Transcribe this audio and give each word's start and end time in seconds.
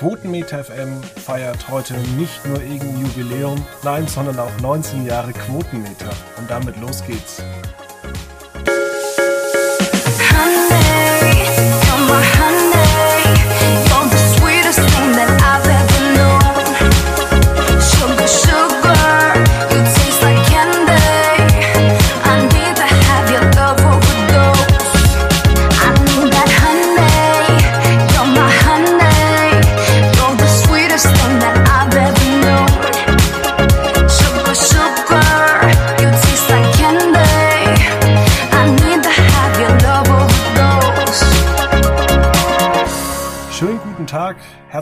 Quotenmeter 0.00 0.64
FM 0.64 1.02
feiert 1.02 1.68
heute 1.68 1.92
nicht 2.16 2.46
nur 2.46 2.58
irgendein 2.62 3.02
Jubiläum, 3.02 3.62
nein, 3.82 4.08
sondern 4.08 4.38
auch 4.38 4.60
19 4.62 5.04
Jahre 5.04 5.30
Quotenmeter. 5.34 6.08
Und 6.38 6.50
damit 6.50 6.80
los 6.80 7.04
geht's. 7.04 7.42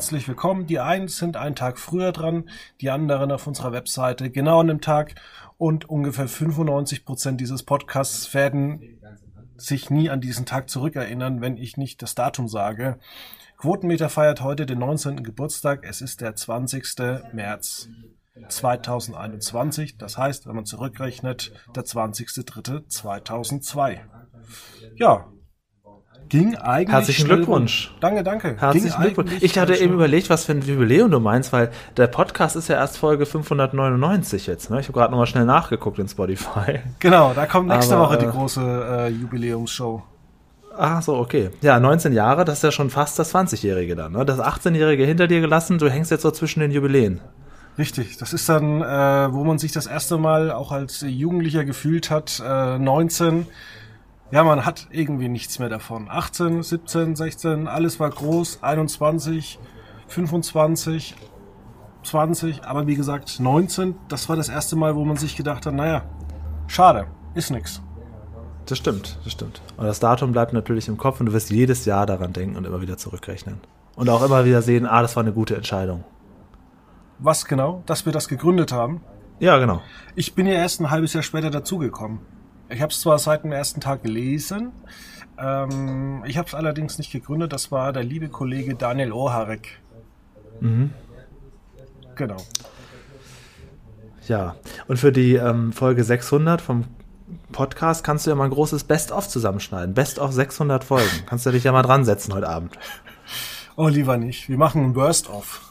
Herzlich 0.09 0.27
willkommen. 0.27 0.67
Die 0.67 0.79
einen 0.79 1.09
sind 1.09 1.37
einen 1.37 1.55
Tag 1.55 1.79
früher 1.79 2.13
dran, 2.13 2.49
die 2.81 2.89
anderen 2.89 3.31
auf 3.31 3.47
unserer 3.47 3.73
Webseite 3.73 4.31
genau 4.31 4.61
an 4.61 4.69
dem 4.69 4.81
Tag 4.81 5.17
und 5.59 5.91
ungefähr 5.91 6.29
95 6.29 7.05
Prozent 7.05 7.43
dieses 7.43 7.63
Podcasts 7.63 8.33
werden 8.33 8.99
sich 9.59 9.91
nie 9.91 10.09
an 10.09 10.23
diesen 10.23 10.47
Tag 10.47 10.71
zurückerinnern, 10.71 11.43
wenn 11.43 11.59
ich 11.59 11.77
nicht 11.77 12.01
das 12.01 12.15
Datum 12.15 12.49
sage. 12.49 12.99
Quotenmeter 13.59 14.09
feiert 14.09 14.41
heute 14.41 14.65
den 14.65 14.79
19. 14.79 15.23
Geburtstag. 15.23 15.85
Es 15.87 16.01
ist 16.01 16.23
der 16.23 16.35
20. 16.35 16.87
März 17.35 17.91
2021. 18.49 19.99
Das 19.99 20.17
heißt, 20.17 20.47
wenn 20.47 20.57
man 20.57 20.65
zurückrechnet, 20.65 21.53
der 21.77 21.85
20.03.2002. 21.85 23.99
Ja, 24.97 25.27
Ging 26.29 26.57
eigentlich. 26.57 26.95
Herzlichen 26.95 27.27
Glückwunsch. 27.27 27.93
Danke, 28.01 28.23
danke. 28.23 28.57
Herzlichen 28.59 29.01
Glückwunsch. 29.01 29.33
Ich 29.41 29.59
hatte 29.59 29.77
eben 29.77 29.95
überlegt, 29.95 30.29
was 30.29 30.45
für 30.45 30.53
ein 30.53 30.61
Jubiläum 30.61 31.11
du 31.11 31.21
meinst, 31.21 31.53
weil 31.53 31.71
der 31.97 32.07
Podcast 32.07 32.57
ist 32.57 32.69
ja 32.69 32.77
erst 32.77 32.99
Folge 32.99 33.25
599 33.25 34.47
jetzt. 34.47 34.71
Ne? 34.71 34.81
Ich 34.81 34.89
habe 34.89 34.99
gerade 34.99 35.11
nochmal 35.11 35.27
schnell 35.27 35.45
nachgeguckt 35.45 35.99
in 35.99 36.09
Spotify. 36.09 36.81
Genau, 37.01 37.33
da 37.35 37.47
kommt 37.47 37.69
nächste 37.69 37.97
Aber, 37.97 38.09
Woche 38.09 38.19
die 38.19 38.27
äh, 38.27 38.31
große 38.31 38.61
äh, 38.61 39.09
Jubiläumsshow. 39.09 40.03
Ach 40.77 41.03
so, 41.03 41.17
okay. 41.17 41.51
Ja, 41.61 41.79
19 41.81 42.13
Jahre, 42.13 42.45
das 42.45 42.59
ist 42.59 42.65
ja 42.65 42.73
schon 42.73 42.91
fast 42.91 43.19
das 43.19 43.35
20-Jährige 43.35 43.97
dann. 43.97 44.13
Ne? 44.13 44.25
Das 44.25 44.39
18-Jährige 44.39 45.05
hinter 45.05 45.27
dir 45.27 45.41
gelassen, 45.41 45.79
du 45.79 45.89
hängst 45.89 46.11
jetzt 46.11 46.23
so 46.23 46.31
zwischen 46.31 46.61
den 46.61 46.71
Jubiläen. 46.71 47.21
Richtig, 47.79 48.17
das 48.17 48.33
ist 48.33 48.49
dann, 48.49 48.83
äh, 48.83 49.33
wo 49.33 49.45
man 49.45 49.59
sich 49.59 49.73
das 49.73 49.87
erste 49.87 50.19
Mal 50.19 50.51
auch 50.51 50.73
als 50.73 51.05
Jugendlicher 51.07 51.65
gefühlt 51.65 52.11
hat, 52.11 52.43
äh, 52.45 52.79
19 52.79 53.47
ja, 54.31 54.45
man 54.45 54.67
hat 54.67 54.89
irgendwie 54.91 55.29
nichts 55.29 55.59
mehr 55.59 55.69
davon. 55.69 56.09
18, 56.11 56.63
17, 56.63 57.17
16, 57.17 57.69
alles 57.69 57.99
war 57.99 58.11
groß, 58.11 58.63
21, 58.63 59.59
25, 60.09 61.15
20, 62.03 62.65
aber 62.65 62.87
wie 62.87 62.95
gesagt 62.95 63.41
19, 63.41 63.95
das 64.09 64.29
war 64.29 64.37
das 64.37 64.49
erste 64.49 64.77
Mal, 64.77 64.97
wo 64.97 65.05
man 65.05 65.17
sich 65.17 65.37
gedacht 65.37 65.67
hat, 65.67 65.75
naja, 65.75 66.03
schade, 66.67 67.07
ist 67.35 67.51
nix. 67.51 67.83
Das 68.67 68.77
stimmt, 68.77 69.19
das 69.25 69.33
stimmt. 69.33 69.63
Und 69.79 69.87
das 69.87 69.99
Datum 69.99 70.33
bleibt 70.33 70.53
natürlich 70.53 70.89
im 70.89 70.99
Kopf 70.99 71.21
und 71.21 71.27
du 71.27 71.33
wirst 71.33 71.51
jedes 71.51 71.87
Jahr 71.87 72.05
daran 72.05 72.35
denken 72.35 72.57
und 72.57 72.67
immer 72.67 72.83
wieder 72.83 72.99
zurückrechnen. 72.99 73.61
Und 73.97 74.11
auch 74.11 74.23
immer 74.23 74.45
wieder 74.45 74.61
sehen, 74.61 74.87
ah, 74.87 75.01
das 75.01 75.17
war 75.17 75.23
eine 75.23 75.33
gute 75.33 75.57
Entscheidung. 75.57 76.05
Was 77.19 77.47
genau? 77.47 77.83
Dass 77.87 78.05
wir 78.05 78.13
das 78.13 78.29
gegründet 78.29 78.73
haben? 78.73 79.01
Ja, 79.41 79.59
genau. 79.59 79.81
Ich 80.15 80.35
bin 80.35 80.47
ja 80.47 80.55
erst 80.55 80.81
ein 80.81 80.91
halbes 80.91 81.15
Jahr 81.15 81.23
später 81.23 81.51
dazugekommen. 81.51 82.21
Ich 82.71 82.83
habe 82.83 82.93
es 82.93 83.01
zwar 83.01 83.19
seit 83.19 83.45
dem 83.45 83.53
ersten 83.53 83.81
Tag 83.81 84.03
gelesen, 84.03 84.73
ähm, 85.39 86.25
ich 86.27 86.37
habe 86.37 86.49
es 86.49 86.55
allerdings 86.55 86.99
nicht 86.99 87.13
gegründet. 87.13 87.53
Das 87.53 87.71
war 87.71 87.93
der 87.93 88.03
liebe 88.03 88.29
Kollege 88.29 88.75
Daniel 88.75 89.13
Oharek. 89.13 89.81
Mhm. 90.61 90.91
Genau. 92.17 92.37
Ja, 94.27 94.57
und 94.89 94.99
für 94.99 95.13
die 95.13 95.35
ähm, 95.35 95.73
Folge 95.73 96.03
600 96.03 96.61
vom 96.61 96.85
Podcast 97.53 98.05
kannst 98.05 98.27
du 98.27 98.31
ja 98.31 98.37
mal 98.37 98.45
ein 98.45 98.51
großes 98.51 98.85
Best-of 98.85 99.29
zusammenschneiden. 99.29 99.95
Best-of 99.95 100.33
600 100.33 100.83
Folgen. 100.83 101.25
Kannst 101.27 101.47
du 101.47 101.51
dich 101.51 101.65
ja 101.65 101.73
mal 101.73 101.83
dran 101.83 102.05
setzen 102.05 102.35
heute 102.35 102.49
Abend. 102.49 102.77
Oh, 103.77 103.89
lieber 103.89 104.17
nicht. 104.17 104.49
Wir 104.49 104.59
machen 104.59 104.85
ein 104.85 104.93
Burst-Off. 104.93 105.68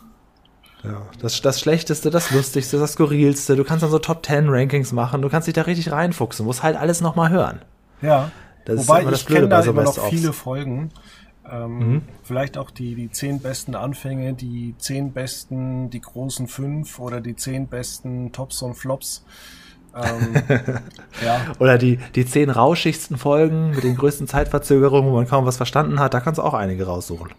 Ja, 0.87 1.01
das, 1.21 1.41
das 1.41 1.59
Schlechteste, 1.59 2.09
das 2.09 2.31
Lustigste, 2.31 2.79
das 2.79 2.93
Skurrilste. 2.93 3.55
Du 3.55 3.63
kannst 3.63 3.83
dann 3.83 3.91
so 3.91 3.99
Top 3.99 4.25
10 4.25 4.49
Rankings 4.49 4.91
machen. 4.91 5.21
Du 5.21 5.29
kannst 5.29 5.47
dich 5.47 5.53
da 5.53 5.63
richtig 5.63 5.91
reinfuchsen. 5.91 6.45
Musst 6.45 6.63
halt 6.63 6.77
alles 6.77 7.01
nochmal 7.01 7.29
hören. 7.29 7.61
Ja. 8.01 8.31
Das 8.65 8.87
Wobei 8.87 9.09
ich 9.09 9.25
kenne 9.25 9.47
da 9.47 9.63
so 9.63 9.71
immer 9.71 9.83
noch 9.83 9.97
viele 10.09 10.33
Folgen. 10.33 10.91
Ähm, 11.49 11.79
mhm. 11.79 12.01
Vielleicht 12.23 12.57
auch 12.57 12.71
die, 12.71 12.95
die 12.95 13.09
zehn 13.09 13.39
besten 13.39 13.75
Anfänge, 13.75 14.33
die 14.33 14.75
zehn 14.77 15.13
besten, 15.13 15.89
die 15.89 16.01
großen 16.01 16.47
fünf 16.47 16.99
oder 16.99 17.21
die 17.21 17.35
zehn 17.35 17.67
besten 17.67 18.31
Tops 18.33 18.61
und 18.61 18.75
Flops. 18.75 19.23
Ähm, 19.95 20.43
ja. 21.25 21.41
Oder 21.59 21.77
die, 21.77 21.99
die 22.15 22.25
zehn 22.25 22.49
rauschigsten 22.49 23.17
Folgen 23.17 23.71
mit 23.71 23.83
den 23.83 23.95
größten 23.95 24.27
Zeitverzögerungen, 24.27 25.09
wo 25.09 25.15
man 25.15 25.27
kaum 25.27 25.45
was 25.45 25.57
verstanden 25.57 25.99
hat. 25.99 26.13
Da 26.13 26.19
kannst 26.19 26.39
du 26.39 26.43
auch 26.43 26.53
einige 26.53 26.85
raussuchen. 26.85 27.29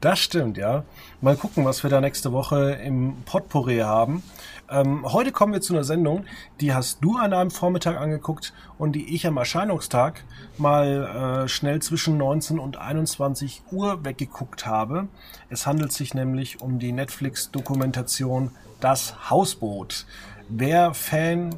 Das 0.00 0.18
stimmt, 0.18 0.56
ja. 0.56 0.84
Mal 1.20 1.36
gucken, 1.36 1.64
was 1.64 1.82
wir 1.82 1.90
da 1.90 2.00
nächste 2.00 2.32
Woche 2.32 2.72
im 2.82 3.16
Potpourri 3.26 3.78
haben. 3.78 4.22
Ähm, 4.70 5.04
heute 5.12 5.32
kommen 5.32 5.52
wir 5.52 5.60
zu 5.60 5.74
einer 5.74 5.84
Sendung, 5.84 6.24
die 6.60 6.72
hast 6.72 7.02
du 7.02 7.16
an 7.16 7.32
einem 7.32 7.50
Vormittag 7.50 8.00
angeguckt 8.00 8.52
und 8.78 8.92
die 8.92 9.14
ich 9.14 9.26
am 9.26 9.36
Erscheinungstag 9.36 10.24
mal 10.58 11.44
äh, 11.44 11.48
schnell 11.48 11.82
zwischen 11.82 12.16
19 12.16 12.58
und 12.58 12.76
21 12.76 13.62
Uhr 13.70 14.04
weggeguckt 14.04 14.66
habe. 14.66 15.08
Es 15.48 15.66
handelt 15.66 15.92
sich 15.92 16.14
nämlich 16.14 16.60
um 16.60 16.78
die 16.78 16.92
Netflix-Dokumentation 16.92 18.52
Das 18.80 19.30
Hausboot. 19.30 20.06
Wer 20.48 20.94
Fan 20.94 21.56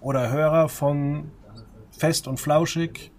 oder 0.00 0.30
Hörer 0.30 0.68
von 0.68 1.30
Fest 1.90 2.26
und 2.26 2.40
Flauschig 2.40 3.11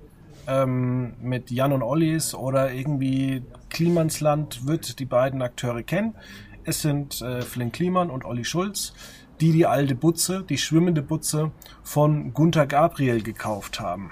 ähm, 0.47 1.13
mit 1.21 1.51
Jan 1.51 1.73
und 1.73 1.83
Ollis 1.83 2.35
oder 2.35 2.71
irgendwie 2.71 3.43
Klimansland 3.69 4.67
wird 4.67 4.99
die 4.99 5.05
beiden 5.05 5.41
Akteure 5.41 5.83
kennen. 5.83 6.15
Es 6.63 6.81
sind 6.81 7.21
äh, 7.21 7.41
Flynn 7.41 7.71
Kliman 7.71 8.09
und 8.09 8.25
Olli 8.25 8.45
Schulz, 8.45 8.93
die 9.41 9.51
die 9.51 9.65
alte 9.65 9.95
Butze, 9.95 10.43
die 10.47 10.57
schwimmende 10.57 11.01
Butze 11.01 11.51
von 11.81 12.33
Gunther 12.33 12.67
Gabriel 12.67 13.21
gekauft 13.21 13.79
haben. 13.79 14.11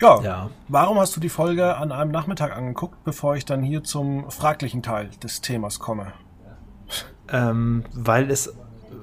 Ja, 0.00 0.20
ja, 0.20 0.50
warum 0.68 0.98
hast 0.98 1.16
du 1.16 1.20
die 1.20 1.30
Folge 1.30 1.76
an 1.76 1.90
einem 1.90 2.10
Nachmittag 2.10 2.54
angeguckt, 2.54 3.02
bevor 3.04 3.34
ich 3.36 3.46
dann 3.46 3.62
hier 3.62 3.82
zum 3.82 4.30
fraglichen 4.30 4.82
Teil 4.82 5.08
des 5.22 5.40
Themas 5.40 5.78
komme? 5.78 6.12
Ähm, 7.32 7.84
weil 7.94 8.30
es, 8.30 8.54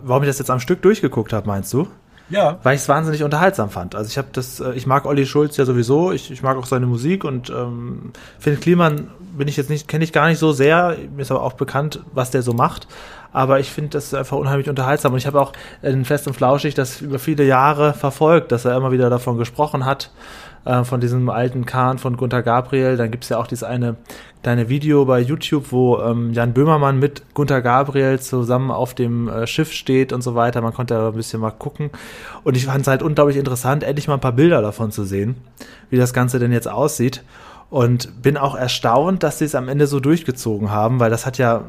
warum 0.03 0.23
ich 0.23 0.29
das 0.29 0.38
jetzt 0.38 0.51
am 0.51 0.59
Stück 0.59 0.81
durchgeguckt 0.83 1.33
habe, 1.33 1.47
meinst 1.47 1.73
du? 1.73 1.88
Ja. 2.33 2.57
Weil 2.63 2.75
ich 2.75 2.81
es 2.81 2.89
wahnsinnig 2.89 3.23
unterhaltsam 3.23 3.69
fand. 3.69 3.94
Also 3.94 4.09
ich 4.09 4.17
habe 4.17 4.29
das, 4.31 4.59
äh, 4.59 4.73
ich 4.73 4.88
mag 4.88 5.05
Olli 5.05 5.25
Schulz 5.25 5.55
ja 5.57 5.66
sowieso, 5.66 6.11
ich, 6.11 6.31
ich 6.31 6.41
mag 6.41 6.57
auch 6.57 6.66
seine 6.66 6.88
Musik 6.88 7.23
und 7.23 7.51
ähm, 7.51 8.11
Finn 8.39 8.59
Kliman 8.59 9.09
bin 9.38 9.47
ich 9.47 9.55
jetzt 9.55 9.69
nicht, 9.69 9.88
kenne 9.88 10.03
ich 10.03 10.11
gar 10.11 10.27
nicht 10.27 10.39
so 10.39 10.51
sehr, 10.51 10.97
mir 11.16 11.21
ist 11.21 11.31
aber 11.31 11.44
auch 11.44 11.53
bekannt, 11.53 12.01
was 12.11 12.31
der 12.31 12.41
so 12.41 12.53
macht. 12.53 12.88
Aber 13.33 13.59
ich 13.59 13.71
finde 13.71 13.89
das 13.89 14.13
einfach 14.13 14.38
unheimlich 14.38 14.69
unterhaltsam. 14.69 15.11
Und 15.13 15.17
ich 15.17 15.27
habe 15.27 15.41
auch 15.41 15.51
in 15.81 16.05
Fest 16.05 16.27
und 16.27 16.33
Flauschig 16.33 16.75
das 16.75 17.01
über 17.01 17.19
viele 17.19 17.44
Jahre 17.44 17.94
verfolgt, 17.94 18.51
dass 18.51 18.63
er 18.63 18.77
immer 18.77 18.91
wieder 18.91 19.09
davon 19.09 19.38
gesprochen 19.38 19.85
hat 19.85 20.11
äh, 20.66 20.83
von 20.83 21.01
diesem 21.01 21.29
alten 21.29 21.66
Kahn 21.66 21.97
von 21.97 22.16
Gunther 22.16 22.44
Gabriel. 22.44 22.95
Dann 22.95 23.11
gibt's 23.11 23.29
ja 23.29 23.38
auch 23.39 23.47
dieses 23.47 23.63
eine 23.63 23.95
kleine 24.44 24.69
Video 24.69 25.05
bei 25.05 25.19
YouTube, 25.19 25.71
wo 25.71 25.99
ähm, 25.99 26.33
Jan 26.33 26.53
Böhmermann 26.53 27.00
mit 27.00 27.24
Gunther 27.33 27.62
Gabriel 27.62 28.19
zusammen 28.19 28.71
auf 28.71 28.94
dem 28.94 29.27
äh, 29.27 29.47
Schiff 29.47 29.71
steht 29.71 30.13
und 30.13 30.21
so 30.21 30.35
weiter. 30.35 30.62
Man 30.62 30.74
konnte 30.74 30.94
da 30.94 31.07
ein 31.07 31.15
bisschen 31.15 31.41
mal 31.41 31.51
gucken. 31.51 31.89
Und 32.44 32.56
ich 32.56 32.65
fand 32.65 32.81
es 32.81 32.88
halt 32.88 33.01
unglaublich 33.01 33.38
interessant, 33.38 33.83
endlich 33.83 34.07
mal 34.07 34.15
ein 34.15 34.21
paar 34.21 34.33
Bilder 34.33 34.62
davon 34.62 34.91
zu 34.91 35.06
sehen, 35.06 35.35
wie 35.89 35.97
das 35.97 36.13
Ganze 36.13 36.39
denn 36.39 36.51
jetzt 36.51 36.69
aussieht. 36.69 37.24
Und 37.69 38.21
bin 38.21 38.38
auch 38.38 38.53
erstaunt, 38.53 39.24
dass 39.24 39.39
sie 39.39 39.45
es 39.45 39.56
am 39.56 39.68
Ende 39.68 39.88
so 39.88 40.00
durchgezogen 40.00 40.69
haben, 40.69 41.00
weil 41.00 41.09
das 41.09 41.25
hat 41.25 41.39
ja 41.39 41.63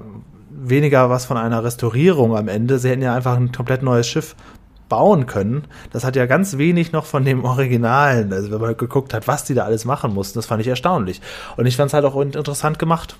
weniger 0.68 1.10
was 1.10 1.24
von 1.26 1.36
einer 1.36 1.64
Restaurierung 1.64 2.36
am 2.36 2.48
Ende. 2.48 2.78
Sie 2.78 2.88
hätten 2.88 3.02
ja 3.02 3.14
einfach 3.14 3.36
ein 3.36 3.52
komplett 3.52 3.82
neues 3.82 4.06
Schiff 4.06 4.34
bauen 4.88 5.26
können. 5.26 5.64
Das 5.92 6.04
hat 6.04 6.16
ja 6.16 6.26
ganz 6.26 6.58
wenig 6.58 6.92
noch 6.92 7.06
von 7.06 7.24
dem 7.24 7.44
Originalen, 7.44 8.32
also 8.32 8.50
wenn 8.50 8.60
man 8.60 8.76
geguckt 8.76 9.14
hat, 9.14 9.26
was 9.26 9.44
die 9.44 9.54
da 9.54 9.64
alles 9.64 9.84
machen 9.84 10.12
mussten, 10.12 10.38
das 10.38 10.46
fand 10.46 10.60
ich 10.60 10.68
erstaunlich. 10.68 11.20
Und 11.56 11.66
ich 11.66 11.76
fand 11.76 11.88
es 11.88 11.94
halt 11.94 12.04
auch 12.04 12.20
interessant 12.20 12.78
gemacht. 12.78 13.16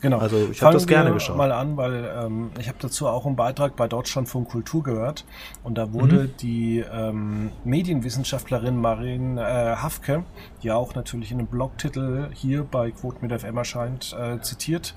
Genau. 0.00 0.18
Also 0.18 0.48
ich 0.50 0.62
habe 0.62 0.74
das 0.74 0.86
gerne 0.86 1.12
geschaut. 1.12 1.36
mal 1.36 1.50
an, 1.50 1.76
weil 1.76 2.08
ähm, 2.16 2.50
ich 2.60 2.68
habe 2.68 2.78
dazu 2.80 3.08
auch 3.08 3.26
einen 3.26 3.34
Beitrag 3.34 3.74
bei 3.74 3.88
Deutschlandfunk 3.88 4.48
Kultur 4.48 4.82
gehört 4.82 5.24
und 5.64 5.76
da 5.76 5.92
wurde 5.92 6.24
mhm. 6.24 6.36
die 6.40 6.84
ähm, 6.92 7.50
Medienwissenschaftlerin 7.64 8.76
Marin 8.76 9.38
äh, 9.38 9.42
Hafke, 9.42 10.22
die 10.62 10.70
auch 10.70 10.94
natürlich 10.94 11.32
in 11.32 11.38
einem 11.38 11.48
Blogtitel 11.48 12.28
hier 12.32 12.62
bei 12.62 12.92
Quote 12.92 13.18
mit 13.22 13.40
FM 13.40 13.56
erscheint, 13.56 14.16
äh, 14.18 14.40
zitiert 14.40 14.94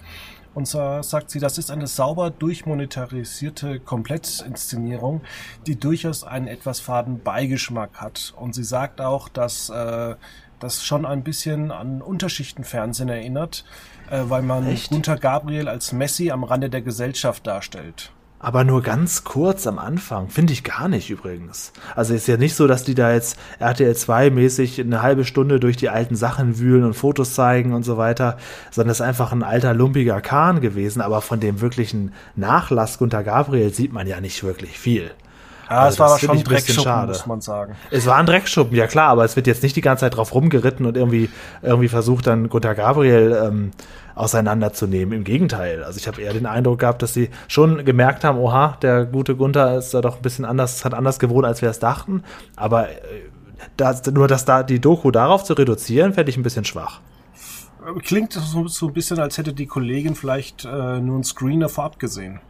Und 0.53 0.68
zwar 0.68 1.03
sagt 1.03 1.31
sie, 1.31 1.39
das 1.39 1.57
ist 1.57 1.71
eine 1.71 1.88
sauber 1.88 2.30
durchmonetarisierte 2.30 3.80
Komplettinszenierung, 3.80 5.21
die 5.65 5.77
durchaus 5.77 6.24
einen 6.24 6.48
etwas 6.48 6.80
faden 6.80 7.24
Beigeschmack 7.24 8.01
hat. 8.01 8.33
Und 8.38 8.53
sie 8.53 8.63
sagt 8.63 9.00
auch, 9.00 9.30
dass 9.30 9.69
äh, 9.69 10.15
das 10.59 10.83
schon 10.83 11.06
ein 11.06 11.24
bisschen 11.24 11.71
an 11.71 12.01
Unterschichtenfernsehen 12.01 13.09
erinnert, 13.09 13.65
äh, 14.09 14.24
weil 14.25 14.42
man 14.42 14.68
Echt? 14.68 14.92
Gunther 14.92 15.18
Gabriel 15.18 15.68
als 15.68 15.94
Messi 15.94 16.31
am 16.31 16.44
Rande 16.44 16.69
der 16.69 16.81
Gesellschaft 16.81 17.48
darstellt. 17.48 18.12
Aber 18.43 18.63
nur 18.63 18.81
ganz 18.81 19.23
kurz 19.23 19.67
am 19.67 19.77
Anfang. 19.77 20.29
Finde 20.29 20.53
ich 20.53 20.63
gar 20.63 20.88
nicht 20.88 21.11
übrigens. 21.11 21.73
Also 21.95 22.15
ist 22.15 22.27
ja 22.27 22.38
nicht 22.38 22.55
so, 22.55 22.65
dass 22.65 22.83
die 22.83 22.95
da 22.95 23.13
jetzt 23.13 23.38
RTL 23.59 23.95
2 23.95 24.31
mäßig 24.31 24.81
eine 24.81 25.03
halbe 25.03 25.25
Stunde 25.25 25.59
durch 25.59 25.77
die 25.77 25.89
alten 25.89 26.15
Sachen 26.15 26.57
wühlen 26.57 26.83
und 26.83 26.95
Fotos 26.95 27.35
zeigen 27.35 27.73
und 27.73 27.83
so 27.83 27.97
weiter, 27.97 28.38
sondern 28.71 28.91
es 28.91 28.99
ist 28.99 29.05
einfach 29.05 29.31
ein 29.31 29.43
alter 29.43 29.75
lumpiger 29.75 30.21
Kahn 30.21 30.59
gewesen. 30.59 31.01
Aber 31.01 31.21
von 31.21 31.39
dem 31.39 31.61
wirklichen 31.61 32.13
Nachlass 32.35 32.97
Gunter 32.97 33.23
Gabriel 33.23 33.71
sieht 33.71 33.93
man 33.93 34.07
ja 34.07 34.19
nicht 34.19 34.43
wirklich 34.43 34.79
viel. 34.79 35.11
Ja, 35.71 35.83
also 35.83 35.94
es 35.94 36.00
war 36.00 36.09
aber 36.09 36.19
schon 36.19 36.38
ein 36.38 36.44
Dreckschuppen, 36.44 36.83
schade. 36.83 37.07
muss 37.13 37.25
man 37.25 37.39
sagen. 37.39 37.75
Es 37.91 38.06
war 38.06 38.18
ein 38.18 38.25
Dreckschuppen, 38.25 38.75
ja 38.75 38.88
klar, 38.88 39.07
aber 39.07 39.23
es 39.23 39.38
wird 39.38 39.47
jetzt 39.47 39.63
nicht 39.63 39.75
die 39.77 39.81
ganze 39.81 40.01
Zeit 40.01 40.18
drauf 40.18 40.33
rumgeritten 40.33 40.85
und 40.85 40.97
irgendwie, 40.97 41.29
irgendwie 41.62 41.88
versucht 41.88 42.27
dann 42.27 42.50
Gunter 42.50 42.75
Gabriel 42.75 43.41
ähm, 43.41 43.71
auseinanderzunehmen. 44.13 45.18
Im 45.18 45.23
Gegenteil. 45.23 45.85
Also 45.85 45.97
ich 45.97 46.09
habe 46.09 46.21
eher 46.21 46.33
den 46.33 46.45
Eindruck 46.45 46.79
gehabt, 46.79 47.01
dass 47.01 47.13
sie 47.13 47.29
schon 47.47 47.85
gemerkt 47.85 48.25
haben, 48.25 48.38
oha, 48.38 48.77
der 48.81 49.06
gute 49.06 49.38
Gunther 49.38 49.77
ist 49.77 49.94
da 49.94 50.01
doch 50.01 50.18
ein 50.18 50.21
bisschen 50.21 50.44
anders, 50.44 50.83
hat 50.83 50.94
anders 50.94 51.19
gewohnt, 51.19 51.45
als 51.45 51.62
wir 51.62 51.69
es 51.69 51.79
dachten. 51.79 52.24
Aber 52.57 52.89
äh, 52.89 52.95
das, 53.77 54.06
nur 54.07 54.27
das 54.27 54.44
da, 54.44 54.63
die 54.63 54.81
Doku 54.81 55.09
darauf 55.09 55.45
zu 55.45 55.53
reduzieren, 55.53 56.13
fände 56.13 56.31
ich 56.31 56.38
ein 56.38 56.44
bisschen 56.44 56.65
schwach. 56.65 57.00
Klingt 58.03 58.33
so, 58.33 58.67
so 58.67 58.88
ein 58.88 58.94
bisschen, 58.94 59.19
als 59.19 59.38
hätte 59.38 59.53
die 59.53 59.67
Kollegin 59.67 60.15
vielleicht 60.15 60.65
äh, 60.65 61.00
nur 61.00 61.15
einen 61.15 61.24
Screener 61.24 61.69
vorab 61.69 61.97
gesehen. 61.97 62.41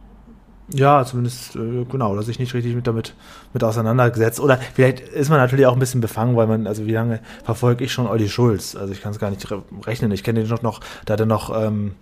Ja, 0.74 1.04
zumindest, 1.04 1.56
äh, 1.56 1.84
genau, 1.84 2.12
oder 2.12 2.22
sich 2.22 2.38
nicht 2.38 2.54
richtig 2.54 2.74
mit 2.74 2.86
damit 2.86 3.14
mit 3.52 3.62
auseinandergesetzt. 3.62 4.40
Oder 4.40 4.58
vielleicht 4.74 5.00
ist 5.00 5.28
man 5.28 5.38
natürlich 5.38 5.66
auch 5.66 5.74
ein 5.74 5.78
bisschen 5.78 6.00
befangen, 6.00 6.36
weil 6.36 6.46
man, 6.46 6.66
also 6.66 6.86
wie 6.86 6.92
lange 6.92 7.20
verfolge 7.44 7.84
ich 7.84 7.92
schon 7.92 8.06
Olli 8.06 8.28
Schulz? 8.28 8.74
Also 8.74 8.92
ich 8.92 9.02
kann 9.02 9.12
es 9.12 9.18
gar 9.18 9.30
nicht 9.30 9.46
rechnen. 9.86 10.12
Ich 10.12 10.24
kenne 10.24 10.40
den 10.40 10.48
noch, 10.48 10.62
noch, 10.62 10.80
da 11.04 11.14
hat 11.14 11.20
er 11.20 11.26
noch 11.26 11.54
ähm, 11.54 11.94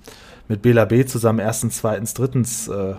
mit 0.49 0.63
Bela 0.63 0.85
B 0.85 1.05
zusammen 1.05 1.41
erstens, 1.41 1.79
zweitens, 1.79 2.15
drittens 2.15 2.69
äh, 2.69 2.95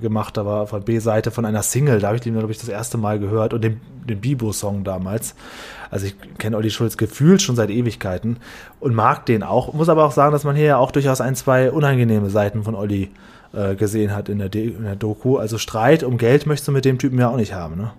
gemacht. 0.00 0.36
Da 0.36 0.44
war 0.44 0.66
von 0.66 0.82
B-Seite 0.82 1.30
von 1.30 1.44
einer 1.44 1.62
Single, 1.62 2.00
da 2.00 2.08
habe 2.08 2.16
ich 2.16 2.22
den, 2.22 2.34
glaube 2.34 2.50
ich, 2.50 2.58
das 2.58 2.68
erste 2.68 2.98
Mal 2.98 3.20
gehört 3.20 3.54
und 3.54 3.62
den, 3.62 3.80
den 4.08 4.20
Bibo-Song 4.20 4.82
damals. 4.82 5.36
Also 5.90 6.06
ich 6.06 6.16
kenne 6.38 6.56
Olli 6.56 6.70
Schulz 6.70 6.96
gefühlt 6.96 7.40
schon 7.40 7.54
seit 7.54 7.70
Ewigkeiten 7.70 8.38
und 8.80 8.94
mag 8.94 9.26
den 9.26 9.44
auch. 9.44 9.72
Muss 9.74 9.88
aber 9.88 10.04
auch 10.04 10.12
sagen, 10.12 10.32
dass 10.32 10.42
man 10.42 10.56
hier 10.56 10.64
ja 10.64 10.76
auch 10.78 10.90
durchaus 10.90 11.20
ein, 11.20 11.36
zwei 11.36 11.70
unangenehme 11.70 12.30
Seiten 12.30 12.64
von 12.64 12.74
Olli 12.74 13.04
äh, 13.04 13.33
gesehen 13.76 14.14
hat 14.14 14.28
in 14.28 14.38
der, 14.38 14.54
in 14.54 14.84
der 14.84 14.96
Doku. 14.96 15.38
Also 15.38 15.58
Streit 15.58 16.02
um 16.02 16.18
Geld 16.18 16.46
möchtest 16.46 16.68
du 16.68 16.72
mit 16.72 16.84
dem 16.84 16.98
Typen 16.98 17.18
ja 17.18 17.28
auch 17.28 17.36
nicht 17.36 17.54
haben, 17.54 17.76
ne? 17.76 17.92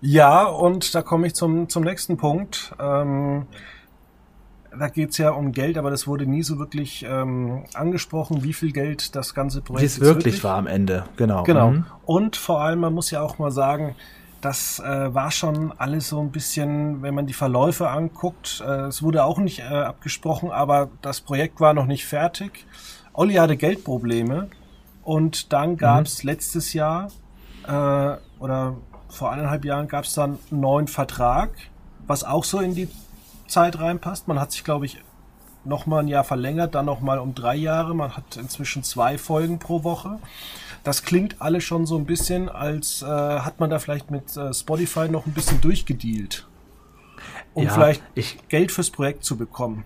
Ja, 0.00 0.44
und 0.44 0.94
da 0.94 1.02
komme 1.02 1.26
ich 1.26 1.34
zum, 1.34 1.68
zum 1.68 1.82
nächsten 1.82 2.16
Punkt. 2.16 2.72
Ähm, 2.78 3.46
da 4.76 4.88
geht's 4.88 5.18
ja 5.18 5.30
um 5.30 5.52
Geld, 5.52 5.78
aber 5.78 5.90
das 5.90 6.06
wurde 6.06 6.26
nie 6.26 6.42
so 6.42 6.58
wirklich 6.58 7.04
ähm, 7.08 7.64
angesprochen, 7.74 8.44
wie 8.44 8.52
viel 8.52 8.72
Geld 8.72 9.16
das 9.16 9.34
ganze 9.34 9.60
Projekt 9.60 9.82
wie 9.82 9.86
es 9.86 10.00
wirklich, 10.00 10.24
wirklich 10.24 10.44
war 10.44 10.56
am 10.56 10.66
Ende, 10.66 11.04
genau. 11.16 11.42
Genau. 11.42 11.70
Mhm. 11.70 11.86
Und 12.04 12.36
vor 12.36 12.60
allem, 12.60 12.80
man 12.80 12.92
muss 12.92 13.10
ja 13.10 13.22
auch 13.22 13.38
mal 13.38 13.50
sagen, 13.50 13.96
das 14.40 14.78
äh, 14.78 15.12
war 15.12 15.32
schon 15.32 15.72
alles 15.78 16.08
so 16.08 16.20
ein 16.20 16.30
bisschen, 16.30 17.02
wenn 17.02 17.14
man 17.14 17.26
die 17.26 17.32
Verläufe 17.32 17.88
anguckt, 17.88 18.62
äh, 18.64 18.82
es 18.82 19.02
wurde 19.02 19.24
auch 19.24 19.38
nicht 19.38 19.60
äh, 19.60 19.64
abgesprochen, 19.64 20.50
aber 20.50 20.90
das 21.02 21.20
Projekt 21.20 21.60
war 21.60 21.74
noch 21.74 21.86
nicht 21.86 22.06
fertig. 22.06 22.66
Olli 23.14 23.34
hatte 23.34 23.56
Geldprobleme 23.56 24.48
und 25.08 25.54
dann 25.54 25.78
gab 25.78 26.04
es 26.04 26.22
mhm. 26.22 26.28
letztes 26.28 26.74
Jahr 26.74 27.10
äh, 27.66 28.16
oder 28.40 28.76
vor 29.08 29.32
eineinhalb 29.32 29.64
Jahren 29.64 29.88
gab 29.88 30.04
es 30.04 30.12
dann 30.12 30.38
einen 30.50 30.60
neuen 30.60 30.86
Vertrag, 30.86 31.48
was 32.06 32.24
auch 32.24 32.44
so 32.44 32.60
in 32.60 32.74
die 32.74 32.90
Zeit 33.46 33.80
reinpasst. 33.80 34.28
Man 34.28 34.38
hat 34.38 34.52
sich, 34.52 34.64
glaube 34.64 34.84
ich, 34.84 35.02
noch 35.64 35.86
mal 35.86 36.00
ein 36.00 36.08
Jahr 36.08 36.24
verlängert, 36.24 36.74
dann 36.74 36.84
noch 36.84 37.00
mal 37.00 37.18
um 37.20 37.34
drei 37.34 37.56
Jahre. 37.56 37.94
Man 37.94 38.18
hat 38.18 38.36
inzwischen 38.36 38.82
zwei 38.82 39.16
Folgen 39.16 39.58
pro 39.58 39.82
Woche. 39.82 40.18
Das 40.84 41.04
klingt 41.04 41.40
alles 41.40 41.64
schon 41.64 41.86
so 41.86 41.96
ein 41.96 42.04
bisschen, 42.04 42.50
als 42.50 43.00
äh, 43.00 43.06
hat 43.06 43.60
man 43.60 43.70
da 43.70 43.78
vielleicht 43.78 44.10
mit 44.10 44.36
äh, 44.36 44.52
Spotify 44.52 45.08
noch 45.08 45.24
ein 45.24 45.32
bisschen 45.32 45.62
durchgedealt, 45.62 46.46
um 47.54 47.64
ja, 47.64 47.72
vielleicht 47.72 48.02
ich, 48.14 48.46
Geld 48.48 48.72
fürs 48.72 48.90
Projekt 48.90 49.24
zu 49.24 49.38
bekommen. 49.38 49.84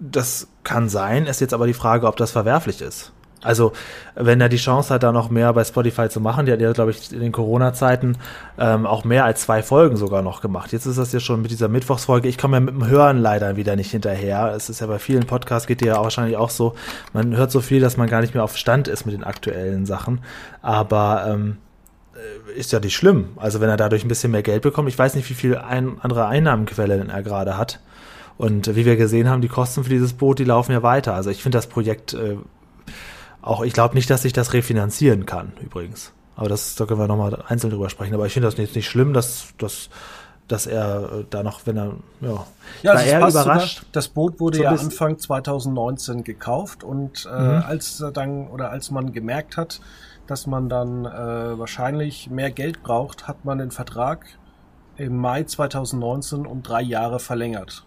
Das 0.00 0.48
kann 0.64 0.88
sein. 0.88 1.26
Ist 1.26 1.40
jetzt 1.40 1.54
aber 1.54 1.68
die 1.68 1.72
Frage, 1.72 2.08
ob 2.08 2.16
das 2.16 2.32
verwerflich 2.32 2.80
ist. 2.80 3.12
Also, 3.42 3.72
wenn 4.14 4.40
er 4.40 4.48
die 4.48 4.56
Chance 4.56 4.92
hat, 4.92 5.02
da 5.02 5.12
noch 5.12 5.30
mehr 5.30 5.52
bei 5.52 5.64
Spotify 5.64 6.08
zu 6.08 6.20
machen, 6.20 6.46
die 6.46 6.52
hat 6.52 6.60
ja, 6.60 6.72
glaube 6.72 6.90
ich, 6.90 7.12
in 7.12 7.20
den 7.20 7.32
Corona-Zeiten 7.32 8.16
ähm, 8.58 8.86
auch 8.86 9.04
mehr 9.04 9.24
als 9.24 9.42
zwei 9.42 9.62
Folgen 9.62 9.96
sogar 9.96 10.22
noch 10.22 10.40
gemacht. 10.40 10.72
Jetzt 10.72 10.86
ist 10.86 10.98
das 10.98 11.12
ja 11.12 11.20
schon 11.20 11.42
mit 11.42 11.50
dieser 11.50 11.68
Mittwochsfolge. 11.68 12.28
Ich 12.28 12.38
komme 12.38 12.56
ja 12.56 12.60
mit 12.60 12.74
dem 12.74 12.86
Hören 12.86 13.18
leider 13.18 13.56
wieder 13.56 13.76
nicht 13.76 13.90
hinterher. 13.90 14.52
Es 14.56 14.68
ist 14.68 14.80
ja 14.80 14.86
bei 14.88 14.98
vielen 14.98 15.26
Podcasts 15.26 15.68
geht 15.68 15.82
ja 15.82 16.02
wahrscheinlich 16.02 16.36
auch 16.36 16.50
so. 16.50 16.74
Man 17.12 17.36
hört 17.36 17.52
so 17.52 17.60
viel, 17.60 17.80
dass 17.80 17.96
man 17.96 18.08
gar 18.08 18.20
nicht 18.20 18.34
mehr 18.34 18.42
auf 18.42 18.56
Stand 18.56 18.88
ist 18.88 19.06
mit 19.06 19.14
den 19.14 19.24
aktuellen 19.24 19.86
Sachen. 19.86 20.20
Aber 20.60 21.26
ähm, 21.28 21.58
äh, 22.14 22.58
ist 22.58 22.72
ja 22.72 22.80
nicht 22.80 22.96
schlimm. 22.96 23.30
Also, 23.36 23.60
wenn 23.60 23.68
er 23.68 23.76
dadurch 23.76 24.04
ein 24.04 24.08
bisschen 24.08 24.32
mehr 24.32 24.42
Geld 24.42 24.62
bekommt, 24.62 24.88
ich 24.88 24.98
weiß 24.98 25.14
nicht, 25.14 25.30
wie 25.30 25.34
viel 25.34 25.56
ein, 25.56 25.98
andere 26.00 26.26
Einnahmenquellen 26.26 27.08
er 27.08 27.22
gerade 27.22 27.56
hat. 27.56 27.78
Und 28.36 28.74
wie 28.76 28.84
wir 28.84 28.96
gesehen 28.96 29.28
haben, 29.28 29.42
die 29.42 29.48
Kosten 29.48 29.82
für 29.82 29.90
dieses 29.90 30.12
Boot, 30.12 30.38
die 30.38 30.44
laufen 30.44 30.72
ja 30.72 30.82
weiter. 30.82 31.14
Also 31.14 31.30
ich 31.30 31.42
finde 31.42 31.58
das 31.58 31.66
Projekt 31.66 32.14
äh, 32.14 32.36
auch 33.42 33.62
ich 33.62 33.72
glaube 33.72 33.94
nicht, 33.94 34.10
dass 34.10 34.24
ich 34.24 34.32
das 34.32 34.52
refinanzieren 34.52 35.26
kann, 35.26 35.52
übrigens. 35.62 36.12
Aber 36.36 36.48
das, 36.48 36.76
da 36.76 36.86
können 36.86 37.00
wir 37.00 37.08
nochmal 37.08 37.42
einzeln 37.48 37.70
drüber 37.70 37.90
sprechen. 37.90 38.14
Aber 38.14 38.26
ich 38.26 38.32
finde 38.32 38.46
das 38.48 38.56
jetzt 38.56 38.76
nicht 38.76 38.88
schlimm, 38.88 39.12
dass, 39.12 39.54
dass, 39.58 39.88
dass 40.46 40.66
er 40.66 41.12
äh, 41.12 41.24
da 41.28 41.42
noch, 41.42 41.66
wenn 41.66 41.76
er, 41.76 41.96
ja, 42.20 42.46
ja 42.82 42.94
da 42.94 43.00
er 43.00 43.28
überrascht. 43.28 43.78
Sogar, 43.78 43.90
das 43.92 44.08
Boot 44.08 44.38
wurde 44.38 44.58
so 44.58 44.62
ja 44.62 44.70
Anfang 44.70 45.18
2019 45.18 46.22
gekauft 46.22 46.84
und 46.84 47.26
äh, 47.26 47.42
mhm. 47.42 47.62
als 47.66 48.04
dann 48.14 48.46
oder 48.46 48.70
als 48.70 48.92
man 48.92 49.12
gemerkt 49.12 49.56
hat, 49.56 49.80
dass 50.28 50.46
man 50.46 50.68
dann 50.68 51.06
äh, 51.06 51.58
wahrscheinlich 51.58 52.30
mehr 52.30 52.52
Geld 52.52 52.84
braucht, 52.84 53.26
hat 53.26 53.44
man 53.44 53.58
den 53.58 53.72
Vertrag 53.72 54.26
im 54.96 55.16
Mai 55.16 55.42
2019 55.42 56.46
um 56.46 56.62
drei 56.62 56.82
Jahre 56.82 57.18
verlängert. 57.18 57.84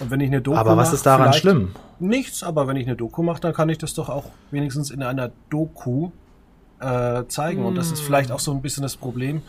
Und 0.00 0.10
wenn 0.10 0.20
ich 0.20 0.28
eine 0.28 0.40
Doku 0.40 0.56
Aber 0.56 0.76
was 0.76 0.92
ist 0.92 1.04
daran 1.06 1.32
schlimm? 1.32 1.72
Nichts, 1.98 2.42
aber 2.42 2.68
wenn 2.68 2.76
ich 2.76 2.86
eine 2.86 2.96
Doku 2.96 3.22
mache, 3.22 3.40
dann 3.40 3.52
kann 3.52 3.68
ich 3.68 3.78
das 3.78 3.94
doch 3.94 4.08
auch 4.08 4.26
wenigstens 4.50 4.90
in 4.90 5.02
einer 5.02 5.30
Doku 5.50 6.10
äh, 6.80 7.24
zeigen. 7.26 7.62
Mm. 7.62 7.66
Und 7.66 7.74
das 7.74 7.90
ist 7.90 8.00
vielleicht 8.00 8.30
auch 8.30 8.40
so 8.40 8.52
ein 8.52 8.62
bisschen 8.62 8.82
das 8.82 8.96
Problem, 8.96 9.42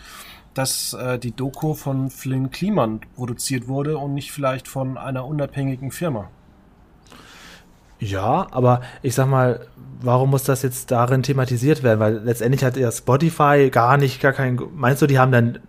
dass 0.54 0.94
äh, 0.94 1.20
die 1.20 1.32
Doku 1.32 1.74
von 1.74 2.10
Flynn 2.10 2.50
Kliman 2.50 3.02
produziert 3.16 3.68
wurde 3.68 3.98
und 3.98 4.14
nicht 4.14 4.32
vielleicht 4.32 4.68
von 4.68 4.98
einer 4.98 5.26
unabhängigen 5.26 5.92
Firma. 5.92 6.30
Ja, 8.00 8.48
aber 8.52 8.82
ich 9.02 9.14
sag 9.14 9.28
mal, 9.28 9.68
warum 10.02 10.30
muss 10.30 10.44
das 10.44 10.62
jetzt 10.62 10.90
darin 10.90 11.22
thematisiert 11.22 11.84
werden? 11.84 12.00
Weil 12.00 12.20
letztendlich 12.20 12.64
hat 12.64 12.78
ja 12.78 12.92
Spotify 12.92 13.70
gar 13.72 13.98
nicht, 13.98 14.22
gar 14.22 14.32
kein. 14.32 14.60
Meinst 14.74 15.02
du, 15.02 15.08
die 15.08 15.20
haben 15.20 15.32
dann, 15.32 15.60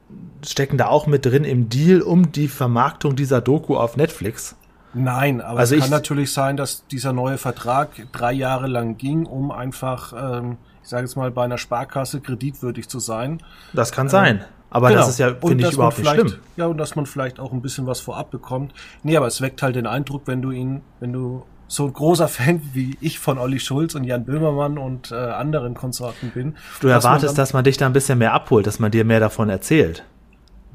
stecken 0.46 0.78
da 0.78 0.86
auch 0.86 1.06
mit 1.06 1.26
drin 1.26 1.44
im 1.44 1.68
Deal 1.68 2.00
um 2.00 2.30
die 2.32 2.48
Vermarktung 2.48 3.16
dieser 3.16 3.40
Doku 3.40 3.76
auf 3.76 3.96
Netflix? 3.96 4.56
Nein, 4.92 5.40
aber 5.40 5.60
also 5.60 5.76
es 5.76 5.82
kann 5.82 5.90
natürlich 5.90 6.32
sein, 6.32 6.56
dass 6.56 6.86
dieser 6.88 7.12
neue 7.12 7.38
Vertrag 7.38 7.90
drei 8.12 8.32
Jahre 8.32 8.66
lang 8.66 8.96
ging, 8.96 9.24
um 9.26 9.50
einfach, 9.52 10.12
ähm, 10.16 10.56
ich 10.82 10.88
sage 10.88 11.04
jetzt 11.04 11.16
mal, 11.16 11.30
bei 11.30 11.44
einer 11.44 11.58
Sparkasse 11.58 12.20
kreditwürdig 12.20 12.88
zu 12.88 12.98
sein. 12.98 13.40
Das 13.72 13.92
kann 13.92 14.06
ähm, 14.06 14.10
sein. 14.10 14.44
Aber 14.70 14.88
genau. 14.88 15.00
das 15.00 15.10
ist 15.10 15.18
ja, 15.18 15.34
finde 15.34 15.66
ich, 15.66 15.72
überhaupt 15.72 15.98
nicht 15.98 16.10
schlimm. 16.10 16.34
Ja, 16.56 16.66
und 16.66 16.78
dass 16.78 16.94
man 16.94 17.06
vielleicht 17.06 17.40
auch 17.40 17.52
ein 17.52 17.60
bisschen 17.60 17.86
was 17.86 18.00
vorab 18.00 18.30
bekommt. 18.30 18.72
Nee, 19.02 19.16
aber 19.16 19.26
es 19.26 19.40
weckt 19.40 19.62
halt 19.62 19.76
den 19.76 19.86
Eindruck, 19.86 20.22
wenn 20.26 20.42
du 20.42 20.52
ihn, 20.52 20.82
wenn 21.00 21.12
du 21.12 21.44
so 21.66 21.86
ein 21.86 21.92
großer 21.92 22.28
Fan 22.28 22.60
wie 22.72 22.96
ich 23.00 23.20
von 23.20 23.38
Olli 23.38 23.60
Schulz 23.60 23.94
und 23.94 24.02
Jan 24.04 24.24
Böhmermann 24.24 24.76
und 24.76 25.12
äh, 25.12 25.14
anderen 25.14 25.74
Konsorten 25.74 26.30
bin. 26.30 26.56
Du 26.80 26.88
erwartest, 26.88 27.04
man 27.04 27.26
dann, 27.26 27.34
dass 27.36 27.52
man 27.52 27.64
dich 27.64 27.76
da 27.76 27.86
ein 27.86 27.92
bisschen 27.92 28.18
mehr 28.18 28.32
abholt, 28.32 28.66
dass 28.66 28.80
man 28.80 28.90
dir 28.90 29.04
mehr 29.04 29.20
davon 29.20 29.48
erzählt. 29.48 30.04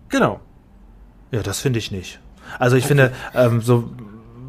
Genau. 0.07 0.39
Ja, 1.31 1.41
das 1.41 1.59
finde 1.59 1.79
ich 1.79 1.91
nicht. 1.91 2.19
Also 2.59 2.77
ich 2.77 2.85
okay. 2.85 2.87
finde, 2.89 3.11
ähm, 3.33 3.61
so 3.61 3.89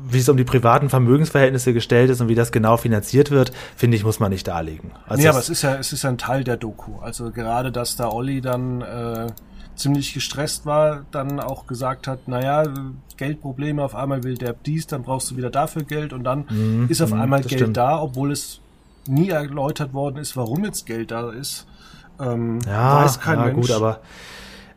wie 0.09 0.19
es 0.19 0.29
um 0.29 0.37
die 0.37 0.45
privaten 0.45 0.89
Vermögensverhältnisse 0.89 1.73
gestellt 1.73 2.11
ist 2.11 2.21
und 2.21 2.29
wie 2.29 2.35
das 2.35 2.53
genau 2.53 2.77
finanziert 2.77 3.31
wird, 3.31 3.53
finde 3.77 3.97
ich, 3.97 4.05
muss 4.05 4.21
man 4.21 4.31
nicht 4.31 4.47
darlegen. 4.47 4.93
Also 5.07 5.23
nee, 5.23 5.29
aber 5.29 5.39
es 5.39 5.49
ist 5.49 5.63
ja, 5.63 5.77
es 5.77 5.93
ist 5.93 6.03
ja 6.05 6.11
ein 6.11 6.19
Teil 6.19 6.45
der 6.45 6.57
Doku. 6.57 6.99
Also 7.01 7.31
gerade, 7.31 7.73
dass 7.73 7.97
da 7.97 8.09
Olli 8.09 8.41
dann 8.41 8.83
äh, 8.83 9.27
ziemlich 9.75 10.15
gestresst 10.15 10.67
war, 10.67 11.05
dann 11.11 11.41
auch 11.41 11.67
gesagt 11.67 12.07
hat, 12.07 12.29
naja, 12.29 12.65
Geldprobleme, 13.17 13.83
auf 13.83 13.95
einmal 13.95 14.23
will 14.23 14.37
der 14.37 14.55
dies, 14.55 14.87
dann 14.87 15.03
brauchst 15.03 15.31
du 15.31 15.37
wieder 15.37 15.51
dafür 15.51 15.83
Geld 15.83 16.13
und 16.13 16.25
dann 16.25 16.47
mhm, 16.49 16.87
ist 16.89 17.03
auf 17.03 17.13
mhm, 17.13 17.21
einmal 17.21 17.41
Geld 17.41 17.61
stimmt. 17.61 17.77
da, 17.77 18.01
obwohl 18.01 18.33
es 18.33 18.61
nie 19.07 19.31
erläutert 19.31 19.93
worden 19.93 20.19
ist, 20.19 20.37
warum 20.37 20.65
jetzt 20.65 20.87
Geld 20.87 21.11
da 21.11 21.31
ist. 21.31 21.67
Ähm, 22.21 22.61
ja, 22.67 23.05
weiß 23.05 23.21
kein 23.21 23.39
ja, 23.39 23.47
Mensch. 23.47 23.57
gut, 23.57 23.71
aber 23.71 24.01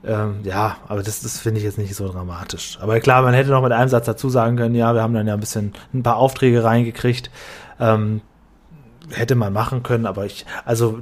ähm, 0.06 0.40
ja, 0.44 0.78
aber 0.88 1.04
das, 1.04 1.22
das 1.22 1.40
finde 1.40 1.60
ich 1.60 1.66
jetzt 1.66 1.78
nicht 1.78 1.94
so 1.96 2.10
dramatisch. 2.12 2.78
Aber 2.82 3.00
klar, 3.00 3.22
man 3.22 3.34
hätte 3.34 3.50
noch 3.50 3.62
mit 3.62 3.72
einem 3.72 3.90
Satz 3.90 4.06
dazu 4.06 4.30
sagen 4.30 4.56
können, 4.58 4.76
ja, 4.76 4.94
wir 4.94 5.02
haben 5.02 5.14
dann 5.14 5.28
ja 5.28 5.34
ein 5.34 5.40
bisschen 5.40 5.74
ein 5.94 6.04
paar 6.04 6.18
Aufträge 6.18 6.64
reingekriegt. 6.64 7.30
Ähm, 7.80 8.22
hätte 9.12 9.36
man 9.36 9.52
machen 9.54 9.84
können, 9.84 10.06
aber 10.06 10.26
ich, 10.26 10.46
also 10.66 11.00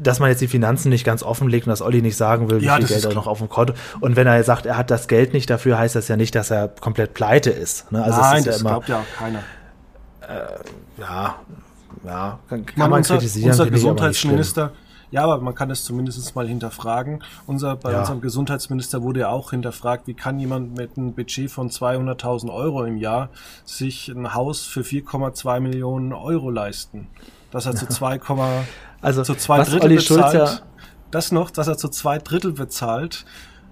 dass 0.00 0.20
man 0.20 0.30
jetzt 0.30 0.40
die 0.40 0.48
Finanzen 0.48 0.88
nicht 0.88 1.04
ganz 1.04 1.22
offenlegt 1.22 1.66
und 1.66 1.70
dass 1.70 1.82
Olli 1.82 2.00
nicht 2.02 2.16
sagen 2.16 2.50
will, 2.50 2.60
wie 2.60 2.64
Ja, 2.64 2.76
viel 2.76 2.86
Geld 2.86 3.04
er 3.04 3.14
noch 3.14 3.26
auf 3.26 3.38
dem 3.38 3.48
Konto. 3.48 3.74
Und 4.00 4.16
wenn 4.16 4.26
er 4.26 4.42
sagt, 4.42 4.64
er 4.66 4.76
hat 4.78 4.90
das 4.90 5.06
Geld 5.06 5.34
nicht 5.34 5.50
dafür, 5.50 5.78
heißt 5.78 5.94
das 5.94 6.08
ja 6.08 6.16
nicht, 6.16 6.34
dass 6.34 6.50
er 6.50 6.68
komplett 6.68 7.12
pleite 7.14 7.50
ist. 7.50 7.92
Ne? 7.92 8.02
Also 8.02 8.20
Nein, 8.20 8.38
ist 8.38 8.46
das 8.46 8.54
ja 8.56 8.60
immer, 8.60 8.70
glaubt 8.70 8.88
ja 8.88 9.00
auch 9.00 9.18
keiner. 9.18 9.42
ja, 10.98 11.36
ja, 12.04 12.38
kann, 12.48 12.66
kann 12.66 12.78
Man, 12.78 12.90
man 12.90 12.98
unser, 12.98 13.16
kritisieren, 13.16 13.50
unser. 13.50 13.70
Gesundheitsminister, 13.70 14.72
ja, 15.12 15.22
aber 15.22 15.38
man 15.40 15.54
kann 15.54 15.70
es 15.70 15.84
zumindest 15.84 16.34
mal 16.34 16.48
hinterfragen. 16.48 17.22
Unser, 17.46 17.76
bei 17.76 17.92
Ja. 17.92 18.00
unserem 18.00 18.20
Gesundheitsminister 18.20 19.02
wurde 19.02 19.20
ja 19.20 19.28
auch 19.28 19.50
hinterfragt, 19.50 20.08
wie 20.08 20.14
kann 20.14 20.40
jemand 20.40 20.76
mit 20.76 20.96
einem 20.96 21.12
Budget 21.14 21.50
von 21.50 21.70
200.000 21.70 22.52
Euro 22.52 22.82
im 22.84 22.96
Jahr 22.96 23.28
sich 23.64 24.08
ein 24.08 24.34
Haus 24.34 24.64
für 24.66 24.80
4,2 24.80 25.60
Millionen 25.60 26.12
Euro 26.12 26.50
leisten? 26.50 27.06
Dass 27.52 27.66
er 27.66 27.76
zu 27.76 27.86
2, 27.88 28.20
Also, 29.00 29.22
zu 29.22 29.34
zwei 29.36 29.62
Drittel 29.62 29.96
bezahlt. 29.96 30.34
ja, 30.34 30.58
das 31.10 31.30
noch, 31.30 31.50
dass 31.50 31.68
er 31.68 31.76
zu 31.76 31.88
zwei 31.88 32.18
Drittel 32.18 32.52
bezahlt, 32.52 33.24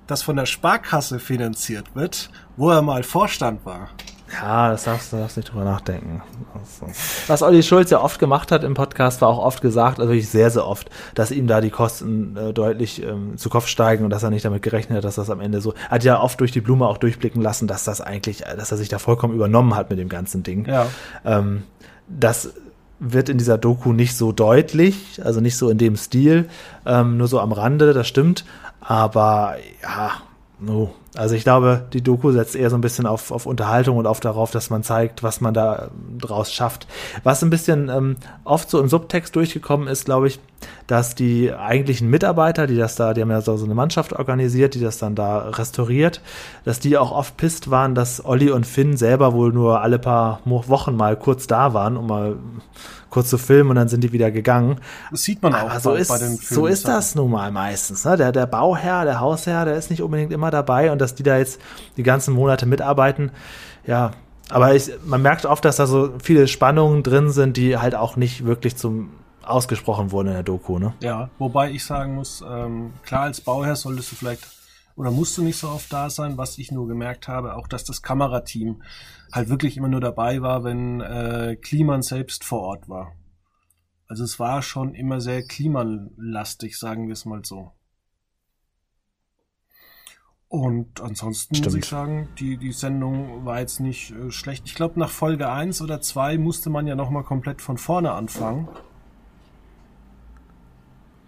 das 0.07 0.23
von 0.23 0.37
der 0.37 0.45
Sparkasse 0.47 1.19
finanziert 1.19 1.95
wird, 1.95 2.31
wo 2.57 2.71
er 2.71 2.83
mal 2.83 3.03
Vorstand 3.03 3.65
war. 3.65 3.89
Ja, 4.33 4.71
das 4.71 4.85
darfst 4.85 5.13
du 5.13 5.17
darfst 5.17 5.37
nicht 5.37 5.51
drüber 5.51 5.65
nachdenken. 5.65 6.23
Also, 6.55 6.93
Was 7.27 7.43
Olli 7.43 7.63
Schulz 7.63 7.91
ja 7.91 8.01
oft 8.01 8.19
gemacht 8.19 8.53
hat 8.53 8.65
im 8.65 8.75
Podcast, 8.75 9.21
war 9.21 9.29
auch 9.29 9.39
oft 9.39 9.61
gesagt, 9.61 9.99
also 9.99 10.11
wirklich 10.11 10.29
sehr, 10.29 10.51
sehr 10.51 10.67
oft, 10.67 10.89
dass 11.15 11.31
ihm 11.31 11.47
da 11.47 11.61
die 11.61 11.71
Kosten 11.71 12.37
äh, 12.37 12.53
deutlich 12.53 13.03
ähm, 13.03 13.37
zu 13.37 13.51
Kopf 13.51 13.67
steigen 13.67 14.05
und 14.05 14.11
dass 14.11 14.23
er 14.23 14.31
nicht 14.31 14.45
damit 14.45 14.63
gerechnet 14.63 14.99
hat, 14.99 15.05
dass 15.05 15.17
das 15.17 15.31
am 15.31 15.41
Ende 15.41 15.61
so. 15.61 15.75
Hat 15.89 16.05
ja 16.05 16.21
oft 16.21 16.41
durch 16.41 16.53
die 16.53 16.61
Blume 16.61 16.87
auch 16.87 16.99
durchblicken 16.99 17.43
lassen, 17.43 17.67
dass 17.67 17.85
das 17.85 18.01
eigentlich, 18.01 18.47
äh, 18.47 18.57
dass 18.57 18.71
er 18.71 18.77
sich 18.77 18.89
da 18.89 18.99
vollkommen 18.99 19.35
übernommen 19.35 19.75
hat 19.75 19.91
mit 19.91 19.99
dem 19.99 20.09
ganzen 20.09 20.43
Ding. 20.43 20.67
Ja. 20.67 20.87
Ähm, 21.25 21.65
das 22.09 22.53
wird 23.01 23.29
in 23.29 23.39
dieser 23.39 23.59
Doku 23.59 23.93
nicht 23.93 24.17
so 24.17 24.31
deutlich, 24.31 25.21
also 25.25 25.41
nicht 25.41 25.57
so 25.57 25.71
in 25.71 25.79
dem 25.79 25.97
Stil, 25.97 26.49
ähm, 26.87 27.17
nur 27.17 27.29
so 27.29 27.41
am 27.41 27.53
Rande, 27.53 27.95
das 27.95 28.07
stimmt. 28.07 28.45
Aber 28.81 29.57
ja, 29.83 30.13
no. 30.61 30.95
Also 31.17 31.35
ich 31.35 31.43
glaube, 31.43 31.87
die 31.93 32.03
Doku 32.03 32.31
setzt 32.31 32.55
eher 32.55 32.71
so 32.71 32.77
ein 32.77 32.81
bisschen 32.81 33.05
auf, 33.05 33.33
auf 33.33 33.45
Unterhaltung 33.45 33.97
und 33.97 34.07
auf 34.07 34.21
darauf, 34.21 34.53
dass 34.53 34.71
man 34.71 34.85
zeigt, 34.85 35.25
was 35.25 35.41
man 35.41 35.53
da 35.53 35.91
ähm, 35.91 36.19
draus 36.19 36.53
schafft. 36.53 36.87
Was 37.25 37.43
ein 37.43 37.51
bisschen 37.51 37.89
ähm, 37.89 38.17
oft 38.45 38.71
so 38.71 38.81
im 38.81 38.89
Subtext 38.89 39.35
durchgekommen 39.35 39.89
ist, 39.89 40.05
glaube 40.05 40.29
ich, 40.29 40.39
dass 40.87 41.17
die 41.17 41.53
eigentlichen 41.53 42.09
Mitarbeiter, 42.09 42.69
die 42.69 42.77
das 42.77 42.95
da, 42.95 43.13
die 43.13 43.23
haben 43.23 43.31
ja 43.31 43.41
so, 43.41 43.53
eine 43.55 43.75
Mannschaft 43.75 44.13
organisiert, 44.13 44.75
die 44.75 44.81
das 44.81 44.99
dann 44.99 45.17
da 45.17 45.49
restauriert, 45.49 46.21
dass 46.65 46.79
die 46.79 46.97
auch 46.97 47.11
oft 47.11 47.37
pisst 47.37 47.71
waren, 47.71 47.97
dass 47.97 48.25
Olli 48.25 48.51
und 48.51 48.67
Finn 48.67 48.97
selber 48.97 49.33
wohl 49.33 49.53
nur 49.53 49.81
alle 49.81 49.99
paar 49.99 50.41
Wochen 50.45 50.95
mal 50.95 51.17
kurz 51.17 51.49
da 51.49 51.75
waren, 51.75 51.97
um 51.97 52.07
mal 52.07 52.37
kurz 53.11 53.29
zu 53.29 53.39
filmen 53.39 53.71
und 53.71 53.77
dann 53.77 53.89
sind 53.89 54.03
die 54.03 54.13
wieder 54.13 54.31
gegangen. 54.31 54.81
Das 55.11 55.23
sieht 55.23 55.43
man 55.43 55.55
auch 55.55 55.79
so 55.81 55.91
bei, 55.91 55.99
ist, 55.99 56.09
bei 56.09 56.19
den 56.19 56.37
so 56.37 56.67
ist 56.67 56.87
das 56.89 57.15
nun 57.15 57.31
mal 57.31 57.51
meistens. 57.51 58.05
Ne? 58.05 58.17
Der, 58.17 58.33
der 58.33 58.47
Bauherr, 58.47 59.05
der 59.05 59.21
Hausherr, 59.21 59.65
der 59.65 59.75
ist 59.75 59.91
nicht 59.91 60.03
unbedingt 60.03 60.33
immer 60.33 60.51
dabei 60.51 60.91
und 60.93 61.01
dass 61.01 61.15
die 61.15 61.23
da 61.23 61.39
jetzt 61.39 61.61
die 61.97 62.03
ganzen 62.03 62.35
Monate 62.35 62.67
mitarbeiten, 62.67 63.31
ja. 63.87 64.13
Aber 64.49 64.75
ich, 64.75 64.91
man 65.05 65.23
merkt 65.23 65.47
oft, 65.47 65.65
dass 65.65 65.77
da 65.77 65.87
so 65.87 66.13
viele 66.21 66.49
Spannungen 66.49 67.05
drin 67.05 67.31
sind, 67.31 67.57
die 67.57 67.79
halt 67.79 67.95
auch 67.95 68.17
nicht 68.17 68.45
wirklich 68.45 68.77
zum 68.77 69.11
ausgesprochen 69.43 70.11
wurden 70.11 70.29
in 70.29 70.35
der 70.35 70.43
Doku. 70.43 70.79
Ne? 70.79 70.93
Ja, 71.01 71.31
wobei 71.39 71.71
ich 71.71 71.85
sagen 71.85 72.15
muss, 72.15 72.43
ähm, 72.47 72.93
klar, 73.05 73.23
als 73.23 73.41
Bauherr 73.41 73.77
solltest 73.77 74.13
du 74.13 74.17
vielleicht 74.17 74.47
oder 74.97 75.11
musst 75.11 75.39
du 75.39 75.43
nicht 75.43 75.59
so 75.59 75.69
oft 75.69 75.93
da 75.93 76.11
sein, 76.11 76.37
was 76.37 76.59
ich 76.59 76.73
nur 76.73 76.87
gemerkt 76.87 77.27
habe, 77.27 77.55
auch 77.57 77.69
dass 77.69 77.85
das 77.85 78.03
Kamerateam 78.03 78.83
halt 79.33 79.49
wirklich 79.49 79.77
immer 79.77 79.89
nur 79.89 80.01
dabei 80.01 80.43
war, 80.43 80.65
wenn 80.65 81.01
äh, 81.01 81.57
Kliman 81.61 82.03
selbst 82.03 82.45
vor 82.45 82.61
Ort 82.63 82.89
war. 82.89 83.13
Also 84.07 84.25
es 84.25 84.41
war 84.41 84.63
schon 84.63 84.95
immer 84.95 85.21
sehr 85.21 85.43
klimalastig, 85.47 86.79
sagen 86.79 87.07
wir 87.07 87.13
es 87.13 87.25
mal 87.25 87.45
so. 87.45 87.73
Und 90.49 91.01
ansonsten 91.01 91.55
muss 91.55 91.59
Stimmt. 91.59 91.77
ich 91.77 91.85
sagen, 91.89 92.29
die, 92.41 92.57
die 92.57 92.73
Sendung 92.73 93.45
war 93.45 93.61
jetzt 93.61 93.79
nicht 93.79 94.11
äh, 94.11 94.33
schlecht. 94.33 94.67
Ich 94.67 94.75
glaube, 94.75 94.99
nach 94.99 95.11
Folge 95.11 95.49
1 95.49 95.81
oder 95.81 96.01
2 96.01 96.39
musste 96.39 96.71
man 96.71 96.89
ja 96.89 96.97
nochmal 96.97 97.23
komplett 97.23 97.63
von 97.63 97.79
vorne 97.79 98.11
anfangen. 98.13 98.69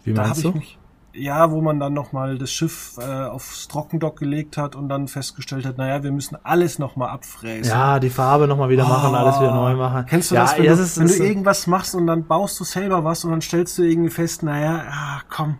Wie 0.03 0.13
Da 0.13 0.23
meinst 0.23 0.39
ich 0.45 0.51
du? 0.51 0.59
mich. 0.59 0.79
Ja, 1.14 1.50
wo 1.50 1.61
man 1.61 1.78
dann 1.78 1.92
nochmal 1.92 2.38
das 2.38 2.50
Schiff 2.50 2.97
äh, 2.99 3.04
aufs 3.04 3.69
Trockendock 3.69 4.19
gelegt 4.19 4.57
hat 4.57 4.75
und 4.75 4.88
dann 4.88 5.09
festgestellt 5.09 5.66
hat, 5.66 5.76
naja, 5.76 6.02
wir 6.02 6.12
müssen 6.12 6.38
alles 6.42 6.78
nochmal 6.78 7.11
abfräsen. 7.11 7.71
Ja, 7.71 8.00
die 8.00 8.09
Farbe 8.09 8.47
nochmal 8.47 8.71
wieder 8.71 8.87
machen, 8.87 9.14
alles 9.14 9.38
wieder 9.38 9.54
neu 9.54 9.75
machen. 9.75 10.04
Oh. 10.04 10.09
Kennst 10.09 10.31
du 10.31 10.37
ja, 10.37 10.42
das, 10.42 10.57
wenn, 10.57 10.64
das 10.64 10.78
du, 10.78 10.85
ist, 10.85 10.99
wenn 10.99 11.07
du 11.09 11.25
irgendwas 11.25 11.66
machst 11.66 11.95
und 11.95 12.07
dann 12.07 12.26
baust 12.26 12.59
du 12.61 12.64
selber 12.64 13.04
was 13.04 13.25
und 13.25 13.31
dann 13.31 13.42
stellst 13.42 13.76
du 13.78 13.83
irgendwie 13.83 14.11
fest, 14.11 14.42
naja, 14.42 14.85
ah, 14.90 15.21
komm, 15.28 15.59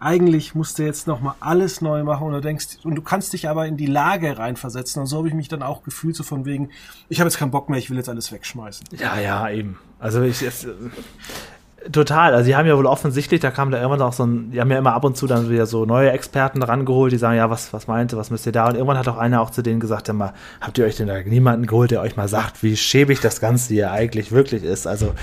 eigentlich 0.00 0.54
musst 0.54 0.78
du 0.78 0.82
jetzt 0.82 1.06
nochmal 1.06 1.34
alles 1.40 1.82
neu 1.82 2.02
machen 2.02 2.26
und 2.26 2.32
du 2.32 2.40
denkst, 2.40 2.78
und 2.82 2.94
du 2.94 3.02
kannst 3.02 3.32
dich 3.34 3.48
aber 3.48 3.66
in 3.66 3.76
die 3.76 3.86
Lage 3.86 4.38
reinversetzen 4.38 5.02
und 5.02 5.06
so 5.06 5.18
habe 5.18 5.28
ich 5.28 5.34
mich 5.34 5.48
dann 5.48 5.62
auch 5.62 5.82
gefühlt, 5.82 6.16
so 6.16 6.24
von 6.24 6.46
wegen, 6.46 6.70
ich 7.08 7.20
habe 7.20 7.28
jetzt 7.28 7.38
keinen 7.38 7.50
Bock 7.50 7.68
mehr, 7.68 7.78
ich 7.78 7.90
will 7.90 7.98
jetzt 7.98 8.08
alles 8.08 8.32
wegschmeißen. 8.32 8.86
Ja, 8.98 9.20
ja, 9.20 9.48
eben. 9.50 9.78
Also 9.98 10.22
ich 10.22 10.42
es, 10.42 10.66
total. 11.92 12.34
Also 12.34 12.46
die 12.46 12.56
haben 12.56 12.66
ja 12.66 12.76
wohl 12.76 12.86
offensichtlich, 12.86 13.40
da 13.40 13.50
kam 13.50 13.70
da 13.70 13.78
irgendwann 13.78 14.02
auch 14.02 14.12
so 14.12 14.24
ein, 14.24 14.50
die 14.50 14.60
haben 14.60 14.70
ja 14.70 14.78
immer 14.78 14.94
ab 14.94 15.04
und 15.04 15.16
zu 15.16 15.26
dann 15.26 15.48
wieder 15.48 15.66
so 15.66 15.86
neue 15.86 16.10
Experten 16.10 16.62
rangeholt, 16.62 17.12
die 17.12 17.16
sagen, 17.16 17.36
ja, 17.36 17.50
was, 17.50 17.72
was 17.72 17.86
meint 17.86 18.12
ihr, 18.12 18.18
was 18.18 18.30
müsst 18.30 18.46
ihr 18.46 18.52
da? 18.52 18.68
Und 18.68 18.74
irgendwann 18.74 18.98
hat 18.98 19.08
auch 19.08 19.16
einer 19.16 19.40
auch 19.40 19.50
zu 19.50 19.62
denen 19.62 19.80
gesagt, 19.80 20.08
ja 20.08 20.14
mal, 20.14 20.34
habt 20.60 20.78
ihr 20.78 20.84
euch 20.84 20.96
denn 20.96 21.08
da 21.08 21.20
niemanden 21.22 21.66
geholt, 21.66 21.90
der 21.90 22.02
euch 22.02 22.16
mal 22.16 22.28
sagt, 22.28 22.62
wie 22.62 22.76
schäbig 22.76 23.20
das 23.20 23.40
Ganze 23.40 23.72
hier 23.72 23.92
eigentlich 23.92 24.32
wirklich 24.32 24.62
ist? 24.62 24.86
Also 24.86 25.14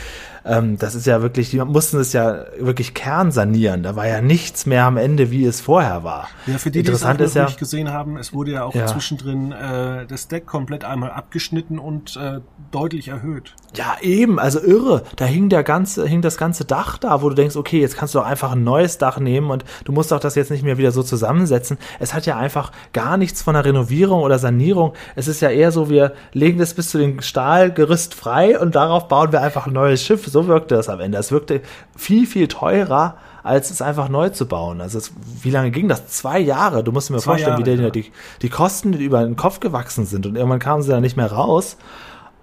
ähm, 0.48 0.78
das 0.78 0.96
ist 0.96 1.06
ja 1.06 1.22
wirklich, 1.22 1.50
die 1.50 1.60
mussten 1.60 2.00
es 2.00 2.14
ja 2.14 2.46
wirklich 2.60 2.94
kernsanieren. 2.94 3.84
Da 3.84 3.96
war 3.96 4.08
ja 4.08 4.22
nichts 4.22 4.66
mehr 4.66 4.86
am 4.86 4.98
Ende, 4.98 5.30
wie 5.32 5.46
es 5.46 5.62
vorher 5.62 6.04
war. 6.04 6.30
Ja, 6.46 6.58
für 6.58 6.72
die, 6.72 6.84
die 6.84 6.92
es 6.92 7.04
auch 7.04 7.18
ist 7.20 7.36
ja, 7.36 7.46
nicht 7.46 7.60
gesehen 7.60 7.92
haben, 7.92 8.18
es 8.18 8.34
wurde 8.34 8.52
ja 8.52 8.64
auch 8.64 8.74
Ja. 8.74 8.86
zwischendrin 8.88 9.52
äh, 9.52 10.06
das 10.08 10.28
Deck 10.28 10.46
komplett 10.46 10.84
einmal 10.84 11.12
abgeschnitten 11.12 11.80
und 11.80 12.16
äh, 12.18 12.40
deutlich 12.72 13.10
erhöht. 13.10 13.56
Ja, 13.76 13.98
eben, 14.02 14.40
also 14.40 14.62
irre. 14.62 15.04
Da 15.16 15.26
hing 15.26 15.50
der 15.50 15.64
ganze, 15.64 16.08
hing 16.08 16.22
das 16.22 16.38
ganze 16.38 16.66
Dach 16.66 16.98
da, 16.98 17.22
wo 17.22 17.30
du 17.30 17.36
denkst, 17.36 17.56
okay, 17.56 17.82
jetzt 17.82 17.98
kannst 17.98 18.16
du 18.16 18.20
doch 18.20 18.26
einfach 18.26 18.54
ein 18.54 18.64
neues 18.64 18.98
Dach 18.98 19.20
nehmen 19.20 19.52
und 19.52 19.66
du 19.84 19.92
musst 19.92 20.12
doch 20.12 20.20
das 20.20 20.36
jetzt 20.36 20.52
nicht 20.52 20.64
mehr 20.64 20.78
wieder 20.78 20.92
so 20.92 21.04
zusammensetzen. 21.04 21.78
Es 22.00 22.14
hat 22.14 22.26
ja 22.26 22.38
einfach 22.38 22.72
gar 22.94 23.18
nichts 23.18 23.42
von 23.42 23.56
einer 23.56 23.66
Renovierung 23.66 24.22
oder 24.22 24.40
Sanierung. 24.40 24.94
Es 25.16 25.28
ist 25.28 25.42
ja 25.42 25.50
eher 25.50 25.72
so, 25.72 25.90
wir 25.90 26.14
legen 26.34 26.58
das 26.58 26.74
bis 26.74 26.90
zu 26.90 26.98
dem 26.98 27.22
Stahlgerüst 27.22 28.14
frei 28.14 28.60
und 28.60 28.76
darauf 28.76 29.08
bauen 29.08 29.32
wir 29.32 29.42
einfach 29.42 29.68
ein 29.68 29.74
neues 29.74 30.04
Schiff. 30.04 30.26
So 30.28 30.37
wirkte 30.46 30.76
das 30.76 30.90
am 30.90 31.00
Ende. 31.00 31.18
Es 31.18 31.32
wirkte 31.32 31.62
viel, 31.96 32.28
viel 32.28 32.48
teurer, 32.48 33.18
als 33.42 33.72
es 33.72 33.82
einfach 33.82 34.10
neu 34.10 34.30
zu 34.30 34.46
bauen. 34.48 34.82
Also 34.82 35.00
es, 35.00 35.14
wie 35.42 35.50
lange 35.50 35.72
ging 35.72 35.88
das? 35.88 36.06
Zwei 36.08 36.38
Jahre. 36.38 36.84
Du 36.84 36.92
musst 36.92 37.10
dir 37.10 37.14
mal 37.14 37.20
Zwei 37.20 37.32
vorstellen, 37.32 37.58
wie 37.58 37.62
Jahre, 37.62 37.78
denen 37.78 37.84
ja. 37.86 37.90
die, 37.90 38.12
die 38.44 38.50
Kosten 38.50 38.94
über 38.94 39.24
den 39.24 39.36
Kopf 39.38 39.60
gewachsen 39.60 40.06
sind 40.06 40.28
und 40.28 40.36
irgendwann 40.36 40.60
kamen 40.60 40.84
sie 40.84 40.92
da 40.92 41.00
nicht 41.00 41.18
mehr 41.18 41.32
raus. 41.32 41.78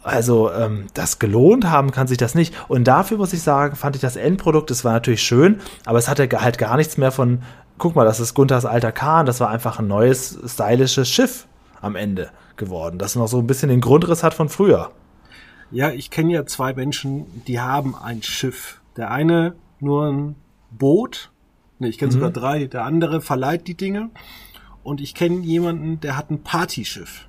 Also 0.02 0.52
ähm, 0.52 0.86
das 0.94 1.18
gelohnt 1.18 1.70
haben 1.70 1.90
kann 1.90 2.06
sich 2.06 2.18
das 2.18 2.34
nicht. 2.34 2.54
Und 2.68 2.84
dafür 2.84 3.18
muss 3.18 3.32
ich 3.32 3.42
sagen, 3.42 3.76
fand 3.76 3.96
ich 3.96 4.02
das 4.02 4.16
Endprodukt, 4.16 4.70
es 4.70 4.84
war 4.84 4.92
natürlich 4.92 5.22
schön, 5.22 5.60
aber 5.86 5.98
es 5.98 6.08
hatte 6.08 6.28
halt 6.38 6.58
gar 6.58 6.76
nichts 6.76 6.98
mehr 6.98 7.10
von, 7.10 7.42
guck 7.78 7.94
mal, 7.96 8.04
das 8.04 8.20
ist 8.20 8.34
Gunthers 8.34 8.66
alter 8.66 8.92
Kahn, 8.92 9.24
das 9.24 9.40
war 9.40 9.48
einfach 9.48 9.78
ein 9.78 9.86
neues, 9.86 10.38
stylisches 10.46 11.08
Schiff 11.08 11.46
am 11.80 11.96
Ende 11.96 12.28
geworden, 12.56 12.98
das 12.98 13.16
noch 13.16 13.28
so 13.28 13.38
ein 13.38 13.46
bisschen 13.46 13.70
den 13.70 13.80
Grundriss 13.80 14.22
hat 14.22 14.34
von 14.34 14.48
früher. 14.50 14.90
Ja, 15.74 15.90
ich 15.90 16.10
kenne 16.10 16.32
ja 16.32 16.46
zwei 16.46 16.72
Menschen, 16.72 17.26
die 17.46 17.60
haben 17.60 17.94
ein 17.96 18.22
Schiff. 18.22 18.80
Der 18.96 19.10
eine 19.10 19.56
nur 19.80 20.06
ein 20.06 20.36
Boot. 20.70 21.32
Ne, 21.80 21.88
ich 21.88 21.98
kenne 21.98 22.12
sogar 22.12 22.30
drei. 22.30 22.66
Der 22.66 22.84
andere 22.84 23.20
verleiht 23.20 23.66
die 23.66 23.76
Dinge. 23.76 24.10
Und 24.84 25.00
ich 25.00 25.14
kenne 25.14 25.40
jemanden, 25.40 25.98
der 26.00 26.16
hat 26.16 26.30
ein 26.30 26.42
Partyschiff. 26.44 27.26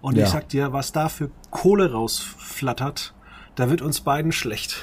Und 0.00 0.16
Ja. 0.16 0.24
ich 0.24 0.30
sag 0.30 0.48
dir, 0.48 0.72
was 0.72 0.92
da 0.92 1.08
für 1.08 1.30
Kohle 1.50 1.92
rausflattert, 1.92 3.14
da 3.54 3.68
wird 3.68 3.82
uns 3.82 4.00
beiden 4.00 4.32
schlecht. 4.32 4.80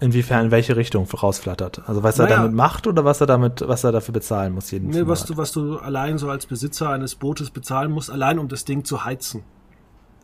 Inwiefern, 0.00 0.46
in 0.46 0.50
welche 0.50 0.76
Richtung 0.76 1.04
rausflattert? 1.08 1.82
Also 1.86 2.02
was 2.02 2.18
er 2.18 2.24
Naja. 2.24 2.36
damit 2.38 2.52
macht 2.54 2.86
oder 2.86 3.04
was 3.04 3.20
er 3.20 3.26
damit, 3.26 3.62
was 3.66 3.84
er 3.84 3.92
dafür 3.92 4.12
bezahlen 4.14 4.54
muss 4.54 4.70
jeden 4.72 4.88
Ne, 4.90 5.06
was 5.06 5.20
Monat? 5.20 5.30
du, 5.30 5.36
was 5.36 5.52
du 5.52 5.78
allein 5.78 6.18
so 6.18 6.28
als 6.30 6.46
Besitzer 6.46 6.88
eines 6.90 7.14
Bootes 7.14 7.50
bezahlen 7.50 7.92
musst, 7.92 8.10
allein 8.10 8.38
um 8.38 8.48
das 8.48 8.64
Ding 8.64 8.84
zu 8.84 9.04
heizen. 9.04 9.44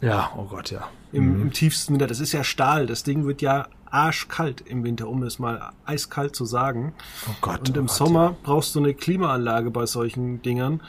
Ja, 0.00 0.32
oh 0.36 0.44
Gott, 0.44 0.70
ja. 0.70 0.88
Im, 1.12 1.40
im 1.42 1.52
tiefsten 1.52 1.94
Winter. 1.94 2.06
Das 2.06 2.20
ist 2.20 2.32
ja 2.32 2.44
Stahl. 2.44 2.86
Das 2.86 3.02
Ding 3.02 3.24
wird 3.24 3.40
ja 3.40 3.68
arschkalt 3.90 4.60
im 4.60 4.84
Winter, 4.84 5.08
um 5.08 5.22
es 5.22 5.38
mal 5.38 5.72
eiskalt 5.84 6.36
zu 6.36 6.44
sagen. 6.44 6.94
Oh 7.28 7.34
Gott. 7.40 7.68
Und 7.68 7.76
oh 7.76 7.80
im 7.80 7.86
Gott, 7.86 7.96
Sommer 7.96 8.36
brauchst 8.42 8.74
du 8.74 8.80
eine 8.80 8.94
Klimaanlage 8.94 9.70
bei 9.70 9.86
solchen 9.86 10.42
Dingern, 10.42 10.82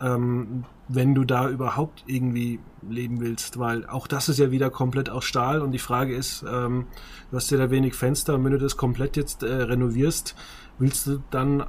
ähm, 0.00 0.64
wenn 0.88 1.14
du 1.14 1.24
da 1.24 1.48
überhaupt 1.48 2.04
irgendwie 2.06 2.60
leben 2.88 3.20
willst, 3.20 3.58
weil 3.58 3.86
auch 3.86 4.06
das 4.06 4.28
ist 4.28 4.38
ja 4.38 4.50
wieder 4.50 4.68
komplett 4.68 5.08
aus 5.08 5.24
Stahl 5.24 5.62
und 5.62 5.72
die 5.72 5.78
Frage 5.78 6.14
ist, 6.14 6.44
ähm, 6.46 6.86
du 7.30 7.36
hast 7.36 7.50
ja 7.50 7.58
da 7.58 7.70
wenig 7.70 7.94
Fenster 7.94 8.34
und 8.34 8.44
wenn 8.44 8.52
du 8.52 8.58
das 8.58 8.76
komplett 8.76 9.16
jetzt 9.16 9.42
äh, 9.42 9.52
renovierst, 9.54 10.34
willst 10.78 11.06
du 11.06 11.22
dann, 11.30 11.64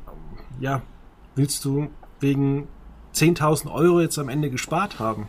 ja, 0.60 0.82
willst 1.36 1.64
du 1.64 1.90
wegen 2.20 2.68
10.000 3.14 3.72
Euro 3.72 4.02
jetzt 4.02 4.18
am 4.18 4.30
Ende 4.30 4.50
gespart 4.50 5.00
haben? 5.00 5.28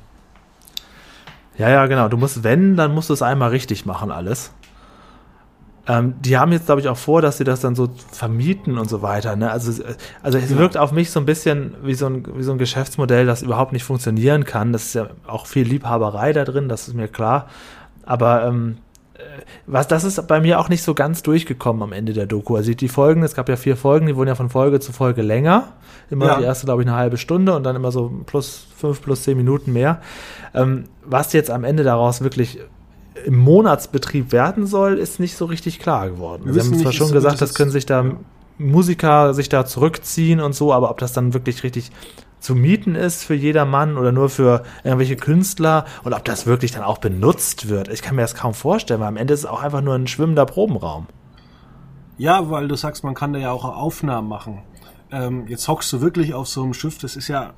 Ja, 1.56 1.68
ja, 1.68 1.86
genau. 1.86 2.08
Du 2.08 2.16
musst, 2.16 2.42
wenn, 2.42 2.76
dann 2.76 2.92
musst 2.92 3.10
du 3.10 3.14
es 3.14 3.22
einmal 3.22 3.50
richtig 3.50 3.86
machen, 3.86 4.10
alles. 4.10 4.52
Ähm, 5.86 6.14
die 6.20 6.38
haben 6.38 6.52
jetzt, 6.52 6.66
glaube 6.66 6.80
ich, 6.80 6.88
auch 6.88 6.96
vor, 6.96 7.20
dass 7.20 7.36
sie 7.36 7.44
das 7.44 7.60
dann 7.60 7.74
so 7.74 7.90
vermieten 8.10 8.78
und 8.78 8.88
so 8.88 9.02
weiter. 9.02 9.36
Ne? 9.36 9.50
Also, 9.50 9.84
also 10.22 10.38
es 10.38 10.50
ja. 10.50 10.56
wirkt 10.56 10.78
auf 10.78 10.92
mich 10.92 11.10
so 11.10 11.20
ein 11.20 11.26
bisschen 11.26 11.74
wie 11.82 11.94
so 11.94 12.06
ein, 12.06 12.24
wie 12.36 12.42
so 12.42 12.52
ein 12.52 12.58
Geschäftsmodell, 12.58 13.26
das 13.26 13.42
überhaupt 13.42 13.72
nicht 13.72 13.84
funktionieren 13.84 14.44
kann. 14.44 14.72
Das 14.72 14.84
ist 14.84 14.94
ja 14.94 15.08
auch 15.26 15.46
viel 15.46 15.66
Liebhaberei 15.66 16.32
da 16.32 16.44
drin, 16.44 16.68
das 16.68 16.88
ist 16.88 16.94
mir 16.94 17.08
klar. 17.08 17.48
Aber 18.06 18.46
ähm, 18.46 18.78
äh, 18.78 18.93
was, 19.66 19.88
das 19.88 20.04
ist 20.04 20.26
bei 20.26 20.40
mir 20.40 20.60
auch 20.60 20.68
nicht 20.68 20.82
so 20.82 20.94
ganz 20.94 21.22
durchgekommen 21.22 21.82
am 21.82 21.92
Ende 21.92 22.12
der 22.12 22.26
Doku. 22.26 22.56
Also 22.56 22.72
die 22.74 22.88
Folgen, 22.88 23.22
es 23.22 23.34
gab 23.34 23.48
ja 23.48 23.56
vier 23.56 23.76
Folgen, 23.76 24.06
die 24.06 24.16
wurden 24.16 24.28
ja 24.28 24.34
von 24.34 24.50
Folge 24.50 24.80
zu 24.80 24.92
Folge 24.92 25.22
länger. 25.22 25.72
Immer 26.10 26.26
ja. 26.26 26.38
die 26.38 26.44
erste, 26.44 26.66
glaube 26.66 26.82
ich, 26.82 26.88
eine 26.88 26.96
halbe 26.96 27.16
Stunde 27.16 27.54
und 27.54 27.64
dann 27.64 27.76
immer 27.76 27.90
so 27.90 28.12
plus 28.26 28.66
fünf, 28.76 29.00
plus 29.02 29.22
zehn 29.22 29.36
Minuten 29.36 29.72
mehr. 29.72 30.00
Ähm, 30.54 30.84
was 31.04 31.32
jetzt 31.32 31.50
am 31.50 31.64
Ende 31.64 31.82
daraus 31.82 32.20
wirklich 32.20 32.58
im 33.24 33.36
Monatsbetrieb 33.36 34.32
werden 34.32 34.66
soll, 34.66 34.98
ist 34.98 35.20
nicht 35.20 35.36
so 35.36 35.46
richtig 35.46 35.78
klar 35.78 36.10
geworden. 36.10 36.42
Wir 36.46 36.54
Sie 36.54 36.60
haben 36.60 36.78
zwar 36.78 36.92
schon 36.92 37.12
gesagt, 37.12 37.40
das 37.40 37.54
können 37.54 37.70
sich 37.70 37.86
da 37.86 38.04
ja. 38.04 38.12
Musiker 38.58 39.34
sich 39.34 39.48
da 39.48 39.66
zurückziehen 39.66 40.40
und 40.40 40.54
so, 40.54 40.72
aber 40.72 40.90
ob 40.90 40.98
das 40.98 41.12
dann 41.12 41.34
wirklich 41.34 41.62
richtig 41.64 41.90
zu 42.44 42.54
mieten 42.54 42.94
ist 42.94 43.24
für 43.24 43.34
jedermann 43.34 43.96
oder 43.96 44.12
nur 44.12 44.28
für 44.28 44.64
irgendwelche 44.84 45.16
Künstler 45.16 45.86
und 46.04 46.12
ob 46.12 46.24
das 46.26 46.44
wirklich 46.44 46.72
dann 46.72 46.82
auch 46.82 46.98
benutzt 46.98 47.70
wird. 47.70 47.88
Ich 47.88 48.02
kann 48.02 48.16
mir 48.16 48.22
das 48.22 48.34
kaum 48.34 48.52
vorstellen, 48.52 49.00
weil 49.00 49.08
am 49.08 49.16
Ende 49.16 49.32
ist 49.32 49.40
es 49.40 49.46
auch 49.46 49.62
einfach 49.62 49.80
nur 49.80 49.94
ein 49.94 50.06
schwimmender 50.06 50.44
Probenraum. 50.44 51.06
Ja, 52.18 52.50
weil 52.50 52.68
du 52.68 52.76
sagst, 52.76 53.02
man 53.02 53.14
kann 53.14 53.32
da 53.32 53.38
ja 53.38 53.50
auch 53.50 53.64
Aufnahmen 53.64 54.28
machen. 54.28 54.62
Ähm, 55.10 55.46
jetzt 55.48 55.66
hockst 55.68 55.90
du 55.94 56.02
wirklich 56.02 56.34
auf 56.34 56.46
so 56.46 56.62
einem 56.62 56.74
Schiff, 56.74 56.98
das 56.98 57.16
ist 57.16 57.28
ja, 57.28 57.54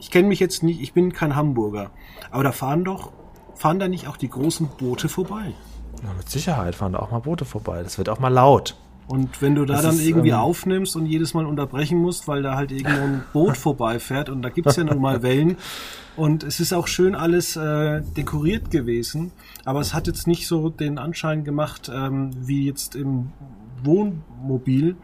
ich 0.00 0.10
kenne 0.10 0.26
mich 0.26 0.40
jetzt 0.40 0.64
nicht, 0.64 0.80
ich 0.80 0.92
bin 0.92 1.12
kein 1.12 1.36
Hamburger, 1.36 1.92
aber 2.32 2.42
da 2.42 2.50
fahren 2.50 2.84
doch, 2.84 3.12
fahren 3.54 3.78
da 3.78 3.86
nicht 3.86 4.08
auch 4.08 4.16
die 4.16 4.28
großen 4.28 4.68
Boote 4.78 5.08
vorbei? 5.08 5.54
Na, 6.02 6.12
mit 6.16 6.28
Sicherheit 6.28 6.74
fahren 6.74 6.92
da 6.92 6.98
auch 6.98 7.12
mal 7.12 7.20
Boote 7.20 7.44
vorbei. 7.44 7.84
Das 7.84 7.98
wird 7.98 8.08
auch 8.08 8.18
mal 8.18 8.28
laut. 8.28 8.76
Und 9.08 9.40
wenn 9.40 9.54
du 9.54 9.64
da 9.64 9.74
das 9.74 9.82
dann 9.82 9.94
ist, 9.94 10.06
irgendwie 10.06 10.30
ähm, 10.30 10.36
aufnimmst 10.36 10.94
und 10.94 11.06
jedes 11.06 11.32
Mal 11.32 11.46
unterbrechen 11.46 11.98
musst, 11.98 12.28
weil 12.28 12.42
da 12.42 12.56
halt 12.56 12.70
irgendein 12.70 13.24
Boot 13.32 13.56
vorbeifährt 13.56 14.28
und 14.28 14.42
da 14.42 14.50
gibt's 14.50 14.76
ja 14.76 14.84
nun 14.84 15.00
mal 15.00 15.22
Wellen. 15.22 15.56
Und 16.14 16.44
es 16.44 16.60
ist 16.60 16.74
auch 16.74 16.86
schön 16.86 17.14
alles 17.14 17.56
äh, 17.56 18.02
dekoriert 18.16 18.70
gewesen, 18.70 19.32
aber 19.64 19.80
es 19.80 19.94
hat 19.94 20.08
jetzt 20.08 20.26
nicht 20.26 20.46
so 20.46 20.68
den 20.68 20.98
Anschein 20.98 21.42
gemacht, 21.42 21.90
ähm, 21.92 22.32
wie 22.38 22.66
jetzt 22.66 22.96
im 22.96 23.32
Wohnmobil, 23.82 24.96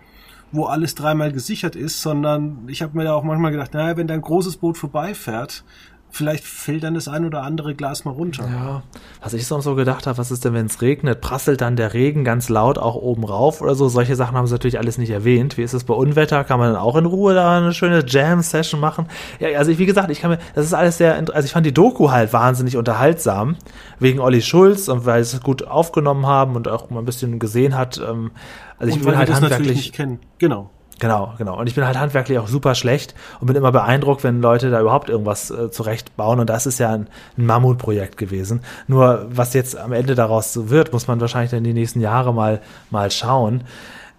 wo 0.53 0.65
alles 0.65 0.95
dreimal 0.95 1.33
gesichert 1.33 1.75
ist, 1.75 2.03
sondern 2.03 2.65
ich 2.67 2.83
habe 2.83 2.99
mir 2.99 3.05
da 3.05 3.15
auch 3.15 3.25
manchmal 3.25 3.53
gedacht, 3.53 3.73
naja, 3.73 3.97
wenn 3.97 4.07
da 4.07 4.15
ein 4.15 4.23
großes 4.23 4.59
Boot 4.59 4.77
vorbeifährt, 4.77 5.65
vielleicht 6.14 6.44
fällt 6.44 6.85
dann 6.85 6.94
das 6.94 7.09
ein 7.09 7.25
oder 7.25 7.42
andere 7.42 7.75
Glas 7.75 8.04
mal 8.04 8.12
runter. 8.12 8.44
Ja, 8.49 8.83
was 9.21 9.35
ich 9.35 9.47
sonst 9.47 9.64
so 9.64 9.75
gedacht 9.75 10.06
habe, 10.06 10.16
was 10.16 10.30
ist 10.30 10.44
denn, 10.44 10.54
wenn 10.54 10.66
es 10.66 10.80
regnet? 10.80 11.21
Prasselt 11.21 11.61
dann 11.61 11.76
der 11.76 11.92
Regen 11.92 12.25
ganz 12.25 12.49
laut 12.49 12.78
auch 12.78 12.94
oben 12.94 13.25
rauf 13.25 13.61
oder 13.61 13.75
so? 13.75 13.88
Solche 13.88 14.14
Sachen 14.14 14.37
haben 14.37 14.47
sie 14.47 14.54
natürlich 14.54 14.78
alles 14.78 14.97
nicht 14.97 15.11
erwähnt. 15.11 15.59
Wie 15.59 15.62
ist 15.62 15.73
es 15.73 15.85
bei 15.85 15.94
Unwetter? 15.94 16.44
Kann 16.44 16.61
man 16.61 16.73
dann 16.73 16.80
auch 16.80 16.97
in 16.97 17.06
Ruhe 17.06 17.35
da 17.35 17.59
eine 17.59 17.73
schöne 17.73 18.04
Jam-Session 18.06 18.80
machen? 18.80 19.06
Ja, 19.40 19.59
also 19.59 19.76
wie 19.76 19.87
gesagt, 19.87 20.11
ich 20.11 20.21
kann 20.21 20.30
mir, 20.30 20.38
das 20.54 20.66
ist 20.66 20.75
alles 20.75 20.99
sehr, 20.99 21.16
also 21.16 21.44
ich 21.44 21.52
fand 21.52 21.66
die 21.66 21.75
Doku 21.75 22.11
halt 22.11 22.33
wahnsinnig 22.33 22.76
unterhaltsam, 22.76 23.56
wegen 23.99 24.21
Olli 24.21 24.40
Schulz 24.40 24.88
und 24.88 25.04
weil 25.06 25.25
sie 25.25 25.37
es 25.37 25.42
gut 25.42 25.66
aufgenommen 25.66 26.26
haben 26.26 26.54
und 26.54 26.68
auch 26.68 26.90
mal 26.90 27.00
ein 27.00 27.06
bisschen 27.06 27.38
gesehen 27.40 27.76
hat. 27.76 27.99
Ähm, 27.99 28.30
also 28.78 28.92
ich 28.92 29.00
und 29.00 29.06
will 29.06 29.16
halt 29.16 29.33
handwerklich. 29.33 29.92
Genau. 30.38 30.71
Genau, 31.01 31.35
genau. 31.39 31.59
Und 31.59 31.67
ich 31.67 31.75
bin 31.75 31.85
halt 31.85 31.99
handwerklich 31.99 32.39
auch 32.39 32.47
super 32.47 32.75
schlecht 32.75 33.15
und 33.41 33.49
bin 33.49 33.57
immer 33.57 33.73
beeindruckt, 33.73 34.23
wenn 34.23 34.41
Leute 34.41 34.71
da 34.71 34.81
überhaupt 34.81 35.09
irgendwas 35.09 35.51
äh, 35.51 35.71
zurechtbauen. 35.71 36.39
Und 36.41 36.49
das 36.49 36.67
ist 36.67 36.79
ja 36.79 36.93
ein, 36.93 37.09
ein, 37.37 37.47
Mammutprojekt 37.47 38.17
gewesen. 38.17 38.61
Nur 38.87 39.27
was 39.29 39.55
jetzt 39.55 39.77
am 39.77 39.93
Ende 39.93 40.15
daraus 40.15 40.53
so 40.53 40.71
wird, 40.71 40.93
muss 40.93 41.09
man 41.09 41.21
wahrscheinlich 41.21 41.51
dann 41.51 41.65
die 41.65 41.73
nächsten 41.73 42.01
Jahre 42.01 42.33
mal, 42.33 42.63
mal 42.91 43.11
schauen. 43.11 43.65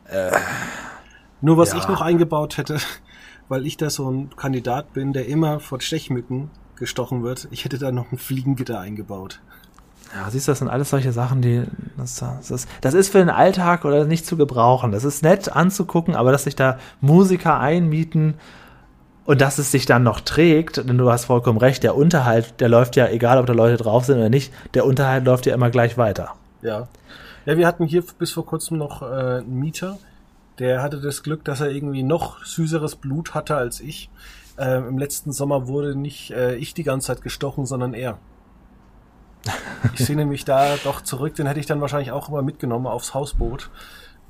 Äh, 0.09 0.31
Nur 1.41 1.57
was 1.57 1.71
ja. 1.71 1.77
ich 1.77 1.87
noch 1.87 2.01
eingebaut 2.01 2.57
hätte, 2.57 2.77
weil 3.47 3.65
ich 3.65 3.77
da 3.77 3.89
so 3.89 4.09
ein 4.09 4.35
Kandidat 4.35 4.93
bin, 4.93 5.13
der 5.13 5.27
immer 5.27 5.59
von 5.59 5.79
Stechmücken 5.79 6.49
gestochen 6.75 7.23
wird, 7.23 7.47
ich 7.51 7.63
hätte 7.63 7.77
da 7.77 7.91
noch 7.91 8.11
ein 8.11 8.17
Fliegengitter 8.17 8.79
eingebaut. 8.79 9.39
Ja, 10.15 10.29
siehst 10.29 10.47
du, 10.47 10.53
das 10.53 10.59
sind 10.59 10.69
alles 10.69 10.89
solche 10.89 11.11
Sachen, 11.11 11.41
die. 11.41 11.63
Das, 11.97 12.23
das, 12.47 12.67
das 12.79 12.93
ist 12.93 13.11
für 13.11 13.17
den 13.17 13.29
Alltag 13.29 13.83
oder 13.83 14.05
nicht 14.05 14.25
zu 14.25 14.37
gebrauchen. 14.37 14.93
Das 14.93 15.03
ist 15.03 15.23
nett 15.23 15.53
anzugucken, 15.53 16.15
aber 16.15 16.31
dass 16.31 16.45
sich 16.45 16.55
da 16.55 16.79
Musiker 17.01 17.59
einmieten 17.59 18.35
und 19.25 19.41
dass 19.41 19.57
es 19.57 19.71
sich 19.71 19.85
dann 19.85 20.03
noch 20.03 20.21
trägt, 20.21 20.77
denn 20.77 20.97
du 20.97 21.11
hast 21.11 21.25
vollkommen 21.25 21.57
recht, 21.57 21.83
der 21.83 21.97
Unterhalt, 21.97 22.61
der 22.61 22.69
läuft 22.69 22.95
ja, 22.95 23.09
egal 23.09 23.39
ob 23.39 23.45
da 23.45 23.53
Leute 23.53 23.75
drauf 23.75 24.05
sind 24.05 24.17
oder 24.17 24.29
nicht, 24.29 24.53
der 24.73 24.85
Unterhalt 24.85 25.25
läuft 25.25 25.45
ja 25.47 25.53
immer 25.53 25.69
gleich 25.69 25.97
weiter. 25.97 26.33
Ja. 26.61 26.87
Ja, 27.45 27.57
wir 27.57 27.67
hatten 27.67 27.85
hier 27.85 28.03
bis 28.17 28.31
vor 28.31 28.45
kurzem 28.45 28.77
noch 28.77 29.01
äh, 29.01 29.05
einen 29.05 29.59
Mieter, 29.59 29.99
der 30.59 30.81
hatte 30.81 31.01
das 31.01 31.23
Glück, 31.23 31.43
dass 31.43 31.59
er 31.59 31.69
irgendwie 31.69 32.03
noch 32.03 32.43
süßeres 32.45 32.95
Blut 32.95 33.33
hatte 33.33 33.55
als 33.55 33.81
ich. 33.81 34.09
Äh, 34.57 34.77
Im 34.77 34.97
letzten 34.97 35.31
Sommer 35.33 35.67
wurde 35.67 35.95
nicht 35.95 36.31
äh, 36.31 36.55
ich 36.55 36.73
die 36.73 36.83
ganze 36.83 37.07
Zeit 37.07 37.21
gestochen, 37.21 37.65
sondern 37.65 37.93
er. 37.93 38.17
Ich 39.93 40.05
sehe 40.05 40.15
nämlich 40.15 40.45
da 40.45 40.75
doch 40.83 41.01
zurück, 41.01 41.35
den 41.35 41.47
hätte 41.47 41.59
ich 41.59 41.65
dann 41.65 41.81
wahrscheinlich 41.81 42.11
auch 42.11 42.29
immer 42.29 42.41
mitgenommen 42.41 42.87
aufs 42.87 43.13
Hausboot. 43.13 43.69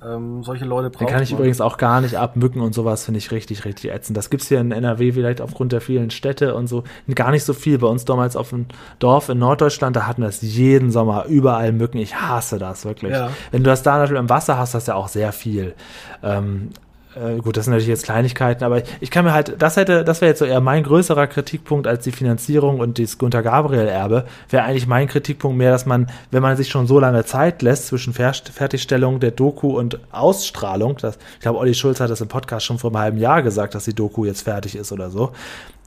Ähm, 0.04 0.43
solche 0.43 0.65
Leute 0.65 0.89
brauchen. 0.89 1.08
Den 1.08 1.13
kann 1.13 1.23
ich 1.23 1.32
man. 1.32 1.39
übrigens 1.39 1.62
auch 1.62 1.78
gar 1.78 2.01
nicht 2.01 2.15
abmücken 2.15 2.62
und 2.62 2.75
sowas 2.75 3.06
finde 3.06 3.17
ich 3.17 3.32
richtig, 3.32 3.65
richtig 3.65 3.91
ätzend. 3.91 4.17
Das 4.17 4.30
gibt's 4.30 4.47
hier 4.47 4.60
in 4.60 4.71
NRW 4.71 5.13
vielleicht 5.13 5.41
aufgrund 5.41 5.71
der 5.71 5.82
vielen 5.82 6.12
Städte 6.12 6.54
und 6.54 6.67
so 6.67 6.84
gar 7.13 7.32
nicht 7.32 7.45
so 7.45 7.54
viel. 7.54 7.80
Bei 7.80 7.88
uns 7.88 8.06
damals 8.06 8.36
auf 8.36 8.49
dem 8.49 8.65
Dorf 8.99 9.30
in 9.30 9.39
Norddeutschland, 9.39 9.95
da 9.95 10.06
hatten 10.06 10.21
wir 10.21 10.28
es 10.30 10.41
jeden 10.41 10.91
Sommer 10.91 11.25
überall 11.25 11.71
Mücken. 11.71 11.97
Ich 11.97 12.15
hasse 12.15 12.60
das 12.60 12.86
wirklich. 12.86 13.13
Ja. 13.13 13.30
Wenn 13.51 13.63
du 13.63 13.69
das 13.69 13.84
da 13.84 13.97
natürlich 13.97 14.19
im 14.19 14.30
Wasser 14.30 14.58
hast, 14.58 14.75
hast 14.75 14.88
du 14.88 14.91
ja 14.91 14.97
auch 14.97 15.08
sehr 15.08 15.32
viel. 15.32 15.73
Ähm, 16.21 16.69
äh, 17.15 17.38
gut, 17.38 17.56
das 17.56 17.65
sind 17.65 17.71
natürlich 17.71 17.88
jetzt 17.88 18.04
Kleinigkeiten, 18.04 18.63
aber 18.63 18.82
ich 18.99 19.10
kann 19.10 19.25
mir 19.25 19.34
halt, 19.34 19.56
das 19.60 19.78
hätte, 19.78 20.04
das 20.04 20.21
wäre 20.21 20.30
jetzt 20.30 20.39
so 20.39 20.45
eher 20.45 20.60
mein 20.60 20.84
größerer 20.84 21.28
Kritikpunkt 21.28 21.88
als 21.88 22.04
die 22.04 22.12
Finanzierung 22.12 22.80
und 22.80 22.99
das 22.99 23.17
Gunter 23.17 23.41
Gabriel-Erbe, 23.41 24.25
wäre 24.49 24.63
eigentlich 24.63 24.88
mein 24.88 25.08
Kritikpunkt 25.08 25.58
mehr, 25.58 25.71
dass 25.71 25.86
man, 25.86 26.08
wenn 26.32 26.41
man 26.41 26.58
sich 26.58 26.69
schon 26.69 26.88
so 26.88 26.99
lange 26.99 27.23
Zeit 27.23 27.62
lässt 27.62 27.88
zwischen 27.88 28.13
Fertigstellung 28.13 29.19
der 29.19 29.32
Doku 29.32 29.78
und 29.78 29.99
Ausstrahlung, 30.12 30.97
das, 30.97 31.17
ich 31.36 31.41
glaube, 31.41 31.60
Olli 31.60 31.73
Schulz 31.73 31.99
hat 31.99 32.10
das 32.10 32.21
im 32.21 32.28
Podcast 32.28 32.65
schon 32.65 32.80
vor 32.80 32.89
einem 32.89 32.99
halben 32.99 33.17
Jahr 33.17 33.41
gesagt, 33.41 33.75
dass 33.75 33.86
die 33.86 33.95
Doku 33.95 34.25
jetzt 34.25 34.41
fertig 34.41 34.75
ist 34.75 34.91
oder 34.91 35.10
so, 35.10 35.32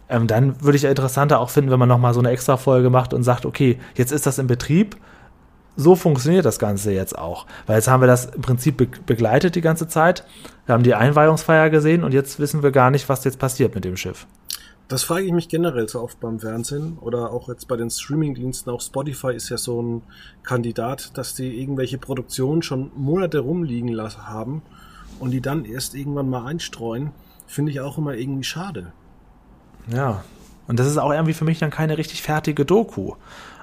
ähm, 0.08 0.26
dann 0.26 0.62
würde 0.62 0.76
ich 0.76 0.84
interessanter 0.84 1.40
auch 1.40 1.50
finden, 1.50 1.70
wenn 1.70 1.78
man 1.78 1.88
nochmal 1.88 2.14
so 2.14 2.20
eine 2.20 2.30
extra 2.30 2.56
Folge 2.56 2.88
macht 2.88 3.12
und 3.12 3.22
sagt, 3.22 3.44
okay, 3.44 3.78
jetzt 3.94 4.12
ist 4.12 4.26
das 4.26 4.38
in 4.38 4.46
Betrieb, 4.46 4.96
so 5.78 5.94
funktioniert 5.94 6.44
das 6.44 6.58
Ganze 6.58 6.92
jetzt 6.92 7.16
auch. 7.16 7.46
Weil 7.66 7.76
jetzt 7.76 7.88
haben 7.88 8.02
wir 8.02 8.08
das 8.08 8.26
im 8.26 8.42
Prinzip 8.42 8.76
be 8.76 8.88
begleitet 9.06 9.54
die 9.54 9.60
ganze 9.60 9.86
Zeit. 9.86 10.24
Wir 10.66 10.74
haben 10.74 10.82
die 10.82 10.94
Einweihungsfeier 10.94 11.70
gesehen 11.70 12.02
und 12.02 12.12
jetzt 12.12 12.40
wissen 12.40 12.62
wir 12.62 12.72
gar 12.72 12.90
nicht, 12.90 13.08
was 13.08 13.24
jetzt 13.24 13.38
passiert 13.38 13.74
mit 13.74 13.84
dem 13.84 13.96
Schiff. 13.96 14.26
Das 14.88 15.04
frage 15.04 15.24
ich 15.24 15.32
mich 15.32 15.48
generell 15.48 15.88
so 15.88 16.00
oft 16.00 16.18
beim 16.18 16.40
Fernsehen 16.40 16.98
oder 16.98 17.30
auch 17.30 17.48
jetzt 17.48 17.68
bei 17.68 17.76
den 17.76 17.90
Streamingdiensten. 17.90 18.72
Auch 18.72 18.80
Spotify 18.80 19.34
ist 19.34 19.50
ja 19.50 19.56
so 19.56 19.80
ein 19.80 20.02
Kandidat, 20.42 21.16
dass 21.16 21.34
die 21.34 21.60
irgendwelche 21.60 21.98
Produktionen 21.98 22.62
schon 22.62 22.90
Monate 22.96 23.38
rumliegen 23.38 23.90
lassen 23.90 24.26
haben 24.26 24.62
und 25.20 25.30
die 25.30 25.40
dann 25.40 25.64
erst 25.64 25.94
irgendwann 25.94 26.28
mal 26.28 26.44
einstreuen. 26.46 27.12
Finde 27.46 27.70
ich 27.70 27.80
auch 27.80 27.98
immer 27.98 28.14
irgendwie 28.14 28.44
schade. 28.44 28.92
Ja, 29.92 30.24
und 30.66 30.78
das 30.78 30.86
ist 30.86 30.98
auch 30.98 31.12
irgendwie 31.12 31.34
für 31.34 31.44
mich 31.44 31.58
dann 31.58 31.70
keine 31.70 31.98
richtig 31.98 32.22
fertige 32.22 32.64
Doku. 32.64 33.14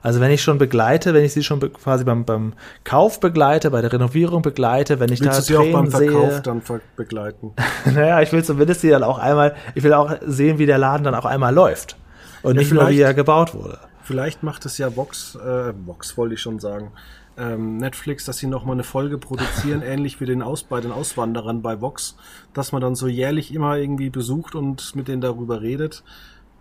Also 0.05 0.19
wenn 0.19 0.29
ich 0.29 0.43
schon 0.43 0.59
begleite, 0.59 1.15
wenn 1.15 1.23
ich 1.23 1.33
sie 1.33 1.41
schon 1.41 1.59
quasi 1.59 2.03
beim, 2.03 2.25
beim 2.25 2.53
Kauf 2.83 3.19
begleite, 3.19 3.71
bei 3.71 3.81
der 3.81 3.91
Renovierung 3.91 4.43
begleite, 4.43 4.99
wenn 4.99 5.11
ich 5.11 5.19
Willst 5.19 5.33
da 5.33 5.39
du 5.39 5.41
sie 5.41 5.53
Tränen 5.55 5.75
auch 5.75 5.79
beim 5.79 5.89
Verkauf 5.89 6.31
sehe, 6.31 6.41
dann 6.43 6.61
begleiten? 6.95 7.53
naja, 7.91 8.21
ich 8.21 8.31
will 8.31 8.43
zumindest 8.43 8.81
sie 8.81 8.91
dann 8.91 9.01
auch 9.01 9.17
einmal, 9.17 9.55
ich 9.73 9.81
will 9.81 9.93
auch 9.93 10.15
sehen, 10.23 10.59
wie 10.59 10.67
der 10.67 10.77
Laden 10.77 11.05
dann 11.05 11.15
auch 11.15 11.25
einmal 11.25 11.55
läuft. 11.55 11.97
Und 12.43 12.53
ja, 12.53 12.59
nicht 12.59 12.71
nur, 12.71 12.87
wie 12.89 13.01
er 13.01 13.15
gebaut 13.15 13.55
wurde. 13.55 13.79
Vielleicht 14.03 14.43
macht 14.43 14.67
es 14.67 14.77
ja 14.77 14.95
Vox, 14.95 15.39
äh, 15.43 15.73
Vox 15.87 16.15
wollte 16.17 16.35
ich 16.35 16.41
schon 16.41 16.59
sagen, 16.59 16.91
ähm, 17.35 17.77
Netflix, 17.77 18.25
dass 18.25 18.37
sie 18.37 18.45
nochmal 18.45 18.75
eine 18.75 18.83
Folge 18.83 19.17
produzieren, 19.17 19.81
ähnlich 19.83 20.21
wie 20.21 20.27
den 20.27 20.43
Aus 20.43 20.61
bei 20.61 20.81
den 20.81 20.91
Auswanderern 20.91 21.63
bei 21.63 21.81
Vox, 21.81 22.15
dass 22.53 22.71
man 22.71 22.83
dann 22.83 22.93
so 22.93 23.07
jährlich 23.07 23.51
immer 23.51 23.75
irgendwie 23.75 24.11
besucht 24.11 24.53
und 24.53 24.95
mit 24.95 25.07
denen 25.07 25.21
darüber 25.21 25.63
redet, 25.63 26.03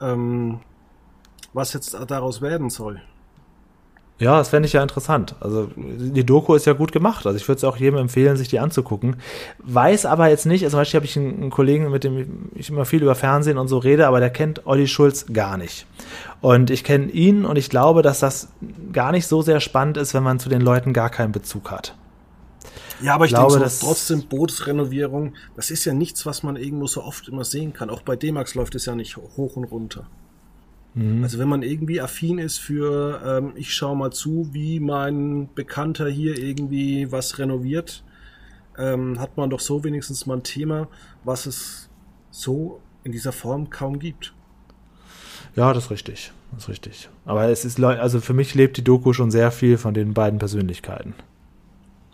ähm, 0.00 0.60
was 1.52 1.74
jetzt 1.74 1.94
daraus 2.08 2.40
werden 2.40 2.70
soll. 2.70 3.02
Ja, 4.24 4.38
das 4.38 4.48
fände 4.48 4.66
ich 4.66 4.72
ja 4.72 4.82
interessant. 4.82 5.34
Also 5.38 5.68
die 5.76 6.24
Doku 6.24 6.54
ist 6.54 6.64
ja 6.64 6.72
gut 6.72 6.92
gemacht. 6.92 7.26
Also 7.26 7.36
ich 7.36 7.46
würde 7.46 7.58
es 7.58 7.64
auch 7.64 7.76
jedem 7.76 7.98
empfehlen, 7.98 8.38
sich 8.38 8.48
die 8.48 8.58
anzugucken. 8.58 9.16
Weiß 9.58 10.06
aber 10.06 10.30
jetzt 10.30 10.46
nicht, 10.46 10.64
also 10.64 10.76
zum 10.76 10.80
Beispiel 10.80 10.96
habe 10.96 11.04
ich 11.04 11.18
einen, 11.18 11.42
einen, 11.42 11.50
Kollegen, 11.50 11.90
mit 11.90 12.04
dem 12.04 12.48
ich 12.54 12.70
immer 12.70 12.86
viel 12.86 13.02
über 13.02 13.14
Fernsehen 13.14 13.58
und 13.58 13.68
so 13.68 13.76
rede, 13.76 14.06
aber 14.06 14.20
der 14.20 14.30
kennt 14.30 14.66
Olli 14.66 14.88
Schulz 14.88 15.26
gar 15.30 15.58
nicht. 15.58 15.84
Und 16.40 16.70
ich 16.70 16.84
kenne 16.84 17.10
ihn 17.10 17.44
und 17.44 17.58
ich 17.58 17.68
glaube, 17.68 18.00
dass 18.00 18.18
das 18.18 18.48
gar 18.94 19.12
nicht 19.12 19.26
so 19.26 19.42
sehr 19.42 19.60
spannend 19.60 19.98
ist, 19.98 20.14
wenn 20.14 20.22
man 20.22 20.38
zu 20.38 20.48
den 20.48 20.62
Leuten 20.62 20.94
gar 20.94 21.10
keinen 21.10 21.32
Bezug 21.32 21.70
hat. 21.70 21.94
Ja, 23.02 23.16
aber 23.16 23.26
ich, 23.26 23.32
ich 23.32 23.36
glaube, 23.36 23.58
denke 23.58 23.68
so, 23.68 23.88
trotzdem 23.88 24.22
Bootsrenovierung, 24.22 25.34
das 25.54 25.70
ist 25.70 25.84
ja 25.84 25.92
nichts, 25.92 26.24
was 26.24 26.42
man 26.42 26.56
irgendwo 26.56 26.86
so 26.86 27.02
oft 27.02 27.28
immer 27.28 27.44
sehen 27.44 27.74
kann. 27.74 27.90
Auch 27.90 28.00
bei 28.00 28.16
D-Max 28.16 28.54
läuft 28.54 28.74
es 28.74 28.86
ja 28.86 28.94
nicht 28.94 29.18
hoch 29.18 29.56
und 29.56 29.64
runter. 29.64 30.06
Mhm. 30.94 31.22
Also 31.22 31.38
wenn 31.38 31.48
man 31.48 31.62
irgendwie 31.62 32.00
affin 32.00 32.38
ist 32.38 32.58
für, 32.58 33.20
ähm, 33.24 33.52
ich 33.56 33.74
schaue 33.74 33.96
mal 33.96 34.12
zu, 34.12 34.48
wie 34.52 34.80
mein 34.80 35.48
Bekannter 35.54 36.08
hier 36.08 36.38
irgendwie 36.38 37.10
was 37.10 37.38
renoviert, 37.38 38.04
ähm, 38.78 39.20
hat 39.20 39.36
man 39.36 39.50
doch 39.50 39.60
so 39.60 39.84
wenigstens 39.84 40.26
mal 40.26 40.38
ein 40.38 40.42
Thema, 40.42 40.88
was 41.24 41.46
es 41.46 41.90
so 42.30 42.80
in 43.04 43.12
dieser 43.12 43.32
Form 43.32 43.70
kaum 43.70 43.98
gibt. 43.98 44.34
Ja, 45.56 45.72
das 45.72 45.84
ist 45.84 45.90
richtig. 45.90 46.32
Das 46.52 46.64
ist 46.64 46.68
richtig. 46.68 47.08
Aber 47.24 47.48
es 47.48 47.64
ist, 47.64 47.82
also 47.82 48.20
für 48.20 48.34
mich 48.34 48.54
lebt 48.54 48.76
die 48.76 48.84
Doku 48.84 49.12
schon 49.12 49.30
sehr 49.30 49.50
viel 49.50 49.78
von 49.78 49.94
den 49.94 50.14
beiden 50.14 50.38
Persönlichkeiten. 50.38 51.14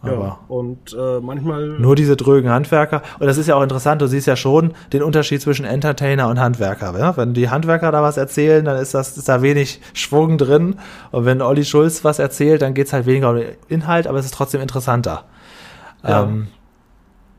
Aber 0.02 0.12
ja, 0.12 0.38
und 0.48 0.96
äh, 0.98 1.20
manchmal. 1.20 1.66
Nur 1.78 1.94
diese 1.94 2.16
drögen 2.16 2.50
Handwerker. 2.50 3.02
Und 3.18 3.26
das 3.26 3.36
ist 3.36 3.48
ja 3.48 3.54
auch 3.54 3.62
interessant, 3.62 4.00
du 4.00 4.06
siehst 4.06 4.26
ja 4.26 4.34
schon 4.34 4.72
den 4.92 5.02
Unterschied 5.02 5.42
zwischen 5.42 5.66
Entertainer 5.66 6.28
und 6.28 6.40
Handwerker. 6.40 6.98
Ja? 6.98 7.16
Wenn 7.18 7.34
die 7.34 7.50
Handwerker 7.50 7.92
da 7.92 8.02
was 8.02 8.16
erzählen, 8.16 8.64
dann 8.64 8.78
ist, 8.78 8.94
das, 8.94 9.18
ist 9.18 9.28
da 9.28 9.42
wenig 9.42 9.80
Schwung 9.92 10.38
drin. 10.38 10.76
Und 11.10 11.26
wenn 11.26 11.42
Olli 11.42 11.64
Schulz 11.64 12.02
was 12.02 12.18
erzählt, 12.18 12.62
dann 12.62 12.72
geht 12.72 12.86
es 12.86 12.92
halt 12.94 13.04
weniger 13.04 13.30
um 13.30 13.36
den 13.36 13.48
Inhalt, 13.68 14.06
aber 14.06 14.18
es 14.18 14.24
ist 14.24 14.34
trotzdem 14.34 14.62
interessanter. 14.62 15.24
Ja. 16.02 16.22
Ähm, 16.22 16.48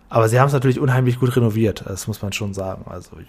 aber 0.09 0.27
sie 0.27 0.39
haben 0.39 0.47
es 0.47 0.53
natürlich 0.53 0.79
unheimlich 0.79 1.19
gut 1.19 1.35
renoviert, 1.35 1.85
das 1.87 2.05
muss 2.05 2.21
man 2.21 2.33
schon 2.33 2.53
sagen. 2.53 2.83
Also 2.85 3.11
ich, 3.19 3.27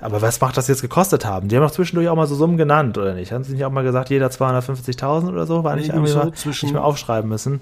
aber 0.00 0.22
was 0.22 0.40
macht 0.40 0.56
das 0.56 0.66
jetzt 0.66 0.82
gekostet 0.82 1.24
haben? 1.24 1.48
Die 1.48 1.56
haben 1.56 1.62
doch 1.62 1.70
zwischendurch 1.70 2.08
auch 2.08 2.16
mal 2.16 2.26
so 2.26 2.34
Summen 2.34 2.56
genannt, 2.56 2.96
oder 2.98 3.14
nicht? 3.14 3.32
Haben 3.32 3.44
sie 3.44 3.52
nicht 3.52 3.64
auch 3.64 3.70
mal 3.70 3.84
gesagt, 3.84 4.10
jeder 4.10 4.28
250.000 4.28 5.28
oder 5.28 5.46
so? 5.46 5.62
War 5.62 5.76
nicht 5.76 5.90
irgendwie 5.90 6.10
so 6.10 6.18
mal, 6.18 6.32
nicht 6.44 6.72
mehr 6.72 6.84
aufschreiben 6.84 7.28
müssen. 7.28 7.60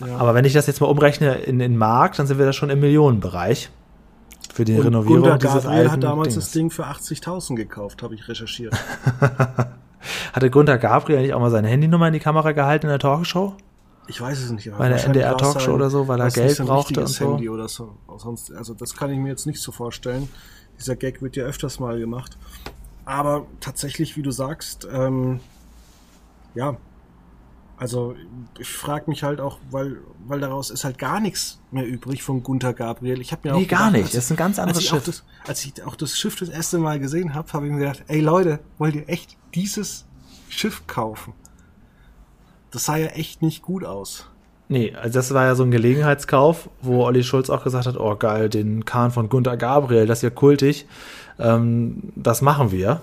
Ja. 0.00 0.16
Aber 0.18 0.34
wenn 0.34 0.44
ich 0.44 0.52
das 0.52 0.66
jetzt 0.66 0.80
mal 0.80 0.86
umrechne 0.86 1.34
in, 1.36 1.60
in 1.60 1.76
Mark, 1.76 2.16
dann 2.16 2.26
sind 2.26 2.38
wir 2.38 2.46
da 2.46 2.52
schon 2.52 2.70
im 2.70 2.80
Millionenbereich 2.80 3.70
für 4.52 4.64
die 4.64 4.74
Und 4.74 4.86
Renovierung 4.86 5.22
Gunter 5.22 5.38
dieses 5.38 5.64
Gabriel 5.64 5.78
alten 5.78 5.92
hat 5.92 6.02
damals 6.02 6.34
Dings. 6.34 6.44
das 6.44 6.52
Ding 6.52 6.70
für 6.70 6.86
80.000 6.86 7.54
gekauft, 7.56 8.02
habe 8.02 8.14
ich 8.14 8.28
recherchiert. 8.28 8.74
Hatte 10.32 10.50
Gunther 10.50 10.78
Gabriel 10.78 11.22
nicht 11.22 11.32
auch 11.32 11.40
mal 11.40 11.50
seine 11.50 11.68
Handynummer 11.68 12.08
in 12.08 12.12
die 12.12 12.20
Kamera 12.20 12.52
gehalten 12.52 12.86
in 12.86 12.90
der 12.90 12.98
Talkshow? 12.98 13.54
Ich 14.06 14.20
weiß 14.20 14.38
es 14.38 14.50
nicht. 14.50 14.70
Bei 14.76 14.88
der 14.88 15.02
NDR 15.02 15.36
Talkshow 15.36 15.72
oder 15.72 15.88
so, 15.88 16.08
weil 16.08 16.20
er 16.20 16.30
Geld 16.30 16.58
brauchte 16.58 17.00
und 17.00 17.06
so. 17.06 17.32
Handy 17.32 17.48
oder 17.48 17.68
so. 17.68 17.96
Sonst, 18.18 18.52
also 18.52 18.74
das 18.74 18.94
kann 18.94 19.10
ich 19.10 19.18
mir 19.18 19.30
jetzt 19.30 19.46
nicht 19.46 19.60
so 19.60 19.72
vorstellen. 19.72 20.28
Dieser 20.78 20.94
Gag 20.94 21.22
wird 21.22 21.36
ja 21.36 21.44
öfters 21.44 21.80
mal 21.80 21.98
gemacht. 21.98 22.36
Aber 23.06 23.46
tatsächlich, 23.60 24.16
wie 24.16 24.22
du 24.22 24.30
sagst, 24.30 24.86
ähm, 24.92 25.40
ja, 26.54 26.76
also 27.76 28.14
ich 28.58 28.68
frage 28.68 29.10
mich 29.10 29.22
halt 29.22 29.40
auch, 29.40 29.58
weil, 29.70 29.98
weil 30.26 30.40
daraus 30.40 30.70
ist 30.70 30.84
halt 30.84 30.98
gar 30.98 31.20
nichts 31.20 31.60
mehr 31.70 31.86
übrig 31.86 32.22
von 32.22 32.42
Gunther 32.42 32.72
Gabriel. 32.72 33.20
Ich 33.20 33.32
habe 33.32 33.48
mir 33.48 33.56
nee, 33.56 33.64
auch 33.64 33.68
gar 33.68 33.90
nicht. 33.90 34.14
Das 34.14 34.24
ist 34.24 34.30
ein 34.30 34.36
ganz 34.36 34.58
anderes 34.58 34.78
als 34.78 34.86
Schiff. 34.86 35.04
Das, 35.04 35.24
als 35.48 35.64
ich 35.64 35.82
auch 35.84 35.96
das 35.96 36.16
Schiff 36.16 36.36
das 36.36 36.48
erste 36.48 36.78
Mal 36.78 37.00
gesehen 37.00 37.34
habe, 37.34 37.52
habe 37.52 37.66
ich 37.66 37.72
mir 37.72 37.80
gedacht, 37.80 38.04
ey 38.08 38.20
Leute, 38.20 38.60
wollt 38.78 38.94
ihr 38.94 39.08
echt 39.08 39.36
dieses 39.54 40.06
Schiff 40.48 40.86
kaufen? 40.86 41.34
Das 42.70 42.84
sah 42.84 42.96
ja 42.96 43.08
echt 43.08 43.42
nicht 43.42 43.62
gut 43.62 43.84
aus. 43.84 44.28
Nee, 44.68 44.94
also 44.94 45.14
das 45.14 45.34
war 45.34 45.44
ja 45.44 45.54
so 45.54 45.62
ein 45.62 45.70
Gelegenheitskauf, 45.70 46.70
wo 46.80 47.04
Olli 47.04 47.22
Schulz 47.22 47.50
auch 47.50 47.64
gesagt 47.64 47.86
hat, 47.86 47.98
oh 47.98 48.16
geil, 48.16 48.48
den 48.48 48.84
Kahn 48.84 49.10
von 49.10 49.28
Gunther 49.28 49.56
Gabriel, 49.56 50.06
das 50.06 50.18
ist 50.18 50.22
ja 50.22 50.30
kultig, 50.30 50.86
ähm, 51.38 52.12
das 52.16 52.40
machen 52.40 52.72
wir. 52.72 53.02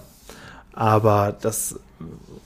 Aber 0.73 1.37
das 1.39 1.79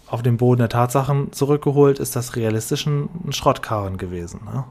auf 0.07 0.21
den 0.21 0.37
Boden 0.37 0.59
der 0.59 0.69
Tatsachen 0.69 1.31
zurückgeholt, 1.31 1.99
ist 1.99 2.15
das 2.15 2.35
realistisch 2.35 2.85
ein, 2.85 3.09
Schrottkarren 3.31 3.97
gewesen. 3.97 4.41
Ne? 4.45 4.63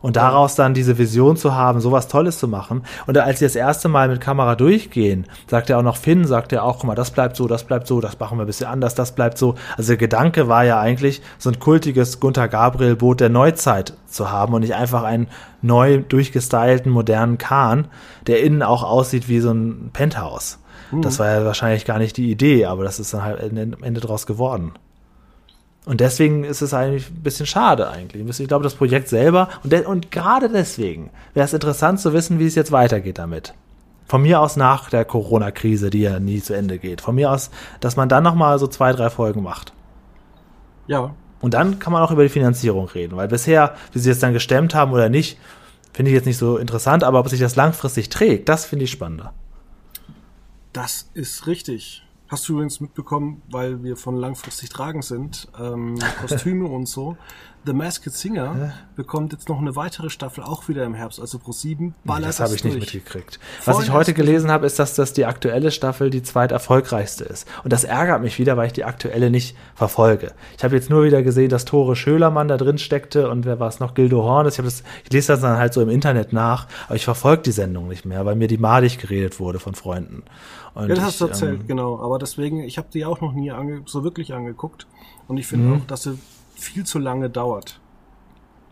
Und 0.00 0.16
daraus 0.16 0.54
dann 0.54 0.74
diese 0.74 0.96
Vision 0.96 1.36
zu 1.36 1.56
haben, 1.56 1.80
sowas 1.80 2.06
Tolles 2.06 2.38
zu 2.38 2.46
machen. 2.46 2.84
Und 3.06 3.18
als 3.18 3.40
sie 3.40 3.46
das 3.46 3.56
erste 3.56 3.88
Mal 3.88 4.08
mit 4.08 4.20
Kamera 4.20 4.54
durchgehen, 4.54 5.26
sagt 5.48 5.70
er 5.70 5.78
auch 5.78 5.82
noch 5.82 5.96
Finn, 5.96 6.24
sagt 6.24 6.52
er 6.52 6.62
auch, 6.62 6.78
guck 6.78 6.84
mal, 6.86 6.94
das 6.94 7.10
bleibt 7.10 7.34
so, 7.34 7.48
das 7.48 7.64
bleibt 7.64 7.88
so, 7.88 8.00
das 8.00 8.18
machen 8.20 8.38
wir 8.38 8.44
ein 8.44 8.46
bisschen 8.46 8.68
anders, 8.68 8.94
das 8.94 9.12
bleibt 9.12 9.38
so. 9.38 9.56
Also 9.76 9.88
der 9.88 9.96
Gedanke 9.96 10.46
war 10.46 10.64
ja 10.64 10.78
eigentlich, 10.78 11.20
so 11.38 11.50
ein 11.50 11.58
kultiges 11.58 12.20
Gunther 12.20 12.46
Gabriel 12.46 12.94
Boot 12.94 13.18
der 13.18 13.28
Neuzeit 13.28 13.94
zu 14.06 14.30
haben 14.30 14.54
und 14.54 14.60
nicht 14.60 14.76
einfach 14.76 15.02
einen 15.02 15.26
neu 15.62 15.98
durchgestylten 15.98 16.92
modernen 16.92 17.38
Kahn, 17.38 17.88
der 18.28 18.42
innen 18.42 18.62
auch 18.62 18.84
aussieht 18.84 19.28
wie 19.28 19.40
so 19.40 19.50
ein 19.50 19.90
Penthouse. 19.92 20.58
Mhm. 20.90 21.02
Das 21.02 21.18
war 21.18 21.30
ja 21.30 21.44
wahrscheinlich 21.44 21.84
gar 21.84 21.98
nicht 21.98 22.16
die 22.16 22.30
Idee, 22.30 22.66
aber 22.66 22.84
das 22.84 22.98
ist 22.98 23.14
dann 23.14 23.22
halt 23.22 23.40
am 23.40 23.82
Ende 23.82 24.00
draus 24.00 24.26
geworden. 24.26 24.72
Und 25.86 26.00
deswegen 26.00 26.44
ist 26.44 26.60
es 26.60 26.74
eigentlich 26.74 27.08
ein 27.08 27.22
bisschen 27.22 27.46
schade 27.46 27.88
eigentlich. 27.88 28.40
Ich 28.40 28.48
glaube, 28.48 28.62
das 28.62 28.74
Projekt 28.74 29.08
selber, 29.08 29.48
und, 29.64 29.72
und 29.86 30.10
gerade 30.10 30.50
deswegen 30.50 31.10
wäre 31.32 31.46
es 31.46 31.54
interessant 31.54 31.98
zu 32.00 32.12
wissen, 32.12 32.38
wie 32.38 32.46
es 32.46 32.54
jetzt 32.54 32.72
weitergeht 32.72 33.18
damit. 33.18 33.54
Von 34.06 34.22
mir 34.22 34.40
aus 34.40 34.56
nach 34.56 34.90
der 34.90 35.04
Corona-Krise, 35.04 35.90
die 35.90 36.00
ja 36.00 36.20
nie 36.20 36.42
zu 36.42 36.54
Ende 36.54 36.78
geht. 36.78 37.00
Von 37.00 37.14
mir 37.14 37.30
aus, 37.30 37.50
dass 37.80 37.96
man 37.96 38.08
dann 38.08 38.22
nochmal 38.22 38.58
so 38.58 38.66
zwei, 38.66 38.92
drei 38.92 39.08
Folgen 39.08 39.42
macht. 39.42 39.72
Ja. 40.88 41.14
Und 41.40 41.54
dann 41.54 41.78
kann 41.78 41.92
man 41.92 42.02
auch 42.02 42.10
über 42.10 42.22
die 42.22 42.28
Finanzierung 42.28 42.88
reden, 42.88 43.16
weil 43.16 43.28
bisher, 43.28 43.74
wie 43.92 43.98
sie 43.98 44.10
es 44.10 44.18
dann 44.18 44.32
gestemmt 44.32 44.74
haben 44.74 44.92
oder 44.92 45.08
nicht, 45.08 45.38
finde 45.92 46.10
ich 46.10 46.14
jetzt 46.14 46.26
nicht 46.26 46.38
so 46.38 46.58
interessant, 46.58 47.04
aber 47.04 47.20
ob 47.20 47.28
sich 47.28 47.40
das 47.40 47.56
langfristig 47.56 48.08
trägt, 48.08 48.48
das 48.48 48.64
finde 48.64 48.84
ich 48.84 48.90
spannender. 48.90 49.32
Das 50.80 51.10
ist 51.12 51.48
richtig. 51.48 52.04
Hast 52.28 52.48
du 52.48 52.52
übrigens 52.52 52.78
mitbekommen, 52.78 53.42
weil 53.50 53.82
wir 53.82 53.96
von 53.96 54.14
langfristig 54.14 54.68
tragen 54.68 55.02
sind, 55.02 55.48
ähm, 55.60 55.98
Kostüme 56.20 56.66
und 56.68 56.86
so. 56.86 57.16
The 57.66 57.72
Masked 57.72 58.14
Singer 58.14 58.72
bekommt 58.96 59.32
jetzt 59.32 59.48
noch 59.48 59.58
eine 59.58 59.76
weitere 59.76 60.08
Staffel, 60.08 60.44
auch 60.44 60.68
wieder 60.68 60.84
im 60.84 60.94
Herbst, 60.94 61.20
also 61.20 61.38
Pro 61.38 61.52
7 61.52 61.94
ballert 62.04 62.20
nee, 62.20 62.26
Das 62.28 62.40
habe 62.40 62.54
ich 62.54 62.62
durch. 62.62 62.74
nicht 62.74 62.94
mitgekriegt. 62.94 63.40
Was 63.64 63.82
ich 63.82 63.90
heute 63.90 64.14
gelesen 64.14 64.50
habe, 64.50 64.66
ist, 64.66 64.78
dass 64.78 64.94
das 64.94 65.12
die 65.12 65.26
aktuelle 65.26 65.70
Staffel 65.70 66.08
die 66.08 66.22
zweiterfolgreichste 66.22 67.24
ist. 67.24 67.46
Und 67.64 67.72
das 67.72 67.84
ärgert 67.84 68.22
mich 68.22 68.38
wieder, 68.38 68.56
weil 68.56 68.68
ich 68.68 68.72
die 68.72 68.84
aktuelle 68.84 69.30
nicht 69.30 69.56
verfolge. 69.74 70.32
Ich 70.56 70.64
habe 70.64 70.76
jetzt 70.76 70.88
nur 70.88 71.04
wieder 71.04 71.22
gesehen, 71.22 71.50
dass 71.50 71.64
Tore 71.64 71.96
Schölermann 71.96 72.48
da 72.48 72.56
drin 72.56 72.78
steckte 72.78 73.28
und 73.28 73.44
wer 73.44 73.60
war 73.60 73.68
es 73.68 73.80
noch? 73.80 73.94
Gildo 73.94 74.22
Horn. 74.22 74.46
Ich, 74.46 74.56
das, 74.56 74.82
ich 75.04 75.12
lese 75.12 75.32
das 75.32 75.40
dann 75.40 75.58
halt 75.58 75.74
so 75.74 75.82
im 75.82 75.90
Internet 75.90 76.32
nach, 76.32 76.68
aber 76.86 76.96
ich 76.96 77.04
verfolge 77.04 77.42
die 77.42 77.52
Sendung 77.52 77.88
nicht 77.88 78.04
mehr, 78.04 78.24
weil 78.24 78.36
mir 78.36 78.48
die 78.48 78.58
madig 78.58 78.98
geredet 78.98 79.40
wurde 79.40 79.58
von 79.58 79.74
Freunden. 79.74 80.22
Und 80.74 80.88
ja, 80.88 80.94
das 80.94 81.04
hast 81.04 81.20
du 81.20 81.26
erzählt, 81.26 81.60
ähm, 81.60 81.66
genau. 81.66 82.00
Aber 82.00 82.18
deswegen, 82.18 82.60
ich 82.60 82.78
habe 82.78 82.88
die 82.92 83.04
auch 83.04 83.20
noch 83.20 83.32
nie 83.32 83.52
so 83.86 84.04
wirklich 84.04 84.34
angeguckt. 84.34 84.86
Und 85.26 85.36
ich 85.38 85.46
finde 85.46 85.66
mhm. 85.66 85.76
auch, 85.80 85.86
dass 85.86 86.04
sie 86.04 86.18
viel 86.54 86.84
zu 86.84 86.98
lange 86.98 87.30
dauert. 87.30 87.80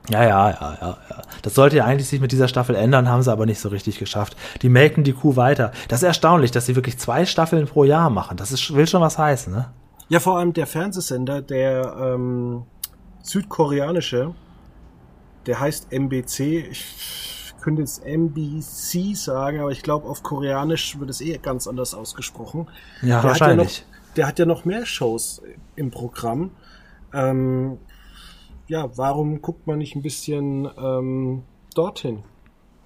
Ja, 0.08 0.22
ja, 0.22 0.50
ja, 0.50 0.78
ja, 0.80 0.98
ja. 1.10 1.22
Das 1.42 1.54
sollte 1.54 1.76
ja 1.76 1.84
eigentlich 1.84 2.08
sich 2.08 2.20
mit 2.20 2.30
dieser 2.30 2.46
Staffel 2.46 2.76
ändern, 2.76 3.08
haben 3.08 3.22
sie 3.22 3.32
aber 3.32 3.44
nicht 3.44 3.58
so 3.58 3.68
richtig 3.70 3.98
geschafft. 3.98 4.36
Die 4.62 4.68
melken 4.68 5.02
die 5.02 5.12
Kuh 5.12 5.34
weiter. 5.34 5.72
Das 5.88 6.00
ist 6.00 6.06
erstaunlich, 6.06 6.52
dass 6.52 6.66
sie 6.66 6.76
wirklich 6.76 6.98
zwei 6.98 7.26
Staffeln 7.26 7.66
pro 7.66 7.84
Jahr 7.84 8.08
machen. 8.08 8.36
Das 8.36 8.52
ist, 8.52 8.72
will 8.74 8.86
schon 8.86 9.02
was 9.02 9.18
heißen, 9.18 9.52
ne? 9.52 9.66
Ja, 10.08 10.20
vor 10.20 10.38
allem 10.38 10.52
der 10.52 10.68
Fernsehsender, 10.68 11.42
der 11.42 11.96
ähm, 12.00 12.62
südkoreanische, 13.22 14.32
der 15.46 15.58
heißt 15.58 15.92
MBC. 15.92 16.68
Ich 16.70 16.84
könnte 17.66 17.82
jetzt 17.82 18.06
NBC 18.06 19.16
sagen, 19.16 19.58
aber 19.58 19.72
ich 19.72 19.82
glaube, 19.82 20.08
auf 20.08 20.22
Koreanisch 20.22 21.00
wird 21.00 21.10
es 21.10 21.20
eh 21.20 21.36
ganz 21.38 21.66
anders 21.66 21.94
ausgesprochen. 21.94 22.68
Ja, 23.02 23.20
der 23.20 23.30
wahrscheinlich. 23.30 23.78
Hat 23.78 23.80
ja 23.80 23.96
noch, 24.06 24.14
der 24.14 24.26
hat 24.28 24.38
ja 24.38 24.46
noch 24.46 24.64
mehr 24.64 24.86
Shows 24.86 25.42
im 25.74 25.90
Programm. 25.90 26.52
Ähm, 27.12 27.78
ja, 28.68 28.88
warum 28.96 29.42
guckt 29.42 29.66
man 29.66 29.78
nicht 29.78 29.96
ein 29.96 30.02
bisschen 30.02 30.70
ähm, 30.78 31.42
dorthin? 31.74 32.22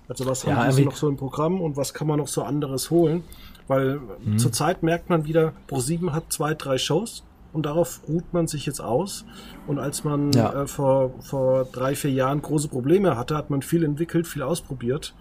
Also 0.09 0.25
was 0.25 0.47
haben 0.47 0.57
ja, 0.57 0.73
die 0.73 0.87
noch 0.87 0.97
so 0.97 1.11
im 1.11 1.19
Programm 1.19 1.61
und 1.61 1.77
was 1.77 1.93
kann 1.93 2.07
man 2.07 2.19
noch 2.19 2.29
so 2.29 2.43
anderes 2.43 2.91
holen? 2.91 3.23
Weil 3.69 4.01
mhm. 4.25 4.39
zurzeit 4.39 4.83
merkt 4.83 5.11
man 5.11 5.27
wieder, 5.27 5.53
Pro7 5.69 6.13
hat 6.13 6.33
zwei, 6.33 6.55
drei 6.55 6.79
Shows 6.79 7.23
und 7.53 7.67
darauf 7.67 8.01
ruht 8.09 8.33
man 8.33 8.47
sich 8.47 8.67
jetzt 8.67 8.81
aus. 8.81 9.25
Und 9.67 9.79
als 9.79 10.05
man 10.05 10.33
ja. 10.33 10.63
äh, 10.63 10.67
vor, 10.67 11.13
vor 11.21 11.65
drei, 11.65 11.95
vier 11.95 12.11
Jahren 12.11 12.43
große 12.43 12.69
Probleme 12.69 13.17
hatte, 13.17 13.37
hat 13.37 13.51
man 13.51 13.63
viel 13.63 13.85
entwickelt, 13.85 14.27
viel 14.27 14.43
ausprobiert. 14.43 15.15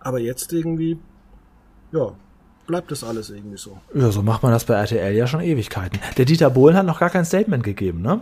Aber 0.00 0.18
jetzt 0.18 0.52
irgendwie, 0.52 0.98
ja, 1.92 2.12
bleibt 2.66 2.90
das 2.90 3.04
alles 3.04 3.30
irgendwie 3.30 3.58
so. 3.58 3.78
Ja, 3.94 4.10
so 4.10 4.22
macht 4.22 4.42
man 4.42 4.52
das 4.52 4.64
bei 4.64 4.74
RTL 4.74 5.14
ja 5.14 5.26
schon 5.26 5.40
Ewigkeiten. 5.40 5.98
Der 6.16 6.24
Dieter 6.24 6.50
Bohlen 6.50 6.76
hat 6.76 6.86
noch 6.86 7.00
gar 7.00 7.10
kein 7.10 7.24
Statement 7.24 7.64
gegeben, 7.64 8.02
ne? 8.02 8.20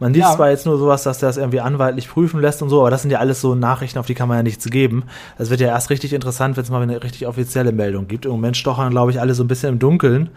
Man 0.00 0.14
liest 0.14 0.28
ja. 0.28 0.36
zwar 0.36 0.50
jetzt 0.50 0.64
nur 0.64 0.78
sowas, 0.78 1.02
dass 1.02 1.18
der 1.18 1.28
das 1.28 1.36
irgendwie 1.36 1.60
anwaltlich 1.60 2.08
prüfen 2.08 2.40
lässt 2.40 2.62
und 2.62 2.68
so, 2.68 2.80
aber 2.80 2.90
das 2.90 3.02
sind 3.02 3.10
ja 3.10 3.18
alles 3.18 3.40
so 3.40 3.54
Nachrichten, 3.54 3.98
auf 3.98 4.06
die 4.06 4.14
kann 4.14 4.28
man 4.28 4.36
ja 4.36 4.42
nichts 4.42 4.64
geben. 4.64 5.04
Es 5.38 5.50
wird 5.50 5.60
ja 5.60 5.68
erst 5.68 5.90
richtig 5.90 6.12
interessant, 6.12 6.56
wenn 6.56 6.64
es 6.64 6.70
mal 6.70 6.82
eine 6.82 7.02
richtig 7.02 7.26
offizielle 7.26 7.72
Meldung 7.72 8.06
gibt. 8.06 8.24
Im 8.24 8.30
Moment 8.30 8.56
stochern, 8.56 8.90
glaube 8.90 9.10
ich, 9.10 9.20
alle 9.20 9.34
so 9.34 9.42
ein 9.42 9.48
bisschen 9.48 9.74
im 9.74 9.78
Dunkeln. 9.78 10.30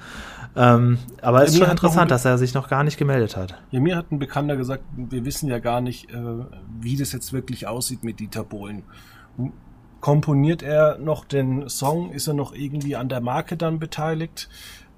Ähm, 0.55 0.97
aber 1.21 1.43
es 1.43 1.51
ist 1.51 1.59
schon 1.59 1.69
interessant, 1.69 2.11
dass 2.11 2.25
er 2.25 2.37
sich 2.37 2.53
noch 2.53 2.67
gar 2.67 2.83
nicht 2.83 2.97
gemeldet 2.97 3.37
hat. 3.37 3.61
Ja, 3.71 3.79
mir 3.79 3.95
hat 3.95 4.11
ein 4.11 4.19
Bekannter 4.19 4.57
gesagt, 4.57 4.83
wir 4.95 5.23
wissen 5.23 5.47
ja 5.47 5.59
gar 5.59 5.81
nicht, 5.81 6.11
äh, 6.11 6.45
wie 6.79 6.97
das 6.97 7.13
jetzt 7.13 7.31
wirklich 7.31 7.67
aussieht 7.67 8.03
mit 8.03 8.19
Dieter 8.19 8.43
Bohlen. 8.43 8.83
Komponiert 10.01 10.61
er 10.61 10.97
noch 10.97 11.25
den 11.25 11.69
Song? 11.69 12.11
Ist 12.11 12.27
er 12.27 12.33
noch 12.33 12.53
irgendwie 12.53 12.95
an 12.95 13.07
der 13.07 13.21
Marke 13.21 13.55
dann 13.55 13.79
beteiligt? 13.79 14.49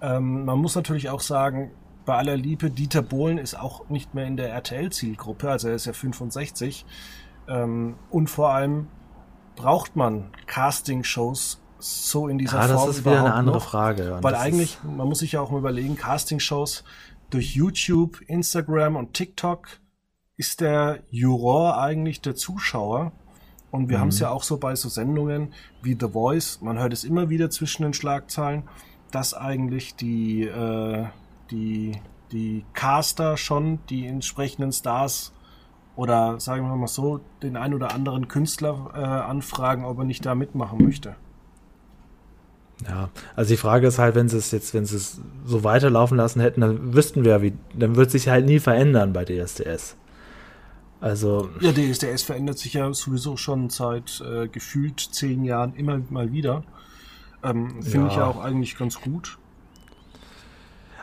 Ähm, 0.01 0.45
man 0.45 0.57
muss 0.59 0.75
natürlich 0.75 1.09
auch 1.09 1.21
sagen, 1.21 1.71
bei 2.05 2.15
aller 2.15 2.35
Liebe, 2.35 2.69
Dieter 2.69 3.01
Bohlen 3.01 3.37
ist 3.37 3.57
auch 3.57 3.89
nicht 3.89 4.13
mehr 4.13 4.25
in 4.25 4.37
der 4.37 4.49
RTL-Zielgruppe, 4.49 5.49
also 5.49 5.69
er 5.69 5.75
ist 5.75 5.85
ja 5.85 5.93
65. 5.93 6.85
Ähm, 7.47 7.95
und 8.09 8.29
vor 8.29 8.49
allem 8.49 8.87
braucht 9.55 9.95
man 9.95 10.31
Casting-Shows 10.47 11.62
so 11.83 12.27
in 12.27 12.37
dieser 12.37 12.59
Ah, 12.59 12.67
das 12.67 12.79
Form 12.79 12.89
ist 12.89 13.05
wieder 13.05 13.19
eine 13.19 13.33
andere 13.33 13.57
noch. 13.57 13.63
Frage. 13.63 14.15
Und 14.15 14.23
Weil 14.23 14.33
das 14.33 14.41
eigentlich, 14.41 14.77
man 14.83 15.07
muss 15.07 15.19
sich 15.19 15.33
ja 15.33 15.41
auch 15.41 15.51
mal 15.51 15.59
überlegen, 15.59 15.97
Castingshows 15.97 16.83
durch 17.29 17.55
YouTube, 17.55 18.21
Instagram 18.27 18.95
und 18.95 19.13
TikTok 19.13 19.67
ist 20.37 20.61
der 20.61 20.99
Juror 21.09 21.77
eigentlich 21.79 22.21
der 22.21 22.35
Zuschauer. 22.35 23.11
Und 23.71 23.89
wir 23.89 23.99
haben 23.99 24.09
es 24.09 24.19
ja 24.19 24.29
auch 24.29 24.43
so 24.43 24.57
bei 24.57 24.75
so 24.75 24.87
Sendungen 24.87 25.53
wie 25.81 25.97
The 25.99 26.09
Voice, 26.09 26.61
man 26.61 26.77
hört 26.77 26.93
es 26.93 27.03
immer 27.03 27.29
wieder 27.29 27.49
zwischen 27.49 27.81
den 27.81 27.93
Schlagzeilen, 27.93 28.63
dass 29.09 29.33
eigentlich 29.33 29.95
die, 29.95 30.43
äh, 30.43 31.05
die, 31.49 31.99
die 32.31 32.65
Caster 32.73 33.35
schon 33.35 33.79
die 33.89 34.05
entsprechenden 34.05 34.71
Stars 34.71 35.33
oder 35.95 36.39
sagen 36.39 36.67
wir 36.67 36.75
mal 36.75 36.87
so, 36.87 37.19
den 37.41 37.57
ein 37.57 37.73
oder 37.73 37.93
anderen 37.93 38.27
Künstler 38.27 38.91
äh, 38.93 38.99
anfragen, 38.99 39.85
ob 39.85 39.97
er 39.99 40.05
nicht 40.05 40.25
da 40.25 40.35
mitmachen 40.35 40.83
möchte. 40.83 41.15
Ja, 42.87 43.09
also 43.35 43.49
die 43.49 43.57
Frage 43.57 43.87
ist 43.87 43.99
halt, 43.99 44.15
wenn 44.15 44.27
sie 44.29 44.37
es 44.37 44.51
jetzt, 44.51 44.73
wenn 44.73 44.85
sie 44.85 44.97
es 44.97 45.21
so 45.45 45.63
weiterlaufen 45.63 46.17
lassen 46.17 46.41
hätten, 46.41 46.61
dann 46.61 46.93
wüssten 46.93 47.23
wir, 47.23 47.41
wie, 47.41 47.53
dann 47.73 47.95
wird 47.95 48.11
sich 48.11 48.27
halt 48.27 48.45
nie 48.45 48.59
verändern 48.59 49.13
bei 49.13 49.23
DSDS. 49.25 49.95
Also, 50.99 51.49
Ja, 51.59 51.71
DSDS 51.71 52.23
verändert 52.23 52.57
sich 52.59 52.73
ja 52.73 52.93
sowieso 52.93 53.37
schon 53.37 53.69
seit 53.69 54.21
äh, 54.21 54.47
gefühlt 54.47 54.99
zehn 54.99 55.43
Jahren 55.43 55.75
immer 55.75 55.99
mal 56.09 56.31
wieder. 56.31 56.63
Ähm, 57.43 57.81
Finde 57.83 58.07
ich 58.07 58.13
Ja. 58.15 58.21
ja 58.21 58.27
auch 58.27 58.41
eigentlich 58.43 58.77
ganz 58.77 58.99
gut. 59.01 59.37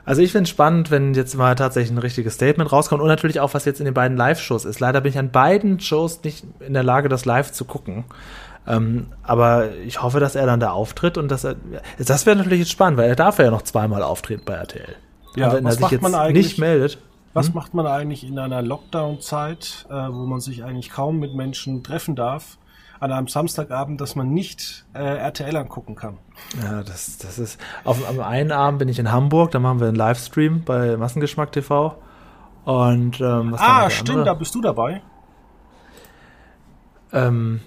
also 0.06 0.22
ich 0.22 0.32
finde 0.32 0.44
es 0.44 0.48
spannend, 0.50 0.90
wenn 0.90 1.12
jetzt 1.14 1.36
mal 1.36 1.54
tatsächlich 1.54 1.92
ein 1.92 1.98
richtiges 1.98 2.34
Statement 2.34 2.72
rauskommt 2.72 3.02
und 3.02 3.08
natürlich 3.08 3.40
auch, 3.40 3.52
was 3.54 3.64
jetzt 3.66 3.78
in 3.80 3.84
den 3.84 3.94
beiden 3.94 4.16
Live-Shows 4.16 4.64
ist. 4.64 4.80
Leider 4.80 5.00
bin 5.02 5.10
ich 5.10 5.18
an 5.18 5.30
beiden 5.30 5.80
Shows 5.80 6.22
nicht 6.24 6.44
in 6.60 6.72
der 6.72 6.82
Lage, 6.82 7.08
das 7.10 7.26
live 7.26 7.52
zu 7.52 7.64
gucken. 7.66 8.04
Ähm, 8.76 9.06
aber 9.22 9.74
ich 9.86 10.02
hoffe, 10.02 10.20
dass 10.20 10.34
er 10.34 10.46
dann 10.46 10.60
da 10.60 10.70
auftritt 10.70 11.18
und 11.18 11.28
dass 11.28 11.44
er, 11.44 11.56
das 11.98 12.26
wäre 12.26 12.36
natürlich 12.36 12.60
jetzt 12.60 12.70
spannend, 12.70 12.98
weil 12.98 13.08
er 13.08 13.16
darf 13.16 13.38
ja 13.38 13.50
noch 13.50 13.62
zweimal 13.62 14.02
auftreten 14.02 14.42
bei 14.44 14.54
RTL. 14.54 14.96
Ja, 15.36 15.48
und 15.48 15.54
wenn 15.56 15.64
was 15.64 15.72
er 15.72 15.72
sich 15.74 15.80
macht 15.82 15.92
jetzt 15.92 16.02
man 16.02 16.14
eigentlich? 16.14 16.46
nicht 16.46 16.58
meldet, 16.58 16.98
Was 17.32 17.54
macht 17.54 17.74
man 17.74 17.86
eigentlich 17.86 18.24
in 18.24 18.38
einer 18.38 18.62
Lockdown-Zeit, 18.62 19.86
äh, 19.88 19.92
wo 19.94 20.26
man 20.26 20.40
sich 20.40 20.64
eigentlich 20.64 20.90
kaum 20.90 21.18
mit 21.18 21.34
Menschen 21.34 21.82
treffen 21.82 22.16
darf, 22.16 22.58
an 23.00 23.12
einem 23.12 23.28
Samstagabend, 23.28 24.00
dass 24.00 24.14
man 24.14 24.30
nicht 24.30 24.84
äh, 24.92 24.98
RTL 24.98 25.56
angucken 25.56 25.94
kann? 25.94 26.18
Ja, 26.62 26.82
das, 26.82 27.16
das 27.18 27.38
ist. 27.38 27.58
Auf, 27.84 28.06
am 28.08 28.20
einen 28.20 28.52
Abend 28.52 28.78
bin 28.80 28.88
ich 28.88 28.98
in 28.98 29.10
Hamburg, 29.10 29.52
da 29.52 29.58
machen 29.58 29.80
wir 29.80 29.86
einen 29.88 29.96
Livestream 29.96 30.64
bei 30.64 30.96
Massengeschmack 30.96 31.50
TV. 31.52 31.96
Und 32.64 33.20
ähm, 33.20 33.52
was 33.52 33.60
Ah, 33.60 33.88
stimmt, 33.88 34.10
andere? 34.10 34.24
da 34.26 34.34
bist 34.34 34.54
du 34.54 34.60
dabei. 34.60 35.00
Ähm, 37.12 37.60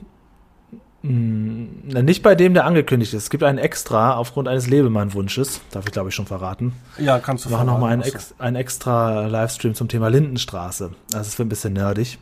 nicht 1.03 2.23
bei 2.23 2.33
dem, 2.33 2.53
der 2.53 2.65
angekündigt 2.65 3.13
ist. 3.13 3.23
Es 3.23 3.29
gibt 3.29 3.43
einen 3.43 3.57
extra 3.57 4.15
aufgrund 4.15 4.47
eines 4.47 4.67
Lebemann-Wunsches, 4.67 5.59
darf 5.71 5.85
ich 5.85 5.91
glaube 5.91 6.09
ich 6.09 6.15
schon 6.15 6.25
verraten. 6.25 6.73
Ja, 6.97 7.19
kannst 7.19 7.43
du 7.43 7.49
Wir 7.49 7.57
machen 7.57 7.67
nochmal 7.67 7.91
einen, 7.91 8.03
verraten, 8.03 8.17
ex, 8.17 8.35
einen 8.39 8.55
extra 8.55 9.27
Livestream 9.27 9.75
zum 9.75 9.89
Thema 9.89 10.07
Lindenstraße. 10.07 10.91
Das 11.09 11.27
ist 11.27 11.35
für 11.35 11.43
ein 11.43 11.49
bisschen 11.49 11.73
nerdig. 11.73 12.19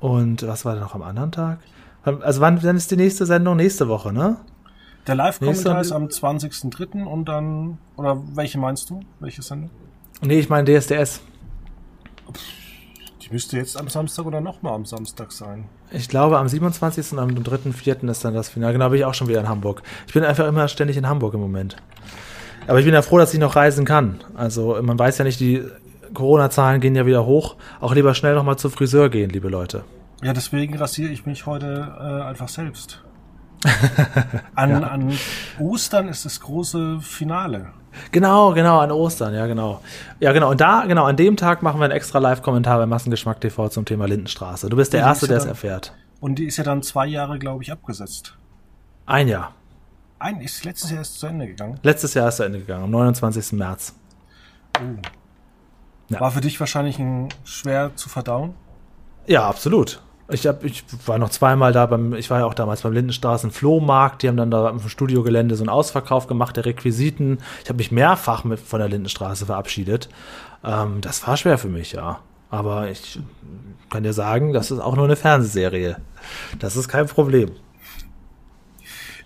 Und 0.00 0.44
was 0.46 0.64
war 0.64 0.74
denn 0.74 0.82
noch 0.82 0.96
am 0.96 1.02
anderen 1.02 1.30
Tag? 1.30 1.60
Also 2.02 2.40
wann, 2.40 2.62
wann 2.62 2.76
ist 2.76 2.90
die 2.90 2.96
nächste 2.96 3.26
Sendung? 3.26 3.56
Nächste 3.56 3.88
Woche, 3.88 4.12
ne? 4.12 4.36
Der 5.06 5.14
Live-Kommentar 5.14 5.80
ist 5.80 5.92
am 5.92 6.06
20.03. 6.06 7.04
und 7.04 7.28
dann, 7.28 7.78
oder 7.96 8.20
welche 8.34 8.58
meinst 8.58 8.90
du? 8.90 9.00
Welche 9.20 9.42
Sendung? 9.42 9.70
Nee, 10.20 10.40
ich 10.40 10.48
meine 10.48 10.64
DSDS. 10.80 11.20
Die 13.26 13.32
müsste 13.32 13.56
jetzt 13.56 13.76
am 13.76 13.88
Samstag 13.88 14.24
oder 14.24 14.40
nochmal 14.40 14.74
am 14.74 14.84
Samstag 14.84 15.32
sein. 15.32 15.64
Ich 15.90 16.08
glaube, 16.08 16.38
am 16.38 16.46
27. 16.46 17.12
und 17.12 17.18
am 17.18 17.30
3.4. 17.30 18.08
ist 18.08 18.24
dann 18.24 18.34
das 18.34 18.48
Finale. 18.48 18.72
Genau, 18.72 18.88
bin 18.88 19.00
ich 19.00 19.04
auch 19.04 19.14
schon 19.14 19.26
wieder 19.26 19.40
in 19.40 19.48
Hamburg. 19.48 19.82
Ich 20.06 20.14
bin 20.14 20.22
einfach 20.22 20.46
immer 20.46 20.68
ständig 20.68 20.96
in 20.96 21.08
Hamburg 21.08 21.34
im 21.34 21.40
Moment. 21.40 21.76
Aber 22.68 22.78
ich 22.78 22.84
bin 22.84 22.94
ja 22.94 23.02
froh, 23.02 23.18
dass 23.18 23.34
ich 23.34 23.40
noch 23.40 23.56
reisen 23.56 23.84
kann. 23.84 24.22
Also, 24.36 24.80
man 24.80 24.96
weiß 24.96 25.18
ja 25.18 25.24
nicht, 25.24 25.40
die 25.40 25.64
Corona-Zahlen 26.14 26.80
gehen 26.80 26.94
ja 26.94 27.04
wieder 27.04 27.26
hoch. 27.26 27.56
Auch 27.80 27.94
lieber 27.94 28.14
schnell 28.14 28.36
nochmal 28.36 28.58
zum 28.58 28.70
Friseur 28.70 29.08
gehen, 29.08 29.30
liebe 29.30 29.48
Leute. 29.48 29.84
Ja, 30.22 30.32
deswegen 30.32 30.78
rasiere 30.78 31.10
ich 31.10 31.26
mich 31.26 31.46
heute 31.46 31.94
äh, 31.98 32.28
einfach 32.28 32.48
selbst. 32.48 33.02
An, 34.54 34.84
an 34.84 35.18
Ostern 35.58 36.08
ist 36.08 36.24
das 36.24 36.40
große 36.40 37.00
Finale. 37.00 37.72
Genau, 38.12 38.52
genau, 38.52 38.78
an 38.78 38.90
Ostern, 38.92 39.34
ja, 39.34 39.46
genau. 39.46 39.80
Ja, 40.20 40.32
genau. 40.32 40.50
Und 40.50 40.60
da, 40.60 40.84
genau, 40.86 41.04
an 41.04 41.16
dem 41.16 41.36
Tag 41.36 41.62
machen 41.62 41.80
wir 41.80 41.84
einen 41.84 41.92
extra 41.92 42.18
Live-Kommentar 42.18 42.78
bei 42.78 42.86
Massengeschmack 42.86 43.40
TV 43.40 43.68
zum 43.68 43.84
Thema 43.84 44.06
Lindenstraße. 44.06 44.68
Du 44.68 44.76
bist 44.76 44.92
der 44.92 45.02
die 45.02 45.08
Erste, 45.08 45.26
ja 45.26 45.30
der 45.30 45.38
es 45.38 45.44
erfährt. 45.44 45.92
Und 46.20 46.38
die 46.38 46.46
ist 46.46 46.56
ja 46.56 46.64
dann 46.64 46.82
zwei 46.82 47.06
Jahre, 47.06 47.38
glaube 47.38 47.62
ich, 47.62 47.72
abgesetzt. 47.72 48.36
Ein 49.06 49.28
Jahr. 49.28 49.54
Ein 50.18 50.40
ist 50.40 50.64
letztes 50.64 50.90
Jahr 50.90 51.00
erst 51.00 51.20
zu 51.20 51.26
Ende 51.26 51.46
gegangen. 51.46 51.78
Letztes 51.82 52.14
Jahr 52.14 52.28
ist 52.28 52.36
zu 52.36 52.42
Ende 52.42 52.60
gegangen, 52.60 52.84
am 52.84 52.90
29. 52.90 53.52
März. 53.52 53.94
Ja. 56.08 56.20
War 56.20 56.30
für 56.30 56.40
dich 56.40 56.58
wahrscheinlich 56.60 56.98
ein, 56.98 57.28
schwer 57.44 57.92
zu 57.96 58.08
verdauen. 58.08 58.54
Ja, 59.26 59.48
absolut. 59.48 60.02
Ich, 60.28 60.46
hab, 60.46 60.64
ich 60.64 60.84
war 61.06 61.18
noch 61.18 61.30
zweimal 61.30 61.72
da 61.72 61.86
beim, 61.86 62.14
ich 62.14 62.30
war 62.30 62.40
ja 62.40 62.46
auch 62.46 62.54
damals 62.54 62.82
beim 62.82 62.92
Lindenstraßen 62.92 63.52
Flohmarkt, 63.52 64.22
die 64.22 64.28
haben 64.28 64.36
dann 64.36 64.50
da 64.50 64.70
im 64.70 64.80
Studiogelände 64.80 65.54
so 65.54 65.62
einen 65.62 65.68
Ausverkauf 65.68 66.26
gemacht 66.26 66.56
der 66.56 66.64
Requisiten. 66.64 67.38
Ich 67.62 67.68
habe 67.68 67.76
mich 67.76 67.92
mehrfach 67.92 68.42
mit, 68.42 68.58
von 68.58 68.80
der 68.80 68.88
Lindenstraße 68.88 69.46
verabschiedet. 69.46 70.08
Ähm, 70.64 71.00
das 71.00 71.26
war 71.26 71.36
schwer 71.36 71.58
für 71.58 71.68
mich, 71.68 71.92
ja. 71.92 72.20
Aber 72.50 72.90
ich 72.90 73.20
kann 73.90 74.02
dir 74.02 74.12
sagen, 74.12 74.52
das 74.52 74.70
ist 74.70 74.80
auch 74.80 74.96
nur 74.96 75.04
eine 75.04 75.16
Fernsehserie. 75.16 75.96
Das 76.58 76.76
ist 76.76 76.88
kein 76.88 77.06
Problem. 77.06 77.52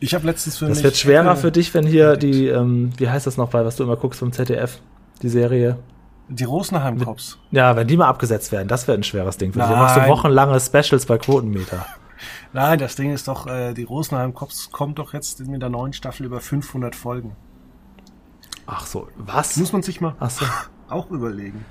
Ich 0.00 0.14
habe 0.14 0.26
letztens 0.26 0.58
für 0.58 0.66
Das 0.66 0.78
mich 0.78 0.84
wird 0.84 0.96
schwerer 0.96 1.36
für 1.36 1.52
dich, 1.52 1.72
wenn 1.74 1.86
hier 1.86 2.16
die, 2.16 2.48
ähm, 2.48 2.90
wie 2.96 3.08
heißt 3.08 3.26
das 3.26 3.36
noch 3.36 3.50
bei, 3.50 3.64
was 3.64 3.76
du 3.76 3.84
immer 3.84 3.96
guckst 3.96 4.20
vom 4.20 4.32
ZDF, 4.32 4.80
die 5.22 5.28
Serie. 5.28 5.76
Die 6.32 6.44
Rosenheim 6.44 6.98
Cops. 6.98 7.38
Ja, 7.50 7.74
wenn 7.74 7.88
die 7.88 7.96
mal 7.96 8.06
abgesetzt 8.06 8.52
werden, 8.52 8.68
das 8.68 8.86
wird 8.86 8.98
ein 8.98 9.02
schweres 9.02 9.36
Ding 9.36 9.52
für 9.52 9.58
dich. 9.58 9.68
Da 9.68 9.76
machst 9.76 9.96
du 9.96 10.06
wochenlange 10.06 10.60
Specials 10.60 11.04
bei 11.06 11.18
Quotenmeter. 11.18 11.84
Nein, 12.52 12.78
das 12.78 12.94
Ding 12.94 13.12
ist 13.12 13.26
doch, 13.26 13.48
äh, 13.48 13.74
die 13.74 13.82
Rosenheim 13.82 14.32
Cops 14.32 14.70
kommt 14.70 15.00
doch 15.00 15.12
jetzt 15.12 15.40
in 15.40 15.58
der 15.58 15.68
neuen 15.68 15.92
Staffel 15.92 16.26
über 16.26 16.40
500 16.40 16.94
Folgen. 16.94 17.34
Ach 18.66 18.86
so, 18.86 19.08
was? 19.16 19.56
Muss 19.56 19.72
man 19.72 19.82
sich 19.82 20.00
mal 20.00 20.14
so. 20.28 20.46
auch 20.88 21.10
überlegen. 21.10 21.64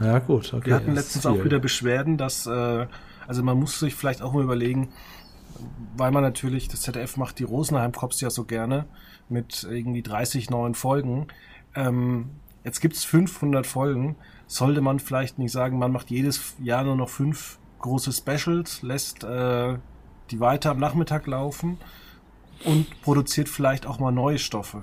Ja, 0.00 0.18
gut, 0.18 0.52
okay. 0.52 0.66
Wir 0.66 0.74
hatten 0.74 0.94
letztens 0.94 1.24
auch 1.24 1.44
wieder 1.44 1.60
Beschwerden, 1.60 2.16
dass, 2.16 2.46
äh, 2.46 2.86
also 3.28 3.42
man 3.44 3.58
muss 3.58 3.78
sich 3.78 3.94
vielleicht 3.94 4.20
auch 4.20 4.32
mal 4.32 4.42
überlegen, 4.42 4.88
weil 5.96 6.10
man 6.10 6.24
natürlich, 6.24 6.66
das 6.68 6.82
ZDF 6.82 7.16
macht 7.16 7.38
die 7.38 7.44
Rosenheim 7.44 7.92
Cops 7.92 8.20
ja 8.20 8.30
so 8.30 8.44
gerne 8.44 8.86
mit 9.28 9.64
irgendwie 9.68 10.02
30 10.02 10.50
neuen 10.50 10.74
Folgen. 10.74 11.28
Ähm, 11.74 12.30
jetzt 12.66 12.80
gibt's 12.80 13.04
500 13.04 13.66
Folgen. 13.66 14.16
Sollte 14.46 14.80
man 14.80 14.98
vielleicht 14.98 15.38
nicht 15.38 15.52
sagen, 15.52 15.78
man 15.78 15.92
macht 15.92 16.10
jedes 16.10 16.54
Jahr 16.62 16.84
nur 16.84 16.96
noch 16.96 17.08
fünf 17.08 17.58
große 17.78 18.12
Specials, 18.12 18.82
lässt 18.82 19.24
äh, 19.24 19.76
die 20.30 20.40
weiter 20.40 20.72
am 20.72 20.78
Nachmittag 20.78 21.26
laufen 21.26 21.78
und 22.64 23.00
produziert 23.02 23.48
vielleicht 23.48 23.86
auch 23.86 23.98
mal 23.98 24.10
neue 24.10 24.38
Stoffe. 24.38 24.82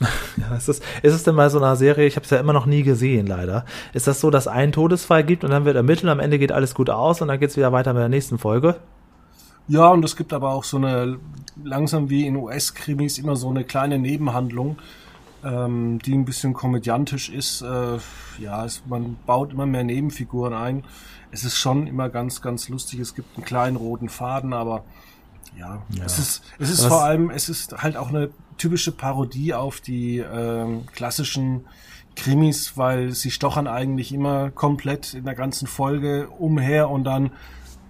Ja, 0.36 0.54
ist, 0.54 0.68
es, 0.68 0.80
ist 1.02 1.14
es 1.14 1.22
denn 1.22 1.34
mal 1.34 1.48
so 1.48 1.58
eine 1.58 1.74
Serie, 1.76 2.06
ich 2.06 2.16
habe 2.16 2.24
es 2.24 2.30
ja 2.30 2.38
immer 2.38 2.52
noch 2.52 2.66
nie 2.66 2.82
gesehen, 2.82 3.26
leider. 3.26 3.64
Ist 3.94 4.06
das 4.06 4.20
so, 4.20 4.28
dass 4.28 4.46
einen 4.46 4.70
Todesfall 4.70 5.24
gibt 5.24 5.44
und 5.44 5.50
dann 5.50 5.64
wird 5.64 5.76
ermittelt, 5.76 6.10
am 6.10 6.20
Ende 6.20 6.38
geht 6.38 6.52
alles 6.52 6.74
gut 6.74 6.90
aus 6.90 7.22
und 7.22 7.28
dann 7.28 7.40
geht's 7.40 7.56
wieder 7.56 7.72
weiter 7.72 7.94
mit 7.94 8.02
der 8.02 8.10
nächsten 8.10 8.36
Folge? 8.36 8.76
Ja, 9.66 9.88
und 9.88 10.04
es 10.04 10.14
gibt 10.14 10.34
aber 10.34 10.50
auch 10.50 10.64
so 10.64 10.76
eine, 10.76 11.18
langsam 11.64 12.10
wie 12.10 12.26
in 12.26 12.36
US-Krimis, 12.36 13.16
immer 13.16 13.36
so 13.36 13.48
eine 13.48 13.64
kleine 13.64 13.98
Nebenhandlung, 13.98 14.76
ähm, 15.46 15.98
die 16.04 16.14
ein 16.14 16.24
bisschen 16.24 16.52
komödiantisch 16.52 17.28
ist. 17.30 17.62
Äh, 17.62 17.98
ja, 18.38 18.64
es, 18.64 18.82
man 18.86 19.16
baut 19.26 19.52
immer 19.52 19.66
mehr 19.66 19.84
Nebenfiguren 19.84 20.52
ein. 20.52 20.84
Es 21.30 21.44
ist 21.44 21.56
schon 21.58 21.86
immer 21.86 22.08
ganz, 22.08 22.42
ganz 22.42 22.68
lustig. 22.68 23.00
Es 23.00 23.14
gibt 23.14 23.36
einen 23.36 23.44
kleinen 23.44 23.76
roten 23.76 24.08
Faden, 24.08 24.52
aber 24.52 24.84
ja, 25.58 25.82
es 26.04 26.18
ist, 26.18 26.42
es 26.58 26.70
ist 26.70 26.82
Was- 26.82 26.88
vor 26.88 27.02
allem, 27.04 27.30
es 27.30 27.48
ist 27.48 27.82
halt 27.82 27.96
auch 27.96 28.08
eine 28.08 28.30
typische 28.58 28.92
Parodie 28.92 29.54
auf 29.54 29.80
die 29.80 30.18
ähm, 30.18 30.84
klassischen 30.94 31.64
Krimis, 32.14 32.76
weil 32.76 33.12
sie 33.12 33.30
stochern 33.30 33.66
eigentlich 33.66 34.12
immer 34.12 34.50
komplett 34.50 35.14
in 35.14 35.24
der 35.24 35.34
ganzen 35.34 35.66
Folge 35.66 36.28
umher 36.38 36.88
und 36.90 37.04
dann, 37.04 37.30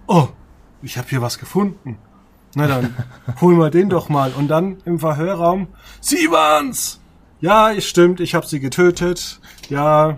oh, 0.07 0.27
ich 0.81 0.97
habe 0.97 1.07
hier 1.09 1.21
was 1.21 1.39
gefunden. 1.39 1.97
Na 2.55 2.67
dann, 2.67 2.95
holen 3.41 3.57
wir 3.57 3.69
den 3.69 3.89
doch 3.89 4.09
mal. 4.09 4.31
Und 4.31 4.47
dann 4.49 4.77
im 4.85 4.99
Verhörraum, 4.99 5.67
Sie 6.01 6.29
waren's! 6.29 6.99
Ja, 7.39 7.71
es 7.71 7.85
stimmt, 7.85 8.19
ich 8.19 8.33
habe 8.33 8.47
sie 8.47 8.59
getötet. 8.59 9.39
Ja, 9.69 10.17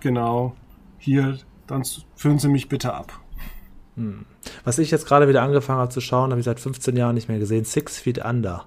genau. 0.00 0.56
Hier, 0.98 1.38
dann 1.66 1.84
führen 2.16 2.38
Sie 2.38 2.48
mich 2.48 2.68
bitte 2.68 2.92
ab. 2.92 3.12
Was 4.64 4.78
ich 4.78 4.90
jetzt 4.90 5.06
gerade 5.06 5.28
wieder 5.28 5.42
angefangen 5.42 5.78
habe 5.78 5.90
zu 5.90 6.00
schauen, 6.00 6.30
habe 6.30 6.40
ich 6.40 6.44
seit 6.44 6.60
15 6.60 6.96
Jahren 6.96 7.14
nicht 7.14 7.28
mehr 7.28 7.38
gesehen, 7.38 7.64
Six 7.64 7.98
Feet 7.98 8.24
Under. 8.24 8.66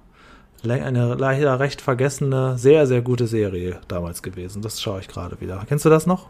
Eine 0.64 1.14
leider 1.14 1.60
recht 1.60 1.80
vergessene, 1.80 2.58
sehr, 2.58 2.86
sehr 2.86 3.02
gute 3.02 3.26
Serie 3.26 3.80
damals 3.88 4.22
gewesen. 4.22 4.62
Das 4.62 4.80
schaue 4.80 5.00
ich 5.00 5.08
gerade 5.08 5.40
wieder. 5.40 5.62
Kennst 5.68 5.84
du 5.84 5.90
das 5.90 6.06
noch? 6.06 6.28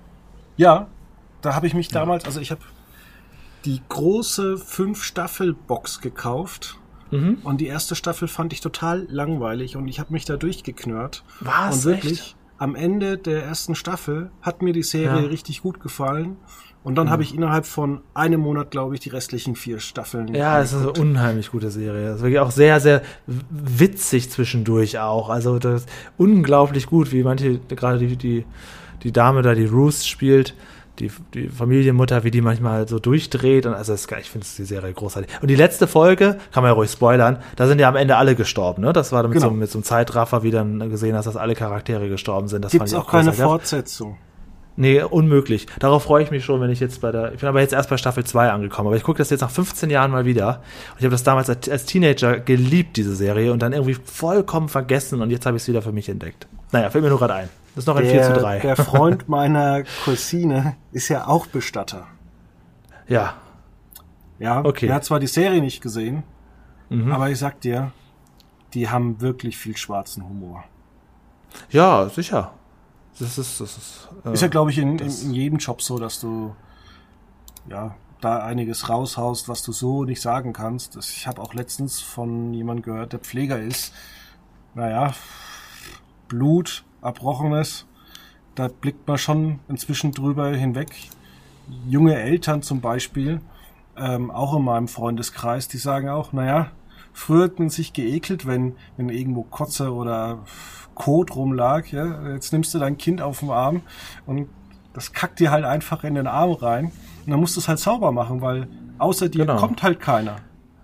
Ja, 0.56 0.88
da 1.40 1.54
habe 1.54 1.66
ich 1.66 1.74
mich 1.74 1.88
damals, 1.88 2.24
also 2.24 2.40
ich 2.40 2.50
habe 2.50 2.61
die 3.64 3.80
große 3.88 4.59
Fünf-Staffel-Box 4.59 6.00
gekauft 6.00 6.80
Mhm. 7.11 7.38
Und 7.42 7.61
die 7.61 7.66
erste 7.66 7.94
Staffel 7.94 8.29
fand 8.29 8.53
ich 8.53 8.61
total 8.61 9.07
langweilig 9.11 9.77
und 9.77 9.88
ich 9.88 10.01
habe 10.01 10.12
mich 10.12 10.25
da 10.25 10.37
durchgeknurrt. 10.37 11.25
Was? 11.40 11.77
Und 11.77 11.85
wirklich, 11.85 12.20
echt? 12.20 12.37
am 12.59 12.75
Ende 12.75 13.18
der 13.18 13.44
ersten 13.44 13.75
Staffel 13.75 14.31
hat 14.42 14.62
mir 14.62 14.73
die 14.73 14.83
Serie 14.83 15.23
ja. 15.23 15.29
richtig 15.29 15.62
gut 15.62 15.81
gefallen. 15.81 16.37
Und 16.83 16.94
dann 16.94 17.09
mhm. 17.09 17.11
habe 17.11 17.23
ich 17.23 17.35
innerhalb 17.35 17.66
von 17.66 18.01
einem 18.14 18.40
Monat, 18.40 18.70
glaube 18.70 18.94
ich, 18.94 19.01
die 19.01 19.11
restlichen 19.11 19.55
vier 19.55 19.81
Staffeln. 19.81 20.35
Ja, 20.35 20.62
es 20.62 20.73
ist 20.73 20.81
eine 20.81 20.92
unheimlich 20.92 21.51
gute 21.51 21.70
Serie. 21.70 22.09
Es 22.09 22.16
ist 22.16 22.23
wirklich 22.23 22.38
auch 22.38 22.51
sehr, 22.51 22.81
sehr 22.81 23.03
witzig 23.27 24.31
zwischendurch 24.31 24.99
auch. 24.99 25.29
Also 25.29 25.59
das 25.59 25.83
ist 25.83 25.88
unglaublich 26.16 26.87
gut, 26.87 27.12
wie 27.12 27.23
manche, 27.23 27.59
gerade 27.59 27.99
die, 27.99 28.16
die, 28.16 28.46
die 29.03 29.12
Dame 29.12 29.42
da, 29.42 29.55
die 29.55 29.66
Ruth 29.66 30.07
spielt, 30.07 30.55
die, 31.00 31.10
die 31.34 31.48
Familienmutter, 31.48 32.24
wie 32.24 32.30
die 32.30 32.40
manchmal 32.40 32.86
so 32.86 32.98
durchdreht. 32.98 33.66
Und 33.66 33.74
also 33.74 33.92
ist, 33.92 34.10
ich 34.10 34.30
finde 34.30 34.46
die 34.56 34.64
Serie 34.64 34.92
großartig. 34.92 35.30
Und 35.40 35.48
die 35.48 35.56
letzte 35.56 35.86
Folge, 35.86 36.38
kann 36.52 36.62
man 36.62 36.70
ja 36.70 36.74
ruhig 36.74 36.90
spoilern, 36.90 37.38
da 37.56 37.66
sind 37.66 37.78
ja 37.78 37.88
am 37.88 37.96
Ende 37.96 38.16
alle 38.16 38.34
gestorben. 38.34 38.82
Ne? 38.82 38.92
Das 38.92 39.12
war 39.12 39.22
mit, 39.24 39.32
genau. 39.32 39.48
so, 39.48 39.54
mit 39.54 39.70
so 39.70 39.78
einem 39.78 39.84
Zeitraffer, 39.84 40.42
wie 40.42 40.50
dann 40.50 40.90
gesehen 40.90 41.16
hast, 41.16 41.24
dass 41.24 41.36
alle 41.36 41.54
Charaktere 41.54 42.08
gestorben 42.08 42.48
sind. 42.48 42.64
Das 42.64 42.72
Gibt's 42.72 42.92
fand 42.92 43.02
ich 43.02 43.08
auch, 43.08 43.08
auch 43.08 43.12
keine 43.12 43.32
Fortsetzung. 43.32 44.16
Nee, 44.76 45.02
unmöglich. 45.02 45.66
Darauf 45.78 46.04
freue 46.04 46.22
ich 46.22 46.30
mich 46.30 46.44
schon, 46.44 46.60
wenn 46.60 46.70
ich 46.70 46.80
jetzt 46.80 47.00
bei 47.00 47.12
der. 47.12 47.34
Ich 47.34 47.40
bin 47.40 47.48
aber 47.48 47.60
jetzt 47.60 47.74
erst 47.74 47.90
bei 47.90 47.98
Staffel 47.98 48.24
2 48.24 48.50
angekommen, 48.50 48.86
aber 48.86 48.96
ich 48.96 49.02
gucke 49.02 49.18
das 49.18 49.28
jetzt 49.28 49.40
nach 49.40 49.50
15 49.50 49.90
Jahren 49.90 50.10
mal 50.10 50.24
wieder. 50.24 50.62
Und 50.92 51.00
ich 51.00 51.04
habe 51.04 51.10
das 51.10 51.22
damals 51.22 51.50
als, 51.50 51.68
als, 51.68 51.84
Teenager 51.84 52.40
geliebt, 52.40 52.96
diese 52.96 53.14
Serie, 53.14 53.52
und 53.52 53.60
dann 53.60 53.72
irgendwie 53.72 53.94
vollkommen 53.94 54.68
vergessen 54.68 55.20
und 55.20 55.30
jetzt 55.30 55.44
habe 55.44 55.56
ich 55.56 55.64
es 55.64 55.68
wieder 55.68 55.82
für 55.82 55.92
mich 55.92 56.08
entdeckt. 56.08 56.46
Naja, 56.72 56.88
fällt 56.88 57.04
mir 57.04 57.10
nur 57.10 57.18
gerade 57.18 57.34
ein. 57.34 57.48
Das 57.74 57.85
ist 57.85 57.87
noch 57.87 57.96
ein 57.96 58.04
der, 58.04 58.24
4 58.24 58.35
zu 58.35 58.40
3. 58.40 58.59
Der 58.61 58.76
Freund 58.76 59.28
meiner 59.28 59.85
Cousine 60.04 60.76
ist 60.92 61.09
ja 61.09 61.26
auch 61.26 61.46
Bestatter. 61.46 62.06
Ja. 63.06 63.35
Ja, 64.38 64.64
okay. 64.64 64.87
Er 64.87 64.96
hat 64.96 65.04
zwar 65.04 65.20
die 65.20 65.26
Serie 65.26 65.61
nicht 65.61 65.83
gesehen, 65.83 66.22
mhm. 66.88 67.12
aber 67.12 67.30
ich 67.30 67.38
sag 67.38 67.61
dir, 67.61 67.92
die 68.74 68.88
haben 68.88 69.20
wirklich 69.20 69.56
viel 69.56 69.76
schwarzen 69.76 70.24
Humor. 70.24 70.64
Ja, 71.70 72.09
sicher. 72.09 72.52
Das 73.18 73.37
ist, 73.37 73.61
das 73.61 73.76
ist, 73.76 74.09
äh, 74.24 74.33
ist 74.33 74.40
ja, 74.40 74.48
glaube 74.48 74.70
ich, 74.70 74.78
in, 74.78 74.98
in, 74.98 75.11
in, 75.11 75.35
jedem 75.35 75.59
Job 75.59 75.83
so, 75.83 75.98
dass 75.98 76.20
du 76.20 76.54
ja 77.68 77.94
da 78.20 78.42
einiges 78.44 78.88
raushaust, 78.88 79.48
was 79.48 79.62
du 79.62 79.72
so 79.72 80.04
nicht 80.04 80.20
sagen 80.20 80.52
kannst. 80.52 80.96
Ich 80.96 81.26
habe 81.26 81.40
auch 81.40 81.54
letztens 81.54 82.00
von 82.00 82.54
jemandem 82.54 82.83
gehört, 82.83 83.12
der 83.12 83.20
Pfleger 83.20 83.59
ist. 83.61 83.92
Naja, 84.74 85.12
Blut, 86.28 86.85
Erbrochenes, 87.02 87.86
da 88.54 88.68
blickt 88.68 89.06
man 89.06 89.18
schon 89.18 89.60
inzwischen 89.68 90.12
drüber 90.12 90.48
hinweg. 90.48 90.90
Junge 91.86 92.16
Eltern 92.16 92.62
zum 92.62 92.80
Beispiel, 92.80 93.40
ähm, 93.96 94.30
auch 94.30 94.56
in 94.56 94.64
meinem 94.64 94.88
Freundeskreis, 94.88 95.68
die 95.68 95.78
sagen 95.78 96.08
auch, 96.08 96.32
naja, 96.32 96.70
früher 97.12 97.44
hat 97.44 97.58
man 97.58 97.70
sich 97.70 97.92
geekelt, 97.92 98.46
wenn, 98.46 98.74
wenn 98.96 99.08
irgendwo 99.08 99.42
Kotze 99.42 99.92
oder 99.92 100.40
Kot 100.94 101.34
rumlag. 101.34 101.86
Ja? 101.92 102.32
Jetzt 102.32 102.52
nimmst 102.52 102.74
du 102.74 102.78
dein 102.78 102.98
Kind 102.98 103.22
auf 103.22 103.40
den 103.40 103.50
Arm 103.50 103.82
und 104.26 104.48
das 104.92 105.12
kackt 105.12 105.38
dir 105.38 105.50
halt 105.50 105.64
einfach 105.64 106.04
in 106.04 106.14
den 106.14 106.26
Arm 106.26 106.52
rein. 106.52 106.86
Und 107.24 107.30
dann 107.30 107.40
musst 107.40 107.56
du 107.56 107.60
es 107.60 107.68
halt 107.68 107.78
sauber 107.78 108.12
machen, 108.12 108.40
weil 108.40 108.68
außer 108.98 109.28
dir 109.28 109.46
genau. 109.46 109.56
kommt 109.56 109.82
halt 109.82 110.00
keiner. 110.00 110.36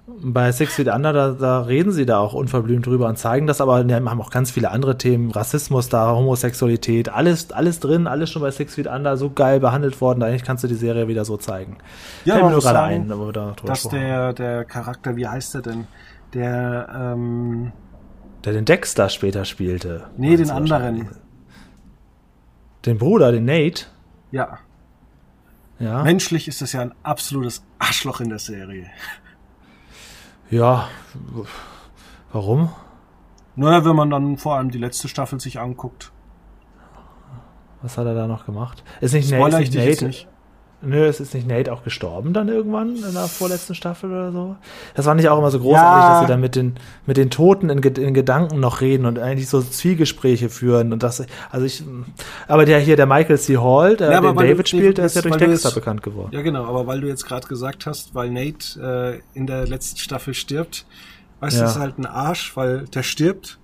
Bei 0.09 0.53
Six 0.53 0.75
Feet 0.75 0.87
Under, 0.87 1.13
da, 1.13 1.31
da, 1.33 1.61
reden 1.63 1.91
sie 1.91 2.07
da 2.07 2.19
auch 2.19 2.33
unverblümt 2.33 2.87
drüber 2.87 3.09
und 3.09 3.19
zeigen 3.19 3.49
das, 3.49 3.61
aber 3.61 3.83
die 3.83 3.93
haben 3.93 4.21
auch 4.21 4.31
ganz 4.31 4.53
viele 4.53 4.71
andere 4.71 4.97
Themen, 4.97 5.33
Rassismus 5.33 5.89
da, 5.89 6.13
Homosexualität, 6.13 7.09
alles, 7.09 7.51
alles 7.51 7.81
drin, 7.81 8.07
alles 8.07 8.31
schon 8.31 8.41
bei 8.41 8.53
Six 8.53 8.77
Feet 8.77 8.87
Under 8.87 9.17
so 9.17 9.31
geil 9.31 9.59
behandelt 9.59 10.01
worden, 10.01 10.23
eigentlich 10.23 10.45
kannst 10.45 10.63
du 10.63 10.69
die 10.69 10.77
Serie 10.77 11.09
wieder 11.09 11.25
so 11.25 11.37
zeigen. 11.37 11.79
Ja, 12.25 12.35
Fällt 12.35 12.47
mir 12.47 12.53
nur 12.53 12.61
gerade 12.61 12.83
ein, 12.83 13.11
aber 13.11 13.33
da 13.33 13.57
dass 13.65 13.89
der, 13.89 14.33
der 14.33 14.65
Charakter, 14.65 15.17
wie 15.17 15.27
heißt 15.27 15.55
der 15.55 15.63
denn? 15.63 15.89
Der, 16.35 16.89
ähm, 16.95 17.73
der 18.45 18.53
den 18.53 18.65
Dexter 18.65 19.09
später 19.09 19.45
spielte. 19.45 20.05
Nee, 20.17 20.37
den 20.37 20.51
anderen. 20.51 21.09
Den 22.85 22.99
Bruder, 22.99 23.33
den 23.33 23.45
Nate? 23.45 23.87
Ja. 24.31 24.59
Ja. 25.81 26.05
Menschlich 26.05 26.47
ist 26.47 26.63
das 26.63 26.73
ja 26.73 26.81
ein 26.81 26.95
absolutes 27.03 27.65
Arschloch 27.81 28.21
in 28.21 28.29
der 28.29 28.39
Serie. 28.39 28.87
Ja. 30.51 30.89
Warum? 32.33 32.71
Naja, 33.57 33.85
wenn 33.85 33.97
man 33.97 34.11
dann 34.11 34.37
vor 34.37 34.57
allem 34.57 34.71
die 34.71 34.79
letzte 34.79 35.09
Staffel 35.09 35.41
sich 35.41 35.59
anguckt. 35.59 36.13
Was 37.83 37.99
hat 37.99 38.07
er 38.07 38.15
da 38.15 38.27
noch 38.27 38.47
gemacht? 38.47 38.85
Ist 39.01 39.13
nicht, 39.13 39.29
Spoiler 39.29 39.61
ist 39.61 39.73
nicht 39.73 39.87
Nate? 39.87 40.07
Nicht. 40.07 40.29
Nö, 40.83 41.07
es 41.07 41.21
ist 41.21 41.33
nicht 41.33 41.49
Nate 41.49 41.73
auch 41.73 41.83
gestorben 41.85 42.35
dann 42.35 42.49
irgendwann 42.49 42.97
in 42.97 43.15
der 43.15 43.29
vorletzten 43.29 43.75
Staffel 43.75 44.11
oder 44.11 44.31
so? 44.31 44.57
Das 44.95 45.07
war 45.07 45.15
nicht 45.15 45.29
auch 45.29 45.39
immer 45.39 45.51
so 45.51 45.59
großartig, 45.59 46.03
ja. 46.03 46.11
dass 46.11 46.21
sie 46.21 46.27
dann 46.27 46.41
mit 46.41 46.55
den, 46.55 46.75
mit 47.07 47.17
den 47.17 47.31
Toten 47.31 47.71
in, 47.71 47.79
in, 47.79 48.13
Gedanken 48.13 48.61
noch 48.61 48.83
reden 48.83 49.07
und 49.07 49.19
eigentlich 49.19 49.49
so 49.49 49.63
Zwiegespräche 49.63 50.51
führen 50.51 50.93
und 50.93 51.03
das, 51.03 51.25
also 51.51 51.65
ich, 51.65 51.83
aber 52.47 52.67
der 52.67 52.79
hier, 52.79 52.97
der 52.97 53.07
Michael 53.07 53.39
C. 53.39 53.57
Hall, 53.57 53.97
der 53.97 54.13
ja, 54.13 54.21
den 54.21 54.37
David 54.37 54.59
du, 54.59 54.77
spielt, 54.77 54.99
der 54.99 55.07
ist 55.07 55.17
ja 55.17 55.23
durch 55.23 55.37
Dexter 55.37 55.69
jetzt, 55.69 55.75
bekannt 55.75 56.03
geworden. 56.03 56.31
Ja, 56.33 56.43
genau, 56.43 56.67
aber 56.67 56.87
weil 56.87 57.01
du 57.01 57.09
jetzt 57.09 57.25
gerade 57.25 57.49
gesagt 57.49 57.87
hast, 57.87 58.15
weil 58.15 58.31
Nate 58.31 59.23
äh, 59.35 59.39
in 59.39 59.47
der 59.47 59.67
letzten 59.67 59.99
Staffel 59.99 60.35
stirbt, 60.35 60.85
weißt 61.41 61.57
du, 61.57 61.61
ja. 61.61 61.65
das 61.65 61.77
ist 61.77 61.81
halt 61.81 61.99
ein 61.99 62.07
Arsch, 62.07 62.55
weil 62.55 62.85
der 62.89 63.03
stirbt 63.03 63.59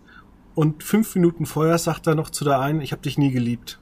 und 0.55 0.83
fünf 0.83 1.14
Minuten 1.14 1.44
vorher 1.44 1.77
sagt 1.77 2.07
er 2.07 2.14
noch 2.14 2.31
zu 2.31 2.44
der 2.44 2.59
einen, 2.59 2.81
ich 2.81 2.92
habe 2.92 3.03
dich 3.03 3.18
nie 3.18 3.31
geliebt. 3.31 3.79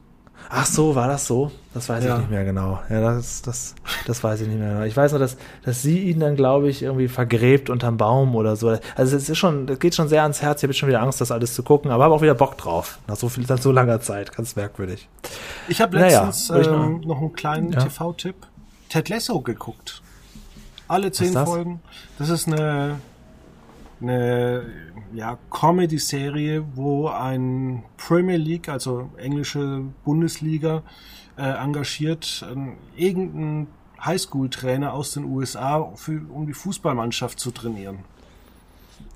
Ach 0.52 0.66
so, 0.66 0.96
war 0.96 1.06
das 1.06 1.28
so? 1.28 1.52
Das 1.72 1.88
weiß 1.88 2.04
ja. 2.04 2.14
ich 2.14 2.20
nicht 2.22 2.30
mehr 2.30 2.44
genau. 2.44 2.80
Ja, 2.90 3.00
das, 3.00 3.40
das, 3.40 3.76
das 4.04 4.24
weiß 4.24 4.40
ich 4.40 4.48
nicht 4.48 4.58
mehr 4.58 4.70
genau. 4.70 4.82
Ich 4.84 4.96
weiß 4.96 5.12
nur, 5.12 5.20
dass, 5.20 5.36
dass 5.62 5.80
sie 5.80 6.00
ihn 6.00 6.18
dann, 6.18 6.34
glaube 6.34 6.68
ich, 6.68 6.82
irgendwie 6.82 7.06
vergräbt 7.06 7.70
unterm 7.70 7.96
Baum 7.96 8.34
oder 8.34 8.56
so. 8.56 8.76
Also 8.96 9.16
es 9.16 9.28
ist 9.28 9.38
schon, 9.38 9.68
das 9.68 9.78
geht 9.78 9.94
schon 9.94 10.08
sehr 10.08 10.22
ans 10.22 10.42
Herz. 10.42 10.58
Ich 10.58 10.64
habe 10.64 10.72
jetzt 10.72 10.78
schon 10.80 10.88
wieder 10.88 11.02
Angst, 11.02 11.20
das 11.20 11.30
alles 11.30 11.54
zu 11.54 11.62
gucken, 11.62 11.92
aber 11.92 12.02
habe 12.02 12.14
auch 12.14 12.22
wieder 12.22 12.34
Bock 12.34 12.58
drauf. 12.58 12.98
Nach 13.06 13.14
so 13.14 13.28
viel, 13.28 13.44
nach 13.48 13.58
so 13.58 13.70
langer 13.70 14.00
Zeit. 14.00 14.34
Ganz 14.34 14.56
merkwürdig. 14.56 15.08
Ich 15.68 15.80
habe 15.80 15.96
letztens 15.96 16.48
naja, 16.48 16.74
ähm, 16.74 17.02
noch 17.02 17.18
einen 17.18 17.32
kleinen 17.32 17.70
ja. 17.70 17.84
TV-Tipp. 17.84 18.34
Ted 18.88 19.08
Lasso 19.08 19.40
geguckt. 19.40 20.02
Alle 20.88 21.12
zehn 21.12 21.32
Folgen. 21.32 21.80
Das 22.18 22.28
ist 22.28 22.48
eine 22.48 22.96
eine 24.00 24.66
ja, 25.12 25.38
Comedy-Serie, 25.50 26.64
wo 26.74 27.08
ein 27.08 27.82
Premier 27.96 28.36
League, 28.36 28.68
also 28.68 29.10
englische 29.16 29.84
Bundesliga, 30.04 30.82
äh, 31.36 31.42
engagiert 31.42 32.44
äh, 32.48 33.02
irgendein 33.02 33.66
Highschool-Trainer 34.04 34.92
aus 34.92 35.12
den 35.12 35.24
USA, 35.24 35.92
für, 35.94 36.20
um 36.30 36.46
die 36.46 36.54
Fußballmannschaft 36.54 37.38
zu 37.38 37.50
trainieren. 37.50 37.98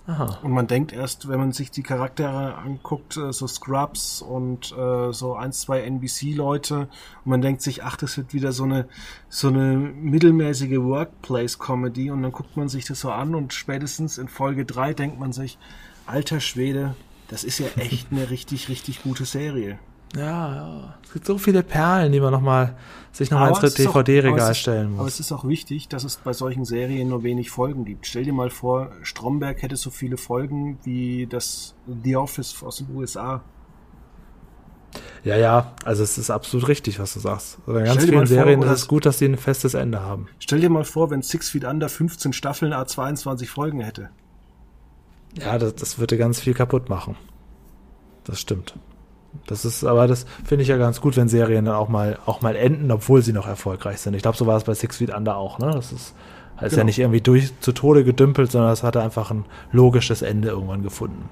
Aha. 0.06 0.38
Und 0.42 0.52
man 0.52 0.66
denkt 0.66 0.92
erst, 0.92 1.28
wenn 1.28 1.38
man 1.38 1.52
sich 1.52 1.70
die 1.70 1.82
Charaktere 1.82 2.56
anguckt, 2.56 3.16
äh, 3.16 3.32
so 3.32 3.46
Scrubs 3.46 4.20
und 4.20 4.72
äh, 4.76 5.12
so 5.12 5.34
ein, 5.34 5.52
zwei 5.52 5.80
NBC-Leute, 5.80 6.80
und 6.80 6.88
man 7.24 7.40
denkt 7.40 7.62
sich, 7.62 7.82
ach, 7.84 7.96
das 7.96 8.18
wird 8.18 8.34
wieder 8.34 8.52
so 8.52 8.64
eine, 8.64 8.86
so 9.30 9.48
eine 9.48 9.76
mittelmäßige 9.76 10.78
Workplace-Comedy, 10.78 12.10
und 12.10 12.22
dann 12.22 12.32
guckt 12.32 12.56
man 12.56 12.68
sich 12.68 12.84
das 12.84 13.00
so 13.00 13.10
an 13.10 13.34
und 13.34 13.54
spätestens 13.54 14.18
in 14.18 14.28
Folge 14.28 14.66
drei 14.66 14.92
denkt 14.92 15.18
man 15.18 15.32
sich, 15.32 15.58
alter 16.06 16.40
Schwede, 16.40 16.94
das 17.28 17.42
ist 17.42 17.58
ja 17.58 17.68
echt 17.76 18.12
eine 18.12 18.28
richtig, 18.28 18.68
richtig 18.68 19.02
gute 19.02 19.24
Serie. 19.24 19.78
Ja, 20.16 20.54
ja. 20.54 20.94
Es 21.04 21.12
gibt 21.12 21.26
so 21.26 21.38
viele 21.38 21.62
Perlen, 21.62 22.12
die 22.12 22.20
man 22.20 22.32
noch 22.32 22.40
mal, 22.40 22.76
sich 23.12 23.30
nochmal 23.30 23.50
ins 23.50 23.74
DVD-Regal 23.74 24.54
stellen 24.54 24.90
muss. 24.90 25.00
Aber 25.00 25.08
es 25.08 25.20
ist 25.20 25.32
auch 25.32 25.46
wichtig, 25.46 25.88
dass 25.88 26.04
es 26.04 26.16
bei 26.16 26.32
solchen 26.32 26.64
Serien 26.64 27.08
nur 27.08 27.22
wenig 27.22 27.50
Folgen 27.50 27.84
gibt. 27.84 28.06
Stell 28.06 28.24
dir 28.24 28.32
mal 28.32 28.50
vor, 28.50 28.90
Stromberg 29.02 29.62
hätte 29.62 29.76
so 29.76 29.90
viele 29.90 30.16
Folgen 30.16 30.78
wie 30.84 31.26
das 31.26 31.74
The 32.02 32.16
Office 32.16 32.62
aus 32.62 32.78
den 32.78 32.94
USA. 32.94 33.42
Ja, 35.24 35.36
ja, 35.36 35.72
also 35.84 36.02
es 36.02 36.18
ist 36.18 36.30
absolut 36.30 36.68
richtig, 36.68 36.98
was 37.00 37.14
du 37.14 37.20
sagst. 37.20 37.58
Also 37.66 37.78
in 37.80 37.86
ganz 37.86 38.04
vielen 38.04 38.26
Serien 38.26 38.62
vor, 38.62 38.70
ist 38.70 38.80
es 38.80 38.88
gut, 38.88 39.06
dass 39.06 39.18
sie 39.18 39.24
ein 39.24 39.36
festes 39.36 39.74
Ende 39.74 40.00
haben. 40.00 40.28
Stell 40.38 40.60
dir 40.60 40.70
mal 40.70 40.84
vor, 40.84 41.10
wenn 41.10 41.22
Six 41.22 41.48
Feet 41.48 41.64
Under 41.64 41.88
15 41.88 42.32
Staffeln 42.32 42.72
A22 42.72 43.46
Folgen 43.46 43.80
hätte. 43.80 44.10
Ja, 45.38 45.58
das, 45.58 45.74
das 45.74 45.98
würde 45.98 46.16
ganz 46.16 46.40
viel 46.40 46.54
kaputt 46.54 46.88
machen. 46.88 47.16
Das 48.24 48.40
stimmt. 48.40 48.74
Das 49.46 49.64
ist, 49.64 49.84
aber 49.84 50.06
das 50.06 50.26
finde 50.44 50.62
ich 50.62 50.68
ja 50.68 50.76
ganz 50.76 51.00
gut, 51.00 51.16
wenn 51.16 51.28
Serien 51.28 51.64
dann 51.64 51.74
auch 51.74 51.88
mal, 51.88 52.18
auch 52.26 52.40
mal 52.40 52.56
enden, 52.56 52.90
obwohl 52.90 53.22
sie 53.22 53.32
noch 53.32 53.46
erfolgreich 53.46 54.00
sind. 54.00 54.14
Ich 54.14 54.22
glaube, 54.22 54.36
so 54.36 54.46
war 54.46 54.56
es 54.56 54.64
bei 54.64 54.74
Six 54.74 54.96
Feet 54.96 55.14
Under 55.14 55.36
auch, 55.36 55.58
ne? 55.58 55.70
Das 55.72 55.92
ist, 55.92 55.92
ist 55.92 56.14
genau. 56.60 56.76
ja 56.76 56.84
nicht 56.84 56.98
irgendwie 56.98 57.20
durch 57.20 57.52
zu 57.60 57.72
Tode 57.72 58.04
gedümpelt, 58.04 58.50
sondern 58.50 58.72
es 58.72 58.82
hatte 58.82 59.02
einfach 59.02 59.30
ein 59.30 59.44
logisches 59.72 60.22
Ende 60.22 60.48
irgendwann 60.48 60.82
gefunden. 60.82 61.28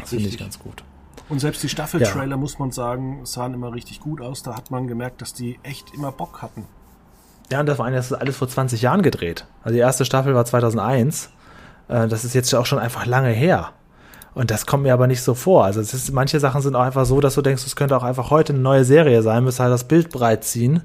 Das 0.00 0.10
finde 0.10 0.28
ich 0.28 0.38
ganz 0.38 0.58
gut. 0.58 0.82
Und 1.28 1.38
selbst 1.38 1.62
die 1.62 1.68
Staffeltrailer, 1.68 2.32
ja. 2.32 2.36
muss 2.36 2.58
man 2.58 2.72
sagen, 2.72 3.20
sahen 3.24 3.54
immer 3.54 3.72
richtig 3.72 4.00
gut 4.00 4.20
aus. 4.20 4.42
Da 4.42 4.54
hat 4.54 4.70
man 4.70 4.86
gemerkt, 4.86 5.22
dass 5.22 5.32
die 5.32 5.58
echt 5.62 5.94
immer 5.94 6.12
Bock 6.12 6.42
hatten. 6.42 6.66
Ja, 7.50 7.60
und 7.60 7.66
das 7.66 7.78
war 7.78 7.90
das 7.90 8.12
alles 8.12 8.36
vor 8.36 8.48
20 8.48 8.82
Jahren 8.82 9.02
gedreht. 9.02 9.46
Also 9.62 9.74
die 9.74 9.80
erste 9.80 10.04
Staffel 10.04 10.34
war 10.34 10.44
2001. 10.44 11.30
Äh, 11.88 12.08
das 12.08 12.24
ist 12.24 12.34
jetzt 12.34 12.54
auch 12.54 12.66
schon 12.66 12.78
einfach 12.78 13.06
lange 13.06 13.30
her. 13.30 13.72
Und 14.34 14.50
das 14.50 14.66
kommt 14.66 14.84
mir 14.84 14.94
aber 14.94 15.06
nicht 15.06 15.22
so 15.22 15.34
vor. 15.34 15.64
Also 15.64 15.80
es 15.80 15.92
ist, 15.92 16.12
manche 16.12 16.40
Sachen 16.40 16.62
sind 16.62 16.74
auch 16.74 16.82
einfach 16.82 17.04
so, 17.04 17.20
dass 17.20 17.34
du 17.34 17.42
denkst, 17.42 17.64
es 17.66 17.76
könnte 17.76 17.96
auch 17.96 18.02
einfach 18.02 18.30
heute 18.30 18.54
eine 18.54 18.62
neue 18.62 18.84
Serie 18.84 19.22
sein, 19.22 19.44
müsste 19.44 19.64
halt 19.64 19.72
das 19.72 19.84
Bild 19.84 20.10
breit 20.10 20.44
ziehen 20.44 20.82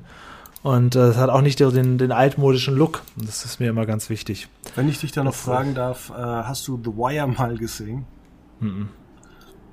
Und 0.64 0.96
äh, 0.96 1.08
es 1.08 1.18
hat 1.18 1.30
auch 1.30 1.42
nicht 1.42 1.60
den, 1.60 1.98
den 1.98 2.12
altmodischen 2.12 2.76
Look. 2.76 3.04
Das 3.16 3.46
ist 3.46 3.60
mir 3.60 3.70
immer 3.70 3.86
ganz 3.86 4.10
wichtig. 4.10 4.50
Wenn 4.76 4.90
ich 4.90 5.00
dich 5.00 5.14
da 5.14 5.24
noch 5.24 5.32
das, 5.32 5.42
fragen 5.42 5.76
darf, 5.76 6.10
äh, 6.10 6.14
hast 6.16 6.68
du 6.68 6.78
The 6.84 6.92
Wire 6.92 7.28
mal 7.28 7.58
gesehen? 7.58 8.06
Mhm. 8.60 8.90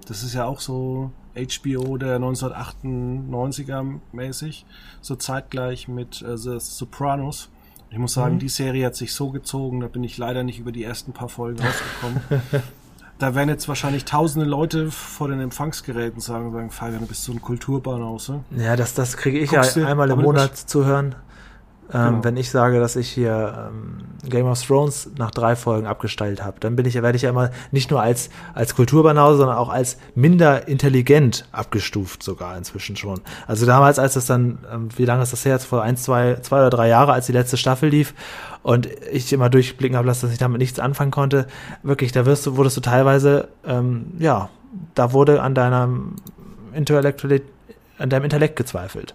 Das 0.07 0.23
ist 0.23 0.35
ja 0.35 0.45
auch 0.45 0.61
so 0.61 1.11
HBO 1.35 1.97
der 1.97 2.21
1998er 2.21 3.99
mäßig, 4.13 4.67
so 5.01 5.17
zeitgleich 5.17 5.89
mit 5.89 6.23
äh, 6.23 6.37
The 6.37 6.61
Sopranos. 6.61 7.51
Ich 7.91 7.99
muss 7.99 8.15
sagen, 8.15 8.37
mhm. 8.37 8.41
die 8.41 8.49
Serie 8.49 8.87
hat 8.87 8.95
sich 8.95 9.13
so 9.15 9.31
gezogen, 9.31 9.81
da 9.81 9.89
bin 9.89 10.05
ich 10.05 10.17
leider 10.17 10.45
nicht 10.45 10.61
über 10.61 10.71
die 10.71 10.85
ersten 10.85 11.13
paar 11.13 11.29
Folgen 11.29 11.61
rausgekommen. 11.61 12.63
da 13.19 13.35
werden 13.35 13.49
jetzt 13.49 13.69
wahrscheinlich 13.69 14.05
tausende 14.05 14.47
Leute 14.47 14.91
vor 14.91 15.29
den 15.29 15.41
Empfangsgeräten 15.41 16.21
sagen, 16.21 16.53
sagen, 16.53 16.71
Fabian, 16.71 17.01
du 17.01 17.07
bist 17.07 17.25
so 17.25 17.33
ein 17.33 17.41
Kulturbahnhaus. 17.41 18.29
Ne? 18.29 18.45
Ja, 18.57 18.77
das, 18.77 18.95
das 18.95 19.17
kriege 19.17 19.39
ich 19.39 19.51
Guckst 19.51 19.77
ja 19.77 19.87
einmal 19.87 20.11
im 20.11 20.21
Monat 20.21 20.57
zu 20.57 20.85
hören. 20.85 21.15
Ähm, 21.93 22.07
genau. 22.07 22.25
Wenn 22.25 22.37
ich 22.39 22.51
sage, 22.51 22.81
dass 22.81 22.97
ich 22.97 23.11
hier 23.11 23.69
ähm, 23.69 24.05
Game 24.29 24.47
of 24.47 24.61
Thrones 24.63 25.11
nach 25.19 25.31
drei 25.31 25.55
Folgen 25.55 25.87
abgestellt 25.87 26.43
habe, 26.43 26.59
dann 26.59 26.77
bin 26.77 26.87
ich, 26.87 26.95
werde 26.95 27.15
ich 27.15 27.23
ja 27.23 27.31
immer 27.31 27.51
nicht 27.73 27.91
nur 27.91 28.01
als, 28.01 28.31
als 28.55 28.75
Kulturbanause, 28.75 29.39
sondern 29.39 29.59
auch 29.59 29.69
als 29.69 29.99
minder 30.15 30.67
intelligent 30.67 31.47
abgestuft 31.53 32.23
sogar 32.23 32.57
inzwischen 32.57 32.97
schon. 32.97 33.21
Also 33.47 33.67
damals, 33.67 33.99
als 33.99 34.17
es 34.17 34.25
dann, 34.27 34.59
ähm, 34.73 34.89
wie 34.97 35.05
lange 35.05 35.23
ist 35.23 35.35
das 35.35 35.45
her? 35.45 35.53
Jetzt 35.53 35.67
vor 35.67 35.83
ein, 35.83 35.97
zwei, 35.97 36.37
zwei 36.37 36.61
oder 36.61 36.71
drei 36.71 36.89
Jahre, 36.89 37.13
als 37.13 37.27
die 37.27 37.33
letzte 37.33 37.59
Staffel 37.59 37.91
lief 37.91 38.15
und 38.65 38.89
ich 39.13 39.33
immer 39.33 39.51
durchblicken 39.51 39.97
habe 39.97 40.09
lassen, 40.09 40.23
dass 40.23 40.33
ich 40.33 40.39
damit 40.39 40.59
nichts 40.59 40.81
anfangen 40.81 41.11
konnte. 41.11 41.47
Wirklich, 41.83 42.13
da 42.13 42.27
wirst 42.27 42.47
du, 42.47 42.57
wurdest 42.57 42.77
du 42.79 42.81
teilweise, 42.81 43.49
ähm, 43.65 44.07
ja, 44.19 44.49
da 44.95 45.13
wurde 45.13 45.43
an 45.43 45.55
deinem 45.55 46.17
Intellekt, 46.73 47.25
an 47.99 48.09
deinem 48.09 48.25
Intellekt 48.25 48.57
gezweifelt. 48.57 49.15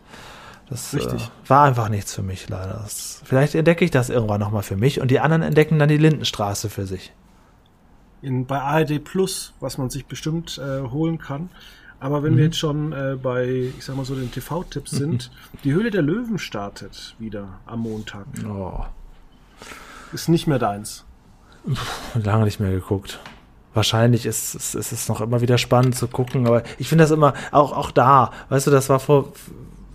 Das 0.70 0.94
äh, 0.94 1.18
war 1.48 1.66
einfach 1.66 1.90
nichts 1.90 2.14
für 2.14 2.22
mich 2.22 2.48
leider. 2.48 2.80
Das, 2.84 3.24
vielleicht 3.26 3.56
entdecke 3.56 3.84
ich 3.84 3.90
das 3.90 4.12
irgendwann 4.12 4.40
nochmal 4.40 4.62
für 4.62 4.78
mich 4.78 5.02
und 5.02 5.10
die 5.10 5.20
anderen 5.20 5.42
entdecken 5.42 5.80
dann 5.80 5.90
die 5.90 5.98
Lindenstraße 5.98 6.70
für 6.70 6.86
sich. 6.86 7.12
In, 8.22 8.46
bei 8.46 8.62
ARD 8.62 9.04
Plus, 9.04 9.54
was 9.60 9.80
man 9.80 9.90
sich 9.90 10.06
bestimmt 10.06 10.60
äh, 10.60 10.82
holen 10.82 11.18
kann. 11.18 11.50
Aber 12.00 12.22
wenn 12.22 12.34
mhm. 12.34 12.38
wir 12.38 12.44
jetzt 12.46 12.60
schon 12.60 12.94
äh, 12.94 13.18
bei, 13.22 13.72
ich 13.76 13.84
sag 13.84 13.96
mal 13.96 14.06
so, 14.06 14.14
den 14.14 14.32
TV-Tipps 14.32 14.92
sind, 14.92 15.32
die 15.64 15.74
Höhle 15.74 15.90
der 15.90 16.04
Löwen 16.04 16.38
startet 16.38 17.16
wieder 17.18 17.60
am 17.66 17.80
Montag. 17.80 18.28
Oh. 18.48 18.86
Ist 20.14 20.30
nicht 20.30 20.48
mehr 20.48 20.60
deins. 20.60 21.06
Puh, 21.66 22.20
lange 22.20 22.46
nicht 22.46 22.60
mehr 22.60 22.72
geguckt. 22.72 23.20
Wahrscheinlich 23.74 24.26
ist, 24.26 24.56
ist, 24.56 24.74
ist 24.76 24.92
es 24.92 25.08
noch 25.08 25.22
immer 25.22 25.42
wieder 25.42 25.58
spannend 25.58 25.96
zu 25.96 26.08
gucken, 26.08 26.48
aber 26.48 26.64
ich 26.80 26.90
finde 26.90 27.04
das 27.04 27.12
immer, 27.12 27.34
auch, 27.52 27.72
auch 27.72 27.92
da, 27.92 28.32
weißt 28.50 28.68
du, 28.68 28.72
das 28.72 28.90
war 28.90 29.00
vor 29.00 29.32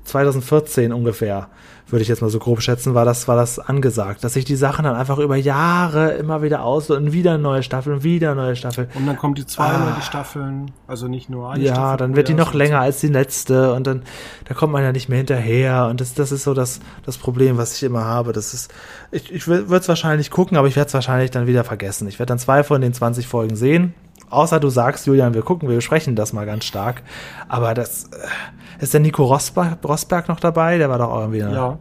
2014 0.05 0.93
ungefähr, 0.93 1.49
würde 1.95 2.03
ich 2.03 2.09
jetzt 2.09 2.23
mal 2.23 2.29
so 2.29 2.41
grob 2.41 2.61
schätzen, 2.61 2.95
war 2.95 3.05
das, 3.05 3.29
war 3.29 3.37
das 3.37 3.61
angesagt, 3.61 4.25
dass 4.25 4.33
sich 4.33 4.45
die 4.45 4.57
Sachen 4.57 4.85
dann 4.85 4.97
einfach 4.97 5.19
über 5.19 5.37
Jahre 5.37 6.11
immer 6.15 6.43
wieder 6.43 6.65
aus 6.65 6.91
und 6.91 7.13
wieder 7.13 7.35
eine 7.35 7.43
neue 7.43 7.63
Staffel 7.63 7.93
und 7.93 8.03
wieder 8.03 8.35
neue 8.35 8.57
Staffel. 8.57 8.89
Und 8.95 9.07
dann 9.07 9.17
kommen 9.17 9.37
die 9.37 9.47
zwei 9.47 9.67
ah. 9.67 9.93
neue 9.93 10.03
Staffeln, 10.03 10.73
also 10.89 11.07
nicht 11.07 11.31
nur 11.31 11.53
eine 11.53 11.63
Ja, 11.63 11.75
Staffel 11.75 11.97
dann 11.99 12.17
wird 12.17 12.27
die 12.27 12.35
noch 12.35 12.53
länger 12.53 12.81
als 12.81 12.99
die 13.01 13.07
letzte 13.07 13.73
und 13.75 13.87
dann, 13.87 14.03
da 14.47 14.55
kommt 14.55 14.73
man 14.73 14.83
ja 14.83 14.91
nicht 14.91 15.09
mehr 15.09 15.19
hinterher 15.19 15.87
und 15.89 16.01
das, 16.01 16.15
das 16.15 16.33
ist 16.33 16.43
so 16.43 16.53
das, 16.53 16.81
das 17.07 17.17
Problem, 17.17 17.59
was 17.59 17.77
ich 17.77 17.85
immer 17.85 18.05
habe. 18.05 18.33
Das 18.33 18.55
ist, 18.55 18.75
ich, 19.13 19.33
ich 19.33 19.47
würde 19.47 19.77
es 19.77 19.89
wahrscheinlich 19.89 20.33
gucken, 20.33 20.57
aber 20.57 20.67
ich 20.67 20.75
werde 20.75 20.89
es 20.89 20.95
wahrscheinlich 20.95 21.31
dann 21.31 21.47
wieder 21.47 21.63
vergessen. 21.63 22.09
Ich 22.09 22.19
werde 22.19 22.31
dann 22.31 22.41
zwei 22.41 22.65
von 22.65 22.81
den 22.81 22.93
20 22.93 23.29
Folgen 23.29 23.55
sehen, 23.55 23.95
außer 24.35 24.61
du 24.61 24.68
sagst, 24.68 25.07
Julian, 25.07 25.35
wir 25.35 25.43
gucken, 25.43 25.68
wir 25.68 25.76
besprechen 25.76 26.16
das 26.16 26.32
mal 26.32 26.47
ganz 26.47 26.64
stark. 26.64 27.03
Aber 27.49 27.74
das, 27.74 28.05
äh, 28.05 28.82
ist 28.82 28.93
der 28.93 29.01
Nico 29.01 29.24
Rosberg, 29.24 29.78
Rosberg 29.85 30.28
noch 30.28 30.41
dabei? 30.41 30.78
Der 30.78 30.91
war 30.91 30.99
doch 30.99 31.16
irgendwie. 31.18 31.39
Ja. 31.39 31.78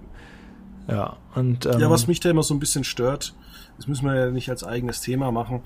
Ja, 0.88 1.16
und. 1.36 1.66
Ähm, 1.66 1.80
ja, 1.80 1.90
was 1.90 2.08
mich 2.08 2.20
da 2.20 2.30
immer 2.30 2.44
so 2.44 2.54
ein 2.54 2.60
bisschen 2.60 2.84
stört, 2.84 3.34
das 3.78 3.88
müssen 3.88 4.06
wir 4.06 4.16
ja 4.16 4.32
nicht 4.32 4.50
als 4.50 4.64
eigenes 4.64 5.02
Thema 5.02 5.32
machen, 5.32 5.62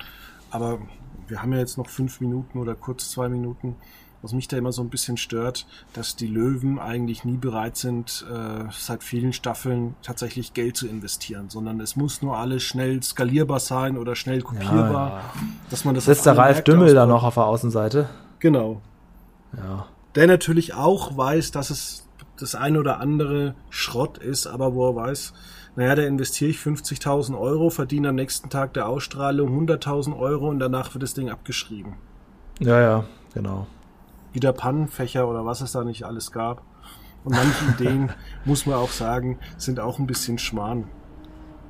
aber 0.51 0.79
wir 1.27 1.41
haben 1.41 1.51
ja 1.53 1.59
jetzt 1.59 1.77
noch 1.77 1.89
fünf 1.89 2.21
Minuten 2.21 2.59
oder 2.59 2.75
kurz 2.75 3.09
zwei 3.09 3.27
Minuten. 3.27 3.75
Was 4.21 4.33
mich 4.33 4.47
da 4.47 4.57
immer 4.57 4.71
so 4.71 4.81
ein 4.81 4.89
bisschen 4.89 5.17
stört, 5.17 5.67
dass 5.93 6.15
die 6.15 6.27
Löwen 6.27 6.79
eigentlich 6.79 7.23
nie 7.23 7.37
bereit 7.37 7.77
sind, 7.77 8.25
äh, 8.31 8.63
seit 8.71 9.03
vielen 9.03 9.33
Staffeln 9.33 9.95
tatsächlich 10.01 10.53
Geld 10.53 10.75
zu 10.75 10.87
investieren, 10.87 11.49
sondern 11.49 11.79
es 11.79 11.95
muss 11.95 12.21
nur 12.21 12.37
alles 12.37 12.63
schnell 12.63 13.01
skalierbar 13.03 13.59
sein 13.59 13.97
oder 13.97 14.15
schnell 14.15 14.41
kopierbar. 14.41 15.09
Ja, 15.09 15.17
ja. 15.17 15.23
Dass 15.69 15.85
man 15.85 15.95
das 15.95 16.05
Sitzt 16.05 16.25
der 16.25 16.37
Ralf 16.37 16.63
Dümmel 16.63 16.93
da 16.93 17.05
noch 17.05 17.23
auf 17.23 17.35
der 17.35 17.45
Außenseite? 17.45 18.09
Genau. 18.39 18.81
Ja 19.55 19.87
der 20.17 20.25
natürlich 20.25 20.73
auch 20.73 21.15
weiß, 21.15 21.51
dass 21.51 21.69
es 21.69 22.07
das 22.39 22.55
eine 22.55 22.79
oder 22.79 22.99
andere 22.99 23.53
Schrott 23.69 24.17
ist, 24.17 24.47
aber 24.47 24.73
wo 24.73 24.89
er 24.89 24.95
weiß, 24.95 25.33
naja, 25.75 25.93
da 25.93 26.01
investiere 26.01 26.49
ich 26.49 26.57
50.000 26.57 27.39
Euro, 27.39 27.69
verdiene 27.69 28.09
am 28.09 28.15
nächsten 28.15 28.49
Tag 28.49 28.73
der 28.73 28.87
Ausstrahlung 28.87 29.49
100.000 29.67 30.17
Euro 30.17 30.49
und 30.49 30.57
danach 30.57 30.95
wird 30.95 31.03
das 31.03 31.13
Ding 31.13 31.29
abgeschrieben. 31.29 31.93
Ja, 32.59 32.81
ja, 32.81 33.03
genau. 33.35 33.67
Wieder 34.33 34.53
Pannenfächer 34.53 35.27
oder 35.27 35.45
was 35.45 35.61
es 35.61 35.71
da 35.71 35.83
nicht 35.83 36.03
alles 36.03 36.31
gab. 36.31 36.61
Und 37.23 37.35
manche 37.35 37.65
Ideen, 37.77 38.11
muss 38.45 38.65
man 38.65 38.75
auch 38.75 38.91
sagen, 38.91 39.39
sind 39.57 39.79
auch 39.79 39.99
ein 39.99 40.07
bisschen 40.07 40.37
Schmarrn. 40.37 40.85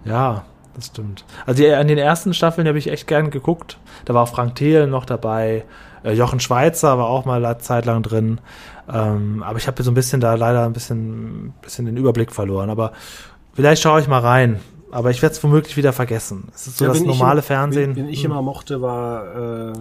Ja, 0.05 0.43
das 0.76 0.88
stimmt. 0.88 1.26
Also 1.45 1.66
an 1.66 1.88
den 1.88 1.97
ersten 1.97 2.34
Staffeln 2.34 2.68
habe 2.68 2.78
ich 2.78 2.89
echt 2.89 3.08
gern 3.08 3.32
geguckt. 3.32 3.80
Da 4.05 4.14
war 4.14 4.28
Frank 4.28 4.55
Thelen 4.55 4.89
noch 4.91 5.05
dabei. 5.05 5.66
Äh, 6.03 6.14
Jochen 6.14 6.39
Schweizer 6.39 6.97
war 6.97 7.08
auch 7.08 7.26
mal 7.26 7.43
eine 7.43 7.58
Zeit 7.58 7.86
lang 7.86 8.03
drin. 8.03 8.39
Ähm, 8.88 9.43
aber 9.43 9.58
ich 9.58 9.68
habe 9.68 9.82
so 9.82 9.89
ein 9.91 9.95
bisschen 9.95 10.22
da 10.22 10.36
leider 10.36 10.66
ein 10.66 10.74
bisschen, 10.74 11.53
bisschen 11.62 11.86
den 11.86 11.97
Überblick 11.97 12.32
verloren. 12.32 12.70
Aber 12.70 12.91
vielleicht 13.53 13.82
schaue 13.82 13.99
ich 13.99 14.08
mal 14.08 14.22
rein. 14.22 14.60
Aber 14.91 15.10
ich 15.10 15.22
werde 15.22 15.34
es 15.34 15.43
womöglich 15.43 15.76
wieder 15.76 15.91
vergessen. 15.91 16.49
Es 16.53 16.68
ist 16.68 16.78
so 16.78 16.86
ja, 16.86 16.91
das 16.91 17.01
normale 17.01 17.39
ich, 17.39 17.45
Fernsehen. 17.45 17.95
Den 17.95 18.08
ich 18.08 18.24
immer 18.24 18.41
mochte, 18.41 18.82
war 18.82 19.72
äh, 19.72 19.74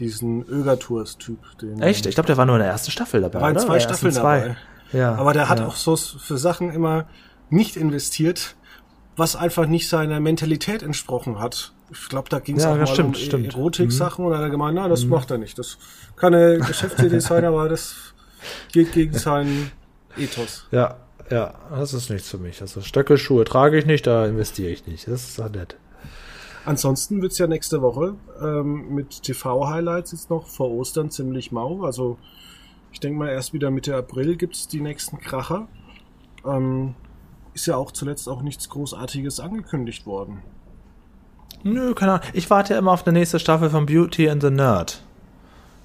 diesen 0.00 0.46
Ögertours-Typ. 0.48 1.38
Echt? 1.80 2.06
Ich 2.06 2.14
glaube, 2.14 2.26
der 2.26 2.36
war 2.36 2.46
nur 2.46 2.56
in 2.56 2.62
der 2.62 2.70
ersten 2.70 2.90
Staffel 2.90 3.20
dabei. 3.20 3.38
Da 3.38 3.44
waren 3.44 3.56
oder? 3.56 3.66
zwei 3.66 3.80
Staffeln 3.80 4.12
zwei. 4.12 4.40
dabei. 4.40 4.56
Ja, 4.92 5.14
aber 5.14 5.32
der 5.32 5.48
hat 5.48 5.60
ja. 5.60 5.66
auch 5.66 5.76
so 5.76 5.94
für 5.96 6.38
Sachen 6.38 6.70
immer 6.72 7.06
nicht 7.48 7.76
investiert, 7.76 8.56
was 9.16 9.36
einfach 9.36 9.66
nicht 9.66 9.88
seiner 9.88 10.18
Mentalität 10.18 10.82
entsprochen 10.82 11.38
hat. 11.38 11.72
Ich 11.92 12.08
glaube, 12.08 12.28
da 12.28 12.38
ging 12.38 12.56
es 12.56 12.64
ja, 12.64 12.72
auch 12.72 12.76
mal 12.76 12.86
stimmt, 12.86 13.16
um 13.16 13.22
stimmt. 13.22 13.54
Erotik-Sachen 13.54 14.24
mhm. 14.24 14.30
oder 14.30 14.40
er 14.40 14.50
gemeint, 14.50 14.76
na, 14.76 14.88
das 14.88 15.04
mhm. 15.04 15.10
macht 15.10 15.30
er 15.30 15.38
nicht. 15.38 15.58
Das 15.58 15.78
kann 16.16 16.32
er 16.32 16.58
Geschäftsidee 16.58 17.20
sein, 17.20 17.44
aber 17.44 17.68
das 17.68 18.14
geht 18.72 18.92
gegen 18.92 19.16
seinen 19.16 19.70
Ethos. 20.16 20.66
Ja, 20.70 20.96
ja, 21.30 21.54
das 21.70 21.94
ist 21.94 22.10
nichts 22.10 22.28
für 22.28 22.38
mich. 22.38 22.60
Also 22.60 22.80
Stöckelschuhe 22.80 23.44
trage 23.44 23.78
ich 23.78 23.86
nicht, 23.86 24.06
da 24.06 24.26
investiere 24.26 24.70
ich 24.70 24.86
nicht. 24.86 25.06
Das 25.06 25.28
ist 25.28 25.38
nett. 25.38 25.76
Ansonsten 26.64 27.22
wird's 27.22 27.38
ja 27.38 27.46
nächste 27.46 27.80
Woche 27.82 28.16
ähm, 28.42 28.94
mit 28.94 29.22
TV-Highlights 29.22 30.12
jetzt 30.12 30.30
noch 30.30 30.46
vor 30.46 30.70
Ostern 30.70 31.10
ziemlich 31.10 31.52
mau. 31.52 31.84
Also 31.84 32.18
ich 32.92 33.00
denke 33.00 33.18
mal, 33.18 33.28
erst 33.28 33.52
wieder 33.52 33.70
Mitte 33.70 33.96
April 33.96 34.36
gibt's 34.36 34.68
die 34.68 34.80
nächsten 34.80 35.18
Kracher. 35.18 35.68
Ähm, 36.44 36.94
ist 37.54 37.66
ja 37.66 37.76
auch 37.76 37.92
zuletzt 37.92 38.28
auch 38.28 38.42
nichts 38.42 38.68
Großartiges 38.68 39.40
angekündigt 39.40 40.06
worden. 40.06 40.42
Nö, 41.62 41.94
keine 41.94 42.12
Ahnung. 42.12 42.26
Ich 42.32 42.48
warte 42.50 42.74
ja 42.74 42.78
immer 42.78 42.92
auf 42.92 43.02
die 43.02 43.12
nächste 43.12 43.38
Staffel 43.38 43.70
von 43.70 43.86
Beauty 43.86 44.28
and 44.28 44.42
the 44.42 44.50
Nerd. 44.50 45.02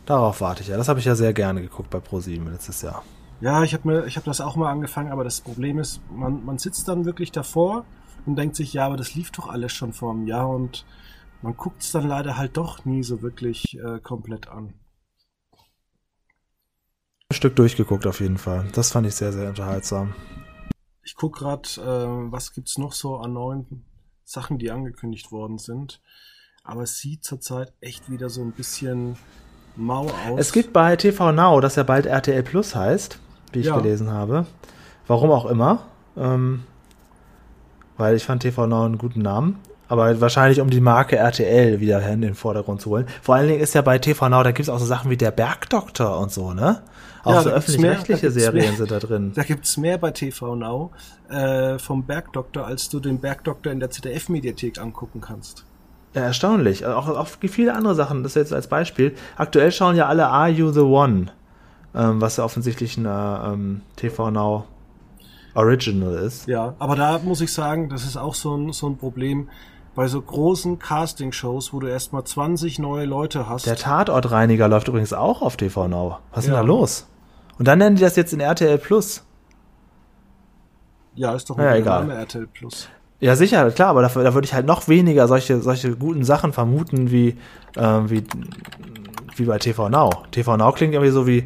Darauf 0.06 0.42
warte 0.42 0.62
ich 0.62 0.70
ja. 0.70 0.78
Das 0.78 0.88
habe 0.88 1.00
ich 1.00 1.06
ja 1.06 1.16
sehr 1.16 1.34
gerne 1.34 1.62
geguckt 1.62 1.90
bei 1.90 2.00
ProSieben 2.00 2.52
letztes 2.52 2.82
Jahr. 2.82 3.04
Ja, 3.42 3.64
ich 3.64 3.74
habe 3.74 4.06
habe 4.06 4.26
das 4.26 4.40
auch 4.40 4.56
mal 4.56 4.72
angefangen, 4.72 5.12
aber 5.12 5.24
das 5.24 5.42
Problem 5.42 5.80
ist, 5.80 6.00
man, 6.12 6.46
man 6.46 6.58
sitzt 6.58 6.88
dann 6.88 7.06
wirklich 7.06 7.32
davor 7.32 7.86
und 8.26 8.36
denkt 8.36 8.56
sich, 8.56 8.74
ja, 8.74 8.86
aber 8.86 8.98
das 8.98 9.16
lief 9.16 9.32
doch 9.32 9.48
alles 9.48 9.74
schon 9.74 9.94
vor 9.94 10.12
einem 10.12 10.28
Jahr 10.28 10.50
und 10.50 10.86
man 11.42 11.56
guckt 11.56 11.82
es 11.82 11.92
dann 11.92 12.08
leider 12.08 12.38
halt 12.38 12.58
doch 12.58 12.86
nie 12.86 13.04
so 13.04 13.22
wirklich 13.22 13.78
äh, 13.80 14.00
komplett 14.00 14.48
an. 14.48 14.74
Ein 17.30 17.36
Stück 17.36 17.56
durchgeguckt 17.56 18.08
auf 18.08 18.20
jeden 18.20 18.38
Fall. 18.38 18.68
Das 18.74 18.92
fand 18.92 19.08
ich 19.08 19.16
sehr, 19.16 19.32
sehr 19.32 19.50
unterhaltsam. 19.50 20.14
Ich 21.04 21.16
guck 21.16 21.36
gerade, 21.36 21.70
äh, 21.78 22.32
was 22.32 22.54
gibt's 22.54 22.78
noch 22.78 22.94
so 22.94 23.18
an 23.18 23.34
neuen 23.34 23.86
Sachen, 24.24 24.58
die 24.58 24.72
angekündigt 24.72 25.32
worden 25.32 25.58
sind. 25.58 26.02
Aber 26.64 26.82
es 26.82 26.98
sieht 26.98 27.24
zurzeit 27.24 27.74
echt 27.80 28.10
wieder 28.10 28.30
so 28.30 28.42
ein 28.42 28.52
bisschen 28.52 29.18
mau 29.76 30.08
aus. 30.08 30.40
Es 30.40 30.52
gibt 30.52 30.74
bei 30.74 30.96
TV 30.96 31.32
Now, 31.32 31.60
das 31.62 31.76
ja 31.76 31.84
bald 31.84 32.08
RTL 32.08 32.42
Plus 32.42 32.76
heißt, 32.76 33.20
wie 33.52 33.60
ich 33.60 33.68
ja. 33.68 33.78
gelesen 33.78 34.12
habe. 34.12 34.48
Warum 35.08 35.30
auch 35.32 35.46
immer. 35.46 35.86
Ähm, 36.18 36.64
weil 37.98 38.16
ich 38.16 38.26
fand 38.26 38.42
TV 38.42 38.68
Now 38.68 38.86
einen 38.86 38.98
guten 38.98 39.22
Namen. 39.22 39.60
Aber 39.88 40.20
wahrscheinlich, 40.20 40.62
um 40.62 40.70
die 40.70 40.82
Marke 40.82 41.16
RTL 41.18 41.80
wieder 41.80 42.08
in 42.10 42.22
den 42.22 42.34
Vordergrund 42.34 42.82
zu 42.82 42.90
holen. 42.90 43.06
Vor 43.22 43.36
allen 43.36 43.48
Dingen 43.48 43.60
ist 43.60 43.76
ja 43.76 43.82
bei 43.82 44.00
TV 44.00 44.30
Now, 44.30 44.44
da 44.44 44.52
gibt 44.52 44.68
es 44.68 44.70
auch 44.70 44.80
so 44.80 44.86
Sachen 44.86 45.12
wie 45.12 45.18
der 45.18 45.32
Bergdoktor 45.32 46.20
und 46.20 46.32
so, 46.32 46.54
ne? 46.54 46.82
Auch 47.24 47.34
ja, 47.34 47.42
so 47.42 47.50
öffentlich-rechtliche 47.50 48.32
Serien 48.32 48.66
mehr, 48.66 48.74
sind 48.74 48.92
da 48.92 49.00
drin. 49.00 49.32
Da 49.36 49.44
gibt's 49.44 49.78
mehr 49.78 49.98
bei 49.98 50.12
TV 50.12 50.56
Now 50.56 50.92
äh, 51.30 51.78
vom 51.80 52.04
Bergdoktor, 52.04 52.66
als 52.66 52.90
du 52.90 53.00
den 53.00 53.20
Bergdoktor 53.20 53.72
in 53.72 53.80
der 53.80 53.90
ZDF-Mediathek 53.90 54.80
angucken 54.80 55.22
kannst. 55.22 55.66
Ja, 56.14 56.22
erstaunlich. 56.22 56.86
Auch, 56.86 57.08
auch 57.10 57.28
viele 57.28 57.74
andere 57.74 57.94
Sachen, 57.94 58.24
das 58.24 58.36
jetzt 58.36 58.54
als 58.54 58.68
Beispiel. 58.68 59.16
Aktuell 59.38 59.72
schauen 59.72 59.96
ja 59.96 60.08
alle 60.08 60.28
Are 60.28 60.50
You 60.50 60.72
the 60.72 60.80
One, 60.80 61.28
ähm, 61.94 62.22
was 62.22 62.38
ja 62.38 62.44
offensichtlich 62.44 62.98
ein 62.98 63.06
ähm, 63.06 63.82
TV 63.98 64.32
Now 64.32 64.66
original 65.56 66.14
ist. 66.16 66.48
Ja, 66.48 66.76
aber 66.80 66.96
da 66.96 67.20
muss 67.20 67.42
ich 67.42 67.52
sagen, 67.52 67.90
das 67.90 68.04
ist 68.06 68.18
auch 68.18 68.36
so 68.36 68.56
ein, 68.56 68.72
so 68.74 68.88
ein 68.88 68.98
Problem 68.98 69.50
bei 69.96 70.08
so 70.08 70.22
großen 70.22 70.78
Casting-Shows, 70.78 71.72
wo 71.74 71.80
du 71.80 71.88
erstmal 71.88 72.24
20 72.26 72.80
neue 72.80 73.06
Leute 73.06 73.48
hast. 73.50 73.66
Der 73.66 73.78
Tatortreiniger 73.78 74.68
läuft 74.68 74.88
übrigens 74.90 75.14
auch 75.14 75.42
auf 75.42 75.56
TV 75.58 75.88
Now. 75.88 76.18
Was 76.32 76.44
ist 76.44 76.50
Ja. 76.50 76.56
denn 76.58 76.68
da 76.68 76.68
los? 76.68 77.08
Und 77.58 77.68
dann 77.68 77.80
nennen 77.80 77.96
die 77.96 78.02
das 78.02 78.16
jetzt 78.18 78.34
in 78.34 78.42
RTL 78.42 78.78
Plus. 78.78 79.24
ja, 81.16 81.34
ist 81.34 81.50
doch 81.50 81.58
Ja, 81.58 81.76
egal. 81.76 82.02
Name 82.06 82.16
RTL 82.20 82.48
Plus. 82.48 82.90
Ja, 83.22 83.38
sicher, 83.38 83.72
klar, 83.72 83.88
aber 83.90 84.02
dafür, 84.02 84.24
da 84.26 84.34
würde 84.34 84.46
ich 84.46 84.54
halt 84.54 84.66
noch 84.66 84.90
weniger 84.90 85.30
solche, 85.30 85.62
solche 85.62 85.96
guten 85.96 86.26
Sachen 86.26 86.52
vermuten 86.52 87.12
wie, 87.12 87.38
ähm, 87.78 88.10
wie, 88.10 88.24
wie 89.38 89.46
bei 89.46 89.58
TV 89.58 89.88
Now. 89.88 90.10
TV 90.32 90.58
Now 90.58 90.74
klingt 90.74 90.94
irgendwie 90.94 91.12
so 91.14 91.26
wie, 91.26 91.46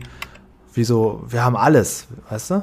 wie 0.73 0.83
so, 0.83 1.23
wir 1.27 1.43
haben 1.45 1.55
alles, 1.55 2.07
weißt 2.31 2.51
du? 2.51 2.61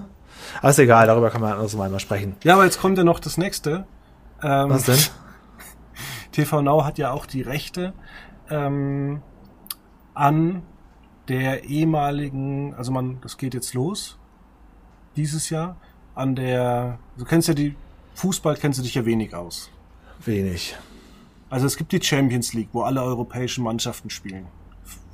Aber 0.59 0.71
ist 0.71 0.79
egal, 0.79 1.07
darüber 1.07 1.31
kann 1.31 1.41
man 1.41 1.53
anderes 1.53 1.77
Mal 1.77 1.91
mal 1.91 2.01
sprechen. 2.01 2.37
Ja, 2.45 2.55
aber 2.55 2.65
jetzt 2.65 2.81
kommt 2.81 2.99
ja 2.99 3.05
noch 3.05 3.21
das 3.21 3.37
nächste. 3.39 3.87
Ähm, 4.43 4.71
Was 4.71 4.85
denn? 4.85 4.99
TV 6.33 6.63
Now 6.63 6.85
hat 6.85 6.99
ja 6.99 7.11
auch 7.13 7.27
die 7.27 7.43
Rechte 7.43 7.93
ähm, 8.51 9.23
an 10.15 10.63
der 11.29 11.65
ehemaligen, 11.65 12.75
also 12.75 12.93
man, 12.93 13.21
das 13.21 13.39
geht 13.39 13.55
jetzt 13.55 13.75
los 13.75 14.19
dieses 15.17 15.51
Jahr, 15.51 15.77
an 16.15 16.37
der, 16.37 16.99
du 17.17 17.25
kennst 17.25 17.49
ja 17.49 17.55
die, 17.55 17.75
Fußball 18.15 18.57
kennst 18.57 18.79
du 18.79 18.83
dich 18.83 18.95
ja 18.95 19.05
wenig 19.05 19.35
aus. 19.35 19.71
Wenig. 20.25 20.77
Also 21.51 21.67
es 21.67 21.77
gibt 21.77 21.93
die 21.93 22.03
Champions 22.03 22.55
League, 22.55 22.71
wo 22.73 22.83
alle 22.83 23.03
europäischen 23.03 23.63
Mannschaften 23.63 24.11
spielen. 24.11 24.47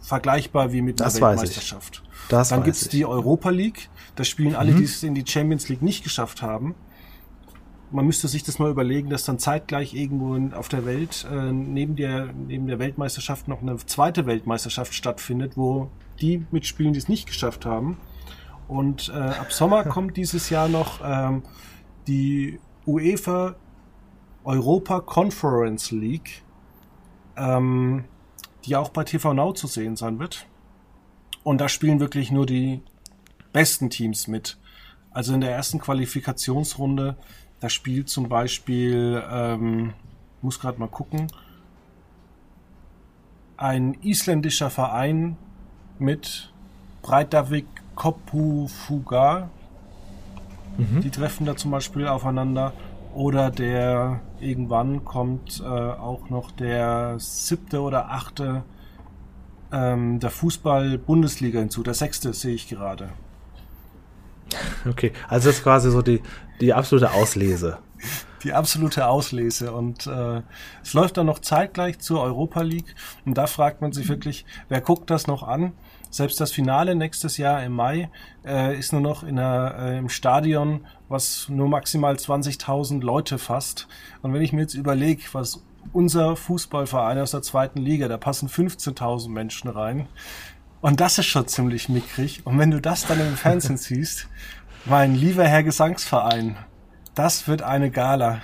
Vergleichbar 0.01 0.73
wie 0.73 0.83
mit 0.83 1.01
einer 1.01 1.11
Das 1.11 1.21
weiß 1.21 1.35
ich. 1.35 1.49
Weltmeisterschaft. 1.49 2.03
Das 2.29 2.51
Dann 2.51 2.65
ich. 2.65 2.85
Mhm. 2.85 2.89
die 2.91 3.05
Europa 3.05 3.51
League, 3.51 3.91
da 4.15 4.25
spielen 4.25 4.55
alle, 4.55 4.75
die 4.75 4.85
es 4.85 5.03
in 5.03 5.15
die 5.15 5.25
Champions 5.27 5.69
League 5.69 5.83
nicht 5.83 6.05
geschafft 6.05 6.43
haben. 6.43 6.75
Man 7.91 8.07
müsste 8.07 8.29
sich 8.29 8.43
das 8.43 8.59
mal 8.59 8.71
überlegen, 8.71 9.11
dass 9.11 9.25
dann 9.25 9.39
zeitgleich 9.39 9.95
irgendwo 9.95 10.57
auf 10.57 10.69
der 10.69 10.87
Welt 10.87 11.27
äh, 11.31 11.53
neben, 11.53 11.97
der, 11.97 12.33
neben 12.33 12.67
der 12.67 12.79
Weltmeisterschaft 12.79 13.49
noch 13.49 13.61
eine 13.61 13.77
zweite 13.77 14.27
Weltmeisterschaft 14.27 14.95
stattfindet, 14.95 15.57
wo 15.57 15.91
die 16.21 16.47
mitspielen, 16.51 16.93
die 16.95 16.99
es 16.99 17.09
nicht 17.09 17.27
geschafft 17.27 17.67
haben. 17.67 17.99
Und 18.69 19.11
äh, 19.15 19.19
ab 19.19 19.53
Sommer 19.53 19.85
kommt 19.89 20.17
dieses 20.17 20.49
Jahr 20.49 20.69
noch 20.69 21.01
ähm, 21.05 21.43
die 22.07 22.59
UEFA 22.87 23.57
Europa 24.45 25.01
Conference 25.01 25.91
League, 25.91 26.43
ähm, 27.37 28.05
die 28.65 28.77
auch 28.77 28.89
bei 28.89 29.05
TV 29.05 29.35
Now 29.35 29.53
zu 29.53 29.67
sehen 29.67 29.97
sein 29.97 30.19
wird. 30.19 30.47
Und 31.45 31.61
da 31.61 31.69
spielen 31.69 32.01
wirklich 32.01 32.31
nur 32.31 32.47
die 32.47 32.83
besten 33.53 33.91
Teams 33.91 34.29
mit. 34.29 34.59
Also 35.11 35.35
in 35.35 35.41
der 35.41 35.53
ersten 35.53 35.79
Qualifikationsrunde, 35.79 37.17
da 37.61 37.69
spielt 37.69 38.09
zum 38.09 38.29
Beispiel, 38.29 39.23
ähm, 39.31 39.93
muss 40.41 40.59
gerade 40.59 40.79
mal 40.79 40.89
gucken, 40.89 41.29
ein 43.57 43.95
isländischer 44.03 44.71
Verein 44.71 45.37
mit 45.99 46.53
Breitavik 47.03 47.67
Kopufuga. 47.95 49.51
Die 51.03 51.11
treffen 51.11 51.47
da 51.47 51.55
zum 51.55 51.71
Beispiel 51.71 52.09
aufeinander. 52.09 52.73
Oder 53.15 53.51
der 53.51 54.21
irgendwann 54.41 55.05
kommt 55.05 55.61
äh, 55.61 55.67
auch 55.67 56.31
noch 56.31 56.51
der 56.51 57.17
siebte 57.19 57.83
oder 57.83 58.11
achte 58.11 58.65
ähm, 59.71 60.19
der 60.19 60.31
Fußball-Bundesliga 60.31 61.61
hinzu. 61.61 61.83
Der 61.83 61.95
sechste 61.95 62.33
sehe 62.33 62.55
ich 62.55 62.69
gerade. 62.69 63.11
Okay, 64.89 65.13
also 65.29 65.49
das 65.49 65.59
ist 65.59 65.63
quasi 65.63 65.91
so 65.91 66.03
die, 66.03 66.21
die 66.61 66.73
absolute 66.73 67.13
Auslese. 67.13 67.79
Die 68.45 68.53
absolute 68.53 69.07
Auslese. 69.07 69.73
Und 69.73 70.07
äh, 70.07 70.43
es 70.83 70.93
läuft 70.95 71.17
dann 71.17 71.27
noch 71.27 71.39
zeitgleich 71.39 72.01
zur 72.01 72.21
Europa 72.23 72.63
League. 72.63 72.95
Und 73.25 73.39
da 73.39 73.47
fragt 73.47 73.81
man 73.81 73.93
sich 73.93 74.09
wirklich, 74.09 74.45
wer 74.69 74.81
guckt 74.81 75.11
das 75.11 75.27
noch 75.27 75.43
an? 75.43 75.73
Selbst 76.11 76.41
das 76.41 76.53
Finale 76.53 76.95
nächstes 76.95 77.39
Jahr 77.39 77.63
im 77.65 77.73
Mai 77.73 78.11
äh, 78.45 78.79
ist 78.79 78.93
nur 78.93 79.01
noch 79.01 79.23
in 79.23 79.39
einer, 79.39 79.79
äh, 79.79 79.99
im 79.99 80.09
Stadion, 80.09 80.87
was 81.09 81.49
nur 81.49 81.69
maximal 81.69 82.15
20.000 82.15 83.01
Leute 83.03 83.39
fasst. 83.39 83.89
Und 84.21 84.35
wenn 84.35 84.43
ich 84.43 84.53
mir 84.53 84.63
jetzt 84.63 84.75
überlege, 84.75 85.23
was 85.33 85.63
unser 85.93 86.37
Fußballverein 86.37 87.19
aus 87.19 87.33
der 87.33 87.43
zweiten 87.43 87.81
Liga, 87.81 88.09
da 88.09 88.17
passen 88.17 88.49
15.000 88.49 89.31
Menschen 89.31 89.69
rein. 89.69 90.07
Und 90.83 91.01
das 91.01 91.17
ist 91.17 91.27
schon 91.27 91.49
ziemlich 91.49 91.89
mickrig. 91.89 92.45
Und 92.45 92.59
wenn 92.59 92.71
du 92.71 92.81
das 92.81 93.07
dann 93.07 93.21
im 93.21 93.37
Fernsehen 93.37 93.77
siehst, 93.79 94.29
mein 94.85 95.15
lieber 95.15 95.45
Herr 95.45 95.63
Gesangsverein, 95.63 96.59
das 97.15 97.49
wird 97.49 97.63
eine 97.63 97.91
Gala. 97.91 98.41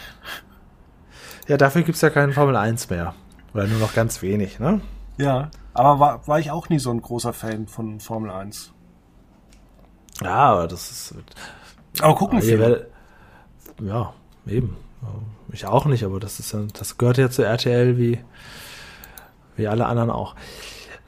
Ja, 1.49 1.57
dafür 1.57 1.83
gibt's 1.83 2.01
ja 2.01 2.11
keinen 2.11 2.33
Formel 2.33 2.57
1 2.57 2.91
mehr. 2.91 3.15
Oder 3.53 3.67
nur 3.67 3.81
noch 3.81 3.93
ganz 3.93 4.23
wenig, 4.23 4.61
ne? 4.61 4.81
Ja, 5.17 5.51
aber 5.75 5.99
war, 5.99 6.29
war 6.29 6.39
ich 6.39 6.51
auch 6.51 6.69
nie 6.69 6.79
so 6.79 6.91
ein 6.91 7.03
großer 7.03 7.33
Fan 7.33 7.67
von 7.67 7.99
Formel 7.99 8.31
1. 8.31 8.73
Ja, 10.23 10.37
aber 10.37 10.69
das 10.69 10.91
ist. 10.91 11.15
Aber 12.01 12.15
gucken 12.15 12.43
werdet, 12.43 12.89
ja, 13.83 14.13
eben. 14.47 14.77
Ich 15.53 15.67
auch 15.67 15.87
nicht, 15.87 16.05
aber 16.05 16.21
das 16.21 16.39
ist 16.39 16.53
ja, 16.53 16.61
das 16.73 16.99
gehört 16.99 17.19
ja 17.19 17.31
zu 17.31 17.43
RTL 17.43 17.97
wie, 17.99 18.19
wie 19.57 19.67
alle 19.67 19.87
anderen 19.87 20.11
auch. 20.11 20.37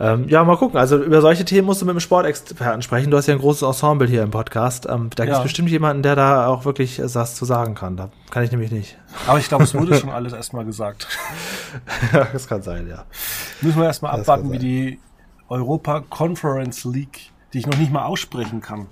Ähm, 0.00 0.28
ja, 0.30 0.42
mal 0.44 0.56
gucken. 0.56 0.78
Also 0.78 0.96
über 0.96 1.20
solche 1.20 1.44
Themen 1.44 1.66
musst 1.66 1.82
du 1.82 1.86
mit 1.86 1.94
dem 1.94 2.00
Sportexperten 2.00 2.80
sprechen. 2.80 3.10
Du 3.10 3.18
hast 3.18 3.26
ja 3.26 3.34
ein 3.34 3.40
großes 3.40 3.60
Ensemble 3.62 4.08
hier 4.08 4.22
im 4.22 4.30
Podcast. 4.30 4.86
Ähm, 4.88 5.10
da 5.14 5.26
gibt 5.26 5.36
es 5.36 5.42
bestimmt 5.42 5.68
jemanden, 5.68 6.02
der 6.02 6.16
da 6.16 6.46
auch 6.46 6.64
wirklich 6.64 6.98
äh, 6.98 7.14
was 7.14 7.34
zu 7.34 7.44
sagen 7.44 7.74
kann. 7.74 7.98
Da 7.98 8.08
kann 8.30 8.42
ich 8.42 8.50
nämlich 8.50 8.70
nicht. 8.70 8.96
Aber 9.26 9.38
ich 9.38 9.48
glaube, 9.48 9.64
es 9.64 9.74
wurde 9.74 9.94
schon 10.00 10.08
alles 10.08 10.32
erstmal 10.32 10.64
gesagt. 10.64 11.06
ja, 12.14 12.26
das 12.32 12.48
kann 12.48 12.62
sein, 12.62 12.88
ja. 12.88 13.04
Müssen 13.60 13.78
wir 13.78 13.84
erstmal 13.84 14.18
abwarten, 14.18 14.50
wie 14.50 14.58
die 14.58 15.00
Europa 15.50 16.00
Conference 16.08 16.84
League, 16.84 17.30
die 17.52 17.58
ich 17.58 17.66
noch 17.66 17.76
nicht 17.76 17.92
mal 17.92 18.04
aussprechen 18.06 18.62
kann. 18.62 18.86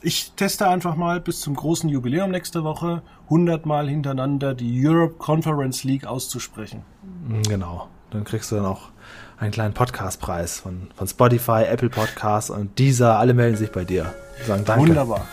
Ich 0.00 0.32
teste 0.36 0.68
einfach 0.68 0.94
mal 0.94 1.20
bis 1.20 1.40
zum 1.40 1.56
großen 1.56 1.88
Jubiläum 1.88 2.30
nächste 2.30 2.62
Woche 2.62 3.02
100 3.24 3.66
Mal 3.66 3.88
hintereinander 3.88 4.54
die 4.54 4.86
Europe 4.86 5.14
Conference 5.18 5.82
League 5.82 6.06
auszusprechen. 6.06 6.82
Mm, 7.26 7.42
Genau. 7.42 7.88
Dann 8.10 8.24
kriegst 8.24 8.52
du 8.52 8.56
dann 8.56 8.66
auch 8.66 8.90
einen 9.42 9.50
kleinen 9.50 9.74
Podcastpreis 9.74 10.60
von, 10.60 10.88
von 10.96 11.08
Spotify, 11.08 11.64
Apple 11.68 11.90
Podcasts 11.90 12.48
und 12.48 12.78
dieser. 12.78 13.18
Alle 13.18 13.34
melden 13.34 13.56
sich 13.56 13.72
bei 13.72 13.84
dir. 13.84 14.14
Sagen 14.46 14.64
danke. 14.64 14.86
Wunderbar. 14.88 15.26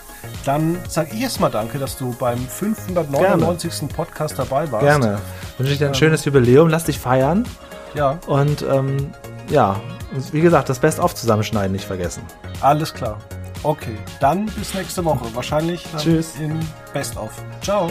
Dann 0.46 0.78
sag 0.88 1.14
ich 1.14 1.22
erstmal 1.22 1.52
danke, 1.52 1.78
dass 1.80 1.96
du 1.98 2.14
beim 2.20 2.40
599. 2.40 3.88
Podcast 3.96 4.38
dabei 4.38 4.70
warst. 4.72 4.84
Gerne. 4.84 5.20
Wünsche 5.58 5.74
ich 5.74 5.80
dir 5.80 5.88
ein 5.88 5.96
schönes 5.96 6.26
Jubiläum. 6.26 6.70
Lass 6.70 6.86
dich 6.86 7.00
feiern. 7.00 7.46
Ja, 7.94 8.20
Und 8.28 8.64
ähm, 8.64 9.12
ja, 9.50 9.80
wie 10.32 10.42
gesagt, 10.42 10.70
das 10.70 10.80
Best-of 10.80 11.16
zusammenschneiden 11.16 11.72
nicht 11.72 11.86
vergessen. 11.86 12.24
alles 12.62 12.94
klar. 12.94 13.18
Okay, 13.64 13.98
dann 14.22 14.46
bis 14.46 14.74
nächste 14.74 15.04
Woche. 15.06 15.26
Wahrscheinlich 15.34 15.86
dann 15.92 16.02
Tschüss. 16.02 16.36
in 16.40 16.60
Best 16.94 17.18
of. 17.18 17.32
Ciao. 17.62 17.90